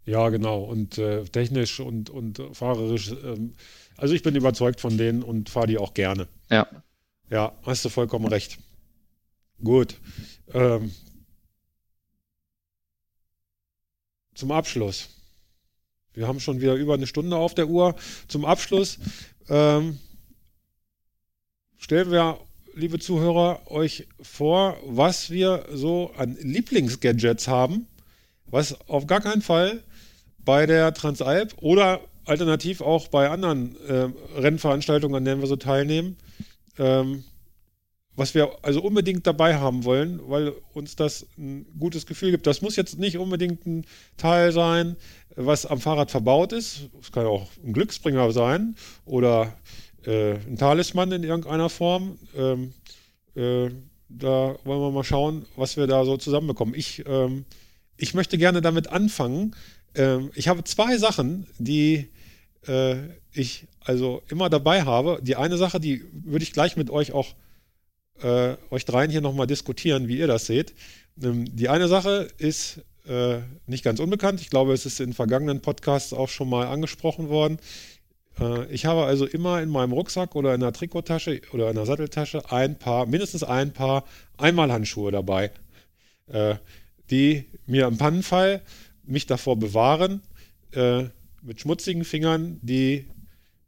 [0.06, 0.62] Ja, genau.
[0.62, 3.55] Und äh, technisch und, und fahrerisch ähm,
[3.96, 6.28] also ich bin überzeugt von denen und fahre die auch gerne.
[6.51, 6.66] Ja.
[7.30, 8.59] Ja, hast du vollkommen recht.
[9.62, 9.98] Gut.
[10.52, 10.92] Ähm,
[14.35, 15.09] zum Abschluss.
[16.12, 17.97] Wir haben schon wieder über eine Stunde auf der Uhr.
[18.28, 18.98] Zum Abschluss
[19.48, 19.98] ähm,
[21.77, 22.39] stellen wir,
[22.74, 27.86] liebe Zuhörer, euch vor, was wir so an Lieblingsgadgets haben,
[28.47, 29.82] was auf gar keinen Fall
[30.39, 34.09] bei der Transalp oder alternativ auch bei anderen äh,
[34.39, 36.16] Rennveranstaltungen, an denen wir so teilnehmen,
[36.78, 37.24] ähm,
[38.16, 42.46] was wir also unbedingt dabei haben wollen, weil uns das ein gutes Gefühl gibt.
[42.46, 43.84] Das muss jetzt nicht unbedingt ein
[44.16, 44.96] Teil sein,
[45.36, 46.88] was am Fahrrad verbaut ist.
[47.00, 49.54] Es kann ja auch ein Glücksbringer sein oder
[50.06, 52.18] äh, ein Talisman in irgendeiner Form.
[52.36, 52.72] Ähm,
[53.34, 53.70] äh,
[54.08, 56.74] da wollen wir mal schauen, was wir da so zusammenbekommen.
[56.74, 57.44] Ich, ähm,
[57.96, 59.56] ich möchte gerne damit anfangen.
[59.94, 62.08] Ähm, ich habe zwei Sachen, die
[62.66, 62.96] äh,
[63.32, 65.18] ich also immer dabei habe.
[65.22, 67.34] Die eine Sache, die würde ich gleich mit euch auch,
[68.22, 70.74] äh, euch dreien hier nochmal diskutieren, wie ihr das seht.
[71.22, 74.40] Ähm, die eine Sache ist äh, nicht ganz unbekannt.
[74.40, 77.58] Ich glaube, es ist in vergangenen Podcasts auch schon mal angesprochen worden.
[78.38, 81.86] Äh, ich habe also immer in meinem Rucksack oder in einer Trikottasche oder in einer
[81.86, 84.04] Satteltasche ein paar, mindestens ein paar
[84.36, 85.50] Einmalhandschuhe dabei,
[86.28, 86.56] äh,
[87.10, 88.62] die mir im Pannenfall
[89.04, 90.22] mich davor bewahren,
[90.72, 91.04] äh,
[91.42, 93.06] mit schmutzigen Fingern die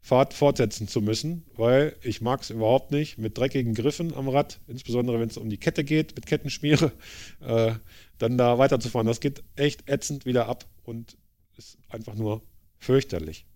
[0.06, 4.60] Fahrt fortsetzen zu müssen, weil ich mag es überhaupt nicht mit dreckigen Griffen am Rad,
[4.68, 6.92] insbesondere wenn es um die Kette geht, mit Kettenschmiere,
[7.40, 7.72] äh,
[8.16, 9.08] dann da weiterzufahren.
[9.08, 11.16] Das geht echt ätzend wieder ab und
[11.56, 12.42] ist einfach nur
[12.78, 13.46] fürchterlich.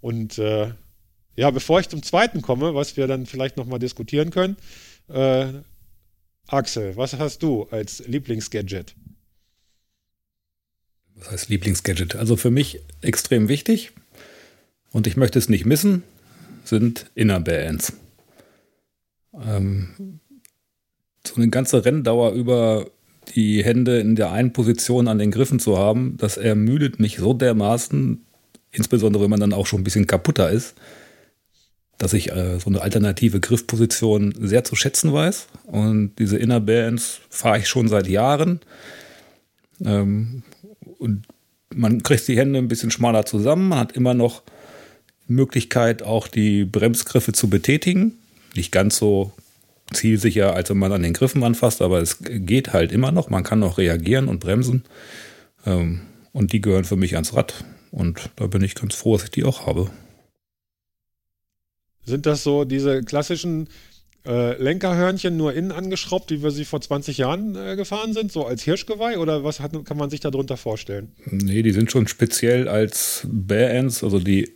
[0.00, 0.72] Und äh,
[1.36, 4.56] ja, bevor ich zum zweiten komme, was wir dann vielleicht nochmal diskutieren können,
[5.08, 5.52] äh,
[6.46, 8.96] Axel, was hast du als Lieblingsgadget?
[11.16, 12.16] was heißt Lieblingsgadget?
[12.16, 13.92] Also für mich extrem wichtig
[14.92, 16.02] und ich möchte es nicht missen,
[16.64, 17.92] sind Inner Bands.
[19.34, 20.20] Ähm,
[21.26, 22.86] so eine ganze Renndauer über
[23.34, 27.34] die Hände in der einen Position an den Griffen zu haben, das ermüdet mich so
[27.34, 28.24] dermaßen,
[28.72, 30.74] insbesondere wenn man dann auch schon ein bisschen kaputter ist,
[31.98, 35.48] dass ich äh, so eine alternative Griffposition sehr zu schätzen weiß.
[35.66, 38.60] Und diese Inner Bands fahre ich schon seit Jahren.
[39.84, 40.42] Ähm,
[40.98, 41.26] und
[41.74, 43.68] man kriegt die Hände ein bisschen schmaler zusammen.
[43.68, 44.42] Man hat immer noch
[45.32, 48.18] Möglichkeit, auch die Bremsgriffe zu betätigen.
[48.54, 49.32] Nicht ganz so
[49.92, 53.28] zielsicher, als wenn man an den Griffen anfasst, aber es geht halt immer noch.
[53.30, 54.84] Man kann noch reagieren und bremsen.
[55.66, 56.02] Ähm,
[56.32, 57.64] und die gehören für mich ans Rad.
[57.90, 59.90] Und da bin ich ganz froh, dass ich die auch habe.
[62.04, 63.68] Sind das so diese klassischen
[64.26, 68.46] äh, Lenkerhörnchen nur innen angeschraubt, wie wir sie vor 20 Jahren äh, gefahren sind, so
[68.46, 69.18] als Hirschgeweih?
[69.18, 71.12] Oder was hat, kann man sich darunter vorstellen?
[71.26, 74.52] Nee, die sind schon speziell als Bear-Ends, also die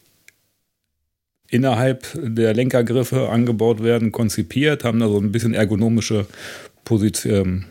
[1.55, 6.27] innerhalb der Lenkergriffe angebaut werden, konzipiert, haben da so ein bisschen ergonomische
[6.85, 7.35] Position.
[7.35, 7.65] Ähm,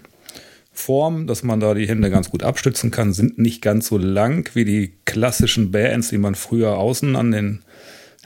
[0.75, 4.49] Form, dass man da die Hände ganz gut abstützen kann, sind nicht ganz so lang
[4.55, 7.59] wie die klassischen Bear-Ends, die man früher außen an den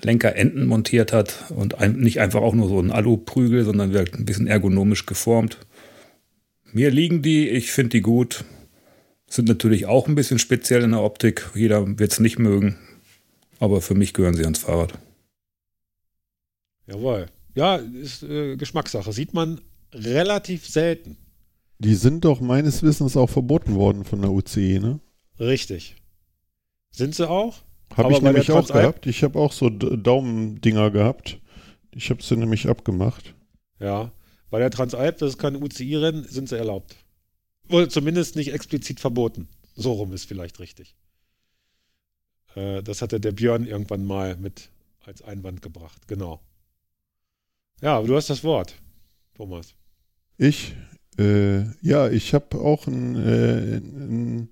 [0.01, 4.47] Lenkerenden montiert hat und nicht einfach auch nur so ein Aluprügel, sondern wird ein bisschen
[4.47, 5.57] ergonomisch geformt.
[6.71, 8.45] Mir liegen die, ich finde die gut.
[9.29, 11.49] Sind natürlich auch ein bisschen speziell in der Optik.
[11.53, 12.77] Jeder wird es nicht mögen.
[13.59, 14.93] Aber für mich gehören sie ans Fahrrad.
[16.87, 17.27] Jawohl.
[17.55, 19.11] Ja, ist äh, Geschmackssache.
[19.11, 19.61] Sieht man
[19.93, 21.17] relativ selten.
[21.79, 24.99] Die sind doch meines Wissens auch verboten worden von der UCI, ne?
[25.39, 25.95] Richtig.
[26.89, 27.59] Sind sie auch?
[27.95, 29.05] Habe ich nämlich auch gehabt.
[29.05, 31.39] Ich habe auch so Daumendinger gehabt.
[31.91, 33.33] Ich habe sie nämlich abgemacht.
[33.79, 34.11] Ja,
[34.49, 36.95] bei der Transalp, das ist kein UCI-Rennen, sind sie erlaubt.
[37.69, 39.47] Oder zumindest nicht explizit verboten.
[39.75, 40.95] So rum ist vielleicht richtig.
[42.55, 44.69] Äh, das hatte der Björn irgendwann mal mit
[45.05, 46.07] als Einwand gebracht.
[46.07, 46.41] Genau.
[47.81, 48.75] Ja, aber du hast das Wort,
[49.35, 49.75] Thomas.
[50.37, 50.75] Ich?
[51.17, 54.49] Äh, ja, ich habe auch ein, äh, ein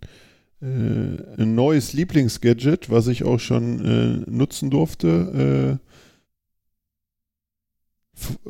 [0.62, 5.80] äh, ein neues Lieblingsgadget, was ich auch schon äh, nutzen durfte.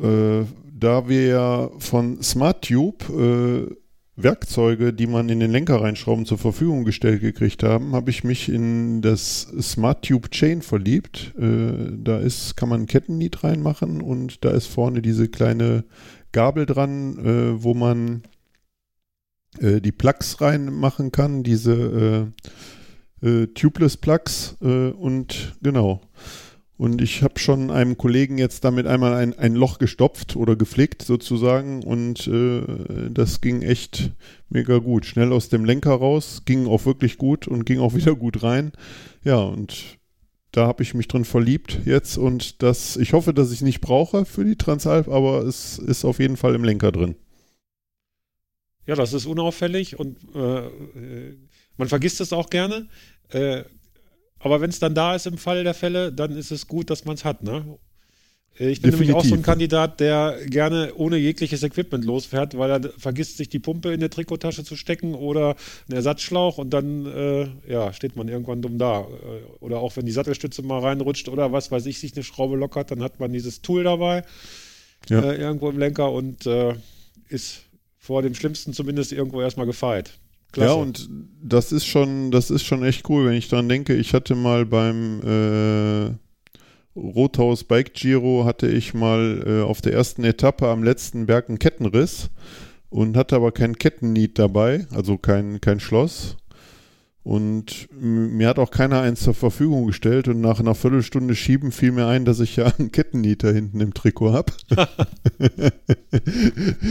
[0.00, 0.46] äh
[0.78, 3.08] da wir ja von SmartTube
[4.16, 8.48] Werkzeuge, die man in den Lenker reinschrauben, zur Verfügung gestellt gekriegt haben, habe ich mich
[8.48, 11.34] in das Smart Tube Chain verliebt.
[11.38, 15.84] Äh, da ist, kann man ein Kettenniet reinmachen und da ist vorne diese kleine
[16.32, 18.22] Gabel dran, äh, wo man
[19.58, 22.32] äh, die Plugs reinmachen kann, diese
[23.54, 26.02] Tubeless Plugs und genau.
[26.78, 31.00] Und ich habe schon einem Kollegen jetzt damit einmal ein, ein Loch gestopft oder geflickt
[31.00, 34.12] sozusagen und äh, das ging echt
[34.50, 35.06] mega gut.
[35.06, 38.72] Schnell aus dem Lenker raus, ging auch wirklich gut und ging auch wieder gut rein.
[39.24, 39.98] Ja, und
[40.52, 44.26] da habe ich mich drin verliebt jetzt und das, ich hoffe, dass ich nicht brauche
[44.26, 47.16] für die Transalp, aber es ist auf jeden Fall im Lenker drin.
[48.86, 51.36] Ja, das ist unauffällig und äh, äh
[51.78, 52.88] man vergisst es auch gerne.
[53.28, 53.64] Äh,
[54.38, 57.04] aber wenn es dann da ist im Fall der Fälle, dann ist es gut, dass
[57.04, 57.78] man es hat, ne?
[58.58, 59.00] Ich bin Definitiv.
[59.00, 63.50] nämlich auch so ein Kandidat, der gerne ohne jegliches Equipment losfährt, weil er vergisst, sich
[63.50, 65.56] die Pumpe in der Trikottasche zu stecken oder
[65.88, 69.00] einen Ersatzschlauch und dann äh, ja, steht man irgendwann dumm da.
[69.02, 69.04] Äh,
[69.60, 72.90] oder auch wenn die Sattelstütze mal reinrutscht oder was weiß ich, sich eine Schraube lockert,
[72.90, 74.24] dann hat man dieses Tool dabei
[75.10, 75.20] ja.
[75.20, 76.74] äh, irgendwo im Lenker und äh,
[77.28, 77.62] ist
[77.98, 80.12] vor dem Schlimmsten zumindest irgendwo erstmal gefeit.
[80.56, 80.70] Klasse.
[80.70, 81.10] Ja, und
[81.42, 83.94] das ist schon, das ist schon echt cool, wenn ich dran denke.
[83.94, 86.10] Ich hatte mal beim äh,
[86.98, 91.58] Rothaus Bike Giro hatte ich mal äh, auf der ersten Etappe am letzten Berg einen
[91.58, 92.30] Kettenriss
[92.88, 96.38] und hatte aber kein Kettenniet dabei, also kein, kein Schloss.
[97.26, 101.90] Und mir hat auch keiner eins zur Verfügung gestellt und nach einer Viertelstunde Schieben fiel
[101.90, 104.52] mir ein, dass ich ja einen Kettennieter hinten im Trikot habe.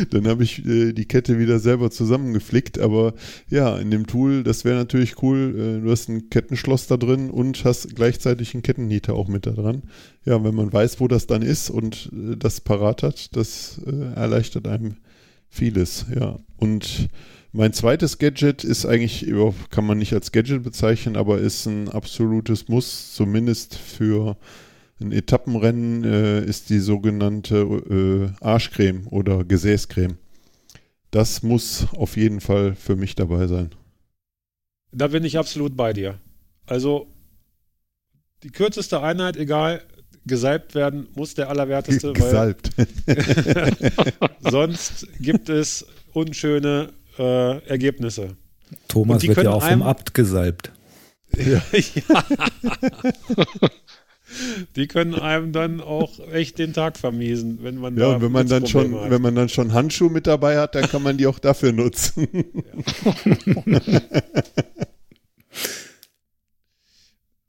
[0.09, 3.13] Dann habe ich äh, die Kette wieder selber zusammengeflickt, aber
[3.49, 5.55] ja, in dem Tool, das wäre natürlich cool.
[5.57, 9.51] Äh, du hast ein Kettenschloss da drin und hast gleichzeitig einen Kettennieter auch mit da
[9.51, 9.83] dran.
[10.25, 14.13] Ja, wenn man weiß, wo das dann ist und äh, das parat hat, das äh,
[14.15, 14.97] erleichtert einem
[15.47, 16.39] vieles, ja.
[16.57, 17.07] Und
[17.55, 19.31] mein zweites Gadget ist eigentlich,
[19.69, 24.37] kann man nicht als Gadget bezeichnen, aber ist ein absolutes Muss, zumindest für
[24.99, 30.17] ein Etappenrennen, äh, ist die sogenannte äh, Arschcreme oder Gesäßcreme.
[31.11, 33.71] Das muss auf jeden Fall für mich dabei sein.
[34.91, 36.19] Da bin ich absolut bei dir.
[36.65, 37.07] Also
[38.43, 39.81] die kürzeste Einheit, egal,
[40.25, 42.11] gesalbt werden muss der allerwerteste.
[42.13, 42.71] Gesalbt.
[44.41, 48.35] sonst gibt es unschöne äh, Ergebnisse.
[48.87, 50.71] Thomas wird ja auch vom Abt gesalbt.
[51.37, 51.61] Ja.
[54.77, 58.31] die können einem dann auch echt den Tag vermiesen, wenn man ja, da und wenn
[58.31, 59.09] man dann schon, hat.
[59.09, 62.29] wenn man dann schon Handschuhe mit dabei hat, dann kann man die auch dafür nutzen.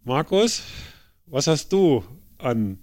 [0.02, 0.62] Markus,
[1.26, 2.02] was hast du
[2.38, 2.78] an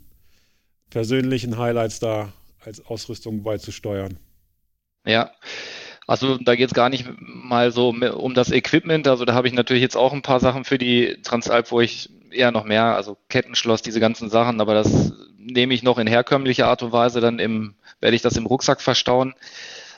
[0.90, 4.20] persönlichen Highlights da als Ausrüstung beizusteuern?
[5.06, 5.32] Ja,
[6.08, 9.08] also da geht es gar nicht mal so um das Equipment.
[9.08, 12.10] Also da habe ich natürlich jetzt auch ein paar Sachen für die Transalp, wo ich
[12.32, 16.68] eher noch mehr, also Kettenschloss, diese ganzen Sachen, aber das nehme ich noch in herkömmlicher
[16.68, 19.34] Art und Weise, dann im, werde ich das im Rucksack verstauen.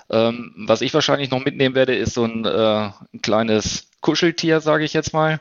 [0.10, 4.84] Ähm, was ich wahrscheinlich noch mitnehmen werde, ist so ein, äh, ein kleines Kuscheltier, sage
[4.86, 5.40] ich jetzt mal,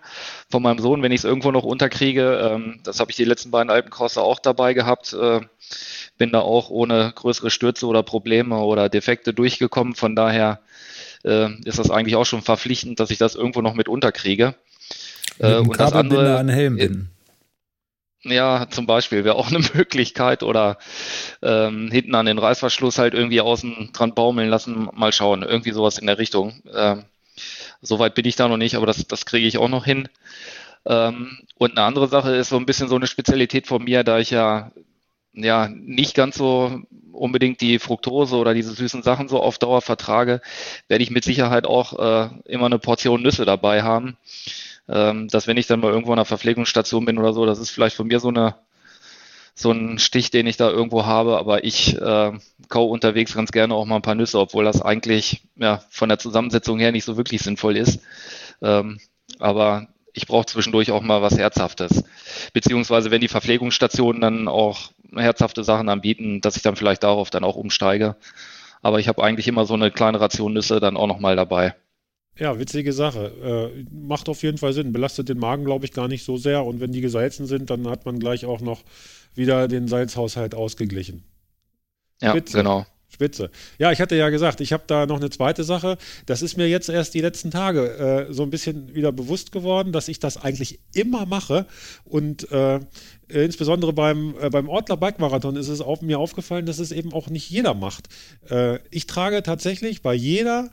[0.51, 2.51] von meinem Sohn, wenn ich es irgendwo noch unterkriege.
[2.55, 5.13] Ähm, das habe ich die letzten beiden Alpencrosser auch dabei gehabt.
[5.13, 5.41] Äh,
[6.17, 9.95] bin da auch ohne größere Stürze oder Probleme oder Defekte durchgekommen.
[9.95, 10.61] Von daher
[11.25, 14.55] äh, ist das eigentlich auch schon verpflichtend, dass ich das irgendwo noch mit unterkriege.
[15.39, 17.11] Äh, und das andere an Helm binden.
[18.23, 20.79] Ja, zum Beispiel wäre auch eine Möglichkeit oder
[21.43, 25.99] ähm, hinten an den Reißverschluss halt irgendwie außen dran baumeln lassen, mal schauen, irgendwie sowas
[25.99, 26.63] in der Richtung.
[26.75, 27.05] Ähm,
[27.85, 30.09] Soweit bin ich da noch nicht, aber das, das kriege ich auch noch hin.
[30.87, 34.19] Ähm, und eine andere Sache ist so ein bisschen so eine Spezialität von mir, da
[34.19, 34.73] ich ja
[35.35, 36.81] ja nicht ganz so
[37.13, 40.41] unbedingt die Fructose oder diese süßen Sachen so auf Dauer vertrage,
[40.89, 44.17] werde ich mit Sicherheit auch äh, immer eine Portion Nüsse dabei haben.
[44.89, 47.71] Ähm, dass wenn ich dann mal irgendwo in einer Verpflegungsstation bin oder so, das ist
[47.71, 48.57] vielleicht von mir so eine
[49.55, 52.33] so ein Stich, den ich da irgendwo habe, aber ich äh,
[52.69, 56.19] kau unterwegs ganz gerne auch mal ein paar Nüsse, obwohl das eigentlich ja, von der
[56.19, 58.01] Zusammensetzung her nicht so wirklich sinnvoll ist.
[58.63, 58.99] Ähm,
[59.39, 62.05] aber ich brauche zwischendurch auch mal was Herzhaftes.
[62.53, 67.45] Beziehungsweise wenn die Verpflegungsstationen dann auch herzhafte Sachen anbieten, dass ich dann vielleicht darauf dann
[67.45, 68.17] auch umsteige.
[68.83, 71.75] Aber ich habe eigentlich immer so eine kleine Ration Nüsse dann auch noch mal dabei.
[72.39, 73.73] Ja, witzige Sache.
[73.77, 74.93] Äh, macht auf jeden Fall Sinn.
[74.93, 76.65] Belastet den Magen, glaube ich, gar nicht so sehr.
[76.65, 78.83] Und wenn die gesalzen sind, dann hat man gleich auch noch
[79.35, 81.23] wieder den Salzhaushalt ausgeglichen.
[82.21, 82.59] Ja, Spitze.
[82.59, 82.87] genau.
[83.15, 83.51] Spitze.
[83.79, 85.99] Ja, ich hatte ja gesagt, ich habe da noch eine zweite Sache.
[86.27, 89.93] Das ist mir jetzt erst die letzten Tage äh, so ein bisschen wieder bewusst geworden,
[89.93, 91.67] dass ich das eigentlich immer mache.
[92.05, 92.81] Und äh,
[93.29, 97.13] insbesondere beim, äh, beim Ortler Bike Marathon ist es auf, mir aufgefallen, dass es eben
[97.13, 98.09] auch nicht jeder macht.
[98.51, 100.71] Äh, ich trage tatsächlich bei jeder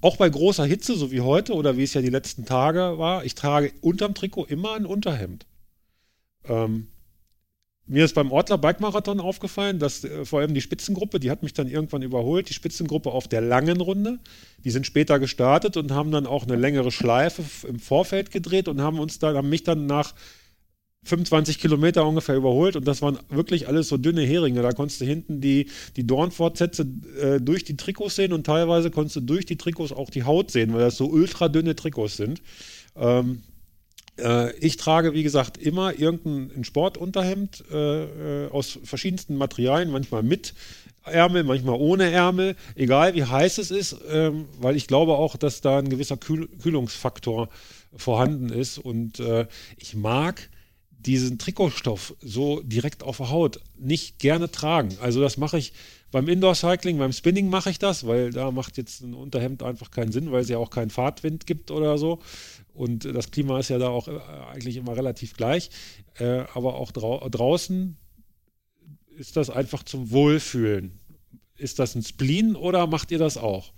[0.00, 3.24] auch bei großer Hitze, so wie heute oder wie es ja die letzten Tage war,
[3.24, 5.46] ich trage unterm Trikot immer ein Unterhemd.
[6.44, 6.88] Ähm,
[7.90, 11.42] mir ist beim Ortler Bike Marathon aufgefallen, dass äh, vor allem die Spitzengruppe, die hat
[11.42, 14.18] mich dann irgendwann überholt, die Spitzengruppe auf der langen Runde,
[14.62, 18.82] die sind später gestartet und haben dann auch eine längere Schleife im Vorfeld gedreht und
[18.82, 20.14] haben uns dann, haben mich dann nach
[21.08, 24.62] 25 Kilometer ungefähr überholt und das waren wirklich alles so dünne Heringe.
[24.62, 26.86] Da konntest du hinten die, die Dornfortsätze
[27.20, 30.50] äh, durch die Trikots sehen und teilweise konntest du durch die Trikots auch die Haut
[30.50, 32.42] sehen, weil das so ultra dünne Trikots sind.
[32.96, 33.42] Ähm,
[34.18, 40.54] äh, ich trage, wie gesagt, immer irgendein Sportunterhemd äh, äh, aus verschiedensten Materialien, manchmal mit
[41.04, 45.60] Ärmel, manchmal ohne Ärmel, egal wie heiß es ist, ähm, weil ich glaube auch, dass
[45.60, 47.48] da ein gewisser Kühl Kühlungsfaktor
[47.96, 49.46] vorhanden ist und äh,
[49.78, 50.50] ich mag
[50.98, 54.96] diesen Trikotstoff so direkt auf der Haut nicht gerne tragen.
[55.00, 55.72] Also das mache ich
[56.10, 60.10] beim Indoor-Cycling, beim Spinning mache ich das, weil da macht jetzt ein Unterhemd einfach keinen
[60.10, 62.20] Sinn, weil es ja auch keinen Fahrtwind gibt oder so.
[62.72, 64.18] Und das Klima ist ja da auch äh,
[64.52, 65.70] eigentlich immer relativ gleich.
[66.14, 67.96] Äh, aber auch drau draußen
[69.16, 70.98] ist das einfach zum Wohlfühlen.
[71.56, 73.72] Ist das ein Spleen oder macht ihr das auch?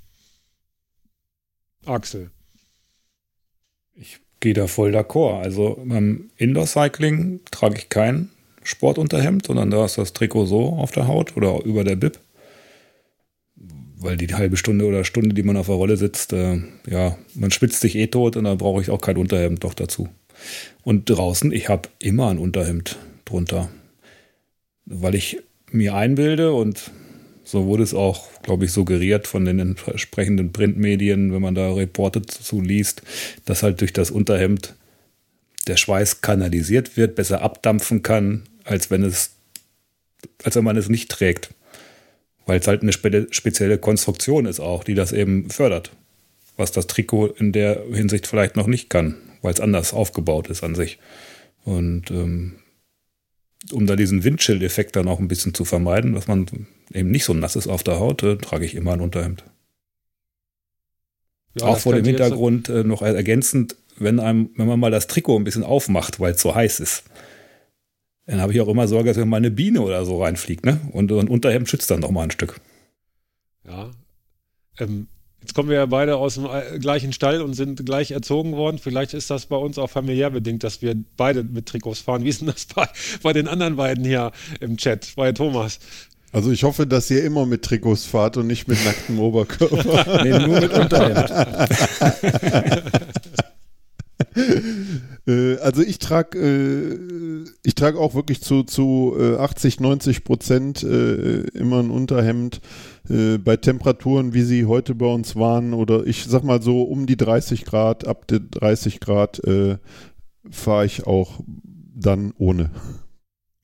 [1.86, 2.30] Axel.
[3.94, 5.42] Ich gehe da voll d'accord.
[5.42, 8.30] Also beim Indoor-Cycling trage ich kein
[8.62, 12.18] Sportunterhemd, sondern da ist das Trikot so auf der Haut oder über der Bib.
[13.98, 16.58] Weil die halbe Stunde oder Stunde, die man auf der Rolle sitzt, äh,
[16.88, 20.08] ja, man spitzt sich eh tot und da brauche ich auch kein Unterhemd doch dazu.
[20.82, 23.68] Und draußen, ich habe immer ein Unterhemd drunter.
[24.86, 25.38] Weil ich
[25.70, 26.90] mir einbilde und
[27.50, 32.22] so wurde es auch, glaube ich, suggeriert von den entsprechenden Printmedien, wenn man da Reporte
[32.22, 33.02] zu liest,
[33.44, 34.76] dass halt durch das Unterhemd
[35.66, 39.32] der Schweiß kanalisiert wird, besser abdampfen kann, als wenn es,
[40.44, 41.52] als wenn man es nicht trägt.
[42.46, 45.90] Weil es halt eine spe spezielle Konstruktion ist auch, die das eben fördert.
[46.56, 50.62] Was das Trikot in der Hinsicht vielleicht noch nicht kann, weil es anders aufgebaut ist
[50.62, 50.98] an sich.
[51.64, 52.59] Und ähm,
[53.72, 56.46] um da diesen Windschild-Effekt dann auch ein bisschen zu vermeiden, dass man
[56.92, 59.44] eben nicht so nass ist auf der Haut, äh, trage ich immer ein Unterhemd.
[61.58, 65.36] Ja, auch vor dem Hintergrund äh, noch ergänzend, wenn einem, wenn man mal das Trikot
[65.36, 67.04] ein bisschen aufmacht, weil es so heiß ist,
[68.26, 70.80] dann habe ich auch immer Sorge, dass mal eine Biene oder so reinfliegt, ne?
[70.92, 72.60] Und ein Unterhemd schützt dann noch mal ein Stück.
[73.66, 73.90] Ja.
[74.78, 75.08] Ähm,
[75.50, 78.78] Jetzt kommen wir ja beide aus dem äh, gleichen Stall und sind gleich erzogen worden.
[78.78, 82.22] Vielleicht ist das bei uns auch familiär bedingt, dass wir beide mit Trikots fahren.
[82.22, 82.86] Wie ist denn das bei,
[83.20, 85.80] bei den anderen beiden hier im Chat, bei Thomas?
[86.30, 90.20] Also ich hoffe, dass ihr immer mit Trikots fahrt und nicht mit nacktem Oberkörper.
[90.22, 91.32] nee, nur mit Unterhemd.
[95.26, 101.80] Äh, also ich trage äh, ich trage auch wirklich zu, zu 80, 90 Prozent immer
[101.80, 102.62] ein Unterhemd
[103.10, 107.06] äh, bei Temperaturen, wie sie heute bei uns waren, oder ich sag mal so um
[107.06, 109.78] die 30 Grad, ab die 30 Grad äh,
[110.48, 112.70] fahre ich auch dann ohne.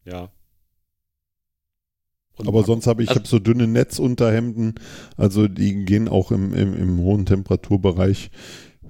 [0.05, 0.31] Ja.
[2.37, 4.75] Und Aber sonst habe ich, also, hab so dünne Netzunterhemden,
[5.17, 8.31] also die gehen auch im, im, im hohen Temperaturbereich.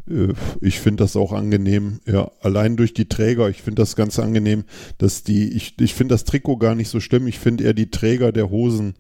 [0.09, 2.01] Äh, ich finde das auch angenehm.
[2.07, 4.65] Ja, allein durch die Träger, ich finde das ganz angenehm,
[4.99, 7.27] dass die, ich, ich finde das Trikot gar nicht so schlimm.
[7.27, 8.95] Ich finde eher die Träger der Hosen,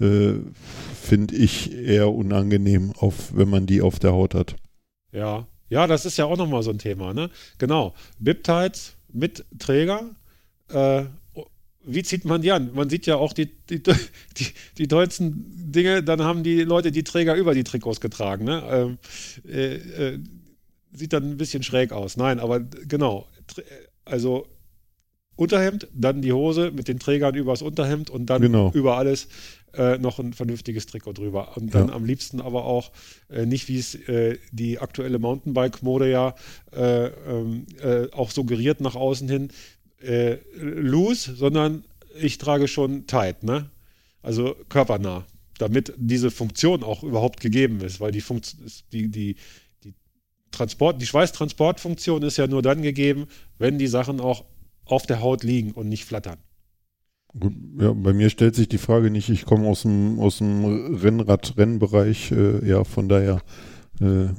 [0.00, 0.34] äh,
[1.00, 4.56] finde ich eher unangenehm, auf, wenn man die auf der Haut hat.
[5.12, 7.30] Ja, ja, das ist ja auch nochmal so ein Thema, ne?
[7.58, 7.94] Genau.
[8.18, 10.10] Bip-Tights mit Träger.
[10.68, 11.04] Äh,
[11.82, 12.72] wie zieht man die an?
[12.74, 13.82] Man sieht ja auch die, die,
[14.36, 14.46] die,
[14.78, 18.44] die tollsten Dinge, dann haben die Leute die Träger über die Trikots getragen.
[18.44, 18.62] Ne?
[18.70, 18.98] Ähm,
[19.48, 20.18] äh, äh,
[20.92, 22.16] sieht dann ein bisschen schräg aus.
[22.16, 23.26] Nein, aber genau.
[24.04, 24.46] Also
[25.36, 28.70] Unterhemd, dann die Hose mit den Trägern übers Unterhemd und dann genau.
[28.74, 29.28] über alles
[29.72, 31.56] äh, noch ein vernünftiges Trikot drüber.
[31.56, 31.94] Und dann ja.
[31.94, 32.90] am liebsten aber auch
[33.30, 36.34] äh, nicht, wie es äh, die aktuelle Mountainbike-Mode ja
[36.72, 39.48] äh, ähm, äh, auch suggeriert nach außen hin,
[40.02, 41.84] äh, loose, sondern
[42.20, 43.70] ich trage schon tight, ne?
[44.22, 45.24] Also körpernah,
[45.58, 49.36] damit diese Funktion auch überhaupt gegeben ist, weil die Funktion, die, die,
[50.50, 53.26] Transport, die Schweißtransportfunktion ist ja nur dann gegeben,
[53.58, 54.44] wenn die Sachen auch
[54.84, 56.38] auf der Haut liegen und nicht flattern.
[57.78, 62.32] Ja, bei mir stellt sich die Frage nicht, ich komme aus dem, aus dem Rennrad-Rennbereich,
[62.32, 63.40] äh, ja, von daher,
[64.00, 64.30] äh,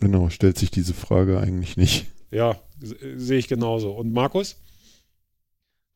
[0.00, 2.06] genau, stellt sich diese Frage eigentlich nicht.
[2.32, 3.92] Ja, sehe ich genauso.
[3.92, 4.56] Und Markus?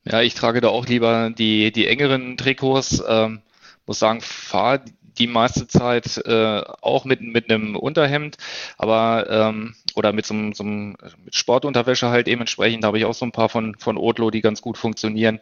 [0.05, 3.03] Ja, ich trage da auch lieber die, die engeren Trikots.
[3.09, 3.41] Ähm,
[3.87, 4.85] muss sagen, fahre
[5.19, 8.37] die meiste Zeit äh, auch mit, mit einem Unterhemd,
[8.79, 13.25] aber ähm, oder mit so, so einem mit Sportunterwäsche halt dementsprechend habe ich auch so
[13.25, 15.41] ein paar von, von Otlo, die ganz gut funktionieren.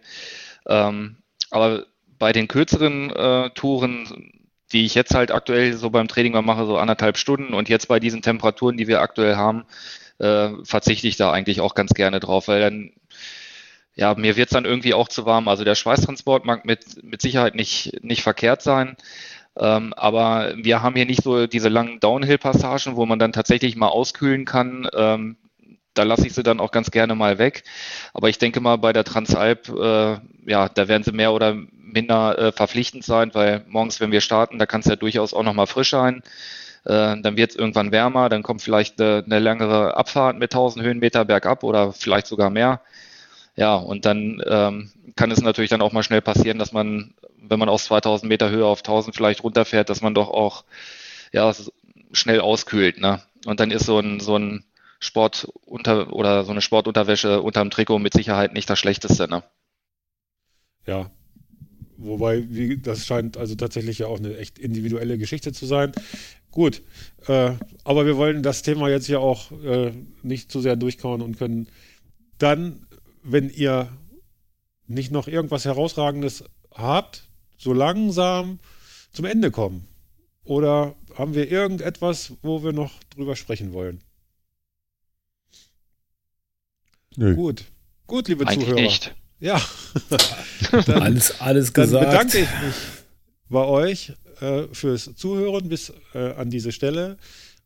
[0.66, 1.16] Ähm,
[1.50, 1.86] aber
[2.18, 4.32] bei den kürzeren äh, Touren,
[4.72, 7.88] die ich jetzt halt aktuell so beim Training mal mache, so anderthalb Stunden und jetzt
[7.88, 9.64] bei diesen Temperaturen, die wir aktuell haben,
[10.18, 12.92] äh, verzichte ich da eigentlich auch ganz gerne drauf, weil dann
[13.96, 15.46] ja, mir wird's dann irgendwie auch zu warm.
[15.48, 18.96] Also der Schweißtransport mag mit, mit Sicherheit nicht, nicht verkehrt sein.
[19.56, 23.88] Ähm, aber wir haben hier nicht so diese langen Downhill-Passagen, wo man dann tatsächlich mal
[23.88, 24.88] auskühlen kann.
[24.94, 25.36] Ähm,
[25.94, 27.62] da lasse ich sie dann auch ganz gerne mal weg.
[28.12, 30.16] Aber ich denke mal, bei der Transalp, äh,
[30.46, 31.54] ja, da werden sie mehr oder
[31.94, 35.44] minder äh, verpflichtend sein, weil morgens, wenn wir starten, da kann es ja durchaus auch
[35.44, 36.22] noch mal frisch sein.
[36.84, 40.84] Äh, dann wird es irgendwann wärmer, dann kommt vielleicht eine, eine längere Abfahrt mit 1000
[40.84, 42.80] Höhenmeter bergab oder vielleicht sogar mehr.
[43.56, 47.14] Ja, und dann ähm, kann es natürlich dann auch mal schnell passieren, dass man,
[47.48, 50.64] wenn man aus 2000 Meter Höhe auf 1000 vielleicht runterfährt, dass man doch auch
[51.32, 51.52] ja,
[52.12, 53.00] schnell auskühlt.
[53.00, 53.22] Ne?
[53.46, 54.64] Und dann ist so ein, so ein
[55.00, 59.28] Sport unter oder so eine Sportunterwäsche unterm Trikot mit Sicherheit nicht das Schlechteste.
[59.28, 59.42] Ne?
[60.86, 61.10] Ja,
[61.96, 65.92] Wobei, wie, das scheint also tatsächlich ja auch eine echt individuelle Geschichte zu sein.
[66.50, 66.82] Gut,
[67.26, 67.52] äh,
[67.84, 69.92] aber wir wollen das Thema jetzt ja auch äh,
[70.22, 71.68] nicht zu sehr durchkauen und können
[72.38, 72.86] dann,
[73.22, 73.88] wenn ihr
[74.86, 78.58] nicht noch irgendwas Herausragendes habt, so langsam
[79.12, 79.86] zum Ende kommen.
[80.44, 84.00] Oder haben wir irgendetwas, wo wir noch drüber sprechen wollen?
[87.16, 87.34] Nö.
[87.34, 87.64] Gut.
[88.06, 88.82] Gut, liebe Eigentlich Zuhörer.
[88.82, 89.14] Nicht.
[89.40, 89.60] Ja.
[90.86, 92.04] dann, alles, alles gesagt.
[92.04, 92.74] Dann bedanke ich mich
[93.48, 97.16] bei euch äh, fürs Zuhören bis äh, an diese Stelle.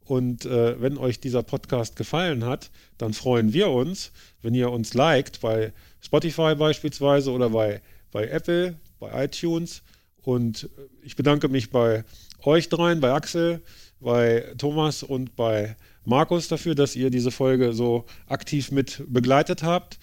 [0.04, 4.10] Und äh, wenn euch dieser Podcast gefallen hat, dann freuen wir uns,
[4.40, 9.82] wenn ihr uns liked bei Spotify beispielsweise oder bei, bei Apple, bei iTunes.
[10.22, 10.68] Und
[11.02, 12.04] ich bedanke mich bei
[12.42, 13.62] euch dreien, bei Axel,
[14.00, 19.98] bei Thomas und bei Markus dafür, dass ihr diese Folge so aktiv mit begleitet habt.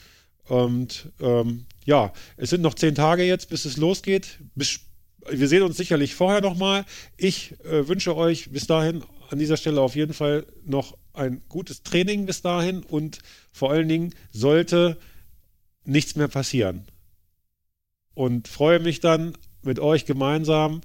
[0.48, 4.40] Und ähm, ja, es sind noch zehn Tage jetzt, bis es losgeht.
[4.54, 4.80] Bis,
[5.30, 6.86] wir sehen uns sicherlich vorher nochmal.
[7.18, 11.84] Ich äh, wünsche euch bis dahin an dieser Stelle auf jeden Fall noch ein gutes
[11.84, 13.20] Training bis dahin und
[13.52, 14.98] vor allen Dingen sollte
[15.84, 16.86] nichts mehr passieren.
[18.16, 20.82] Und freue mich dann mit euch gemeinsam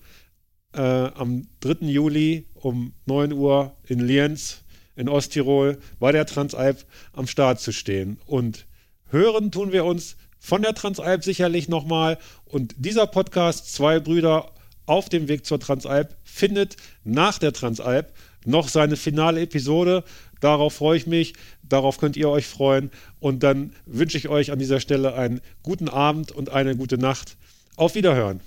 [0.74, 1.86] äh, am 3.
[1.86, 4.62] Juli um 9 Uhr in Lienz
[4.96, 8.18] in Osttirol bei der Transalp am Start zu stehen.
[8.26, 8.66] Und
[9.06, 12.18] hören tun wir uns von der Transalp sicherlich nochmal.
[12.44, 14.52] Und dieser Podcast, zwei Brüder
[14.86, 18.12] auf dem Weg zur Transalp, findet nach der Transalp
[18.44, 20.04] noch seine finale Episode.
[20.40, 22.90] Darauf freue ich mich, darauf könnt ihr euch freuen.
[23.18, 27.36] Und dann wünsche ich euch an dieser Stelle einen guten Abend und eine gute Nacht.
[27.76, 28.40] Auf Wiederhören.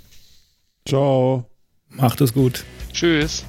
[0.87, 1.45] Ciao.
[1.89, 2.63] Macht es gut.
[2.91, 3.45] Tschüss.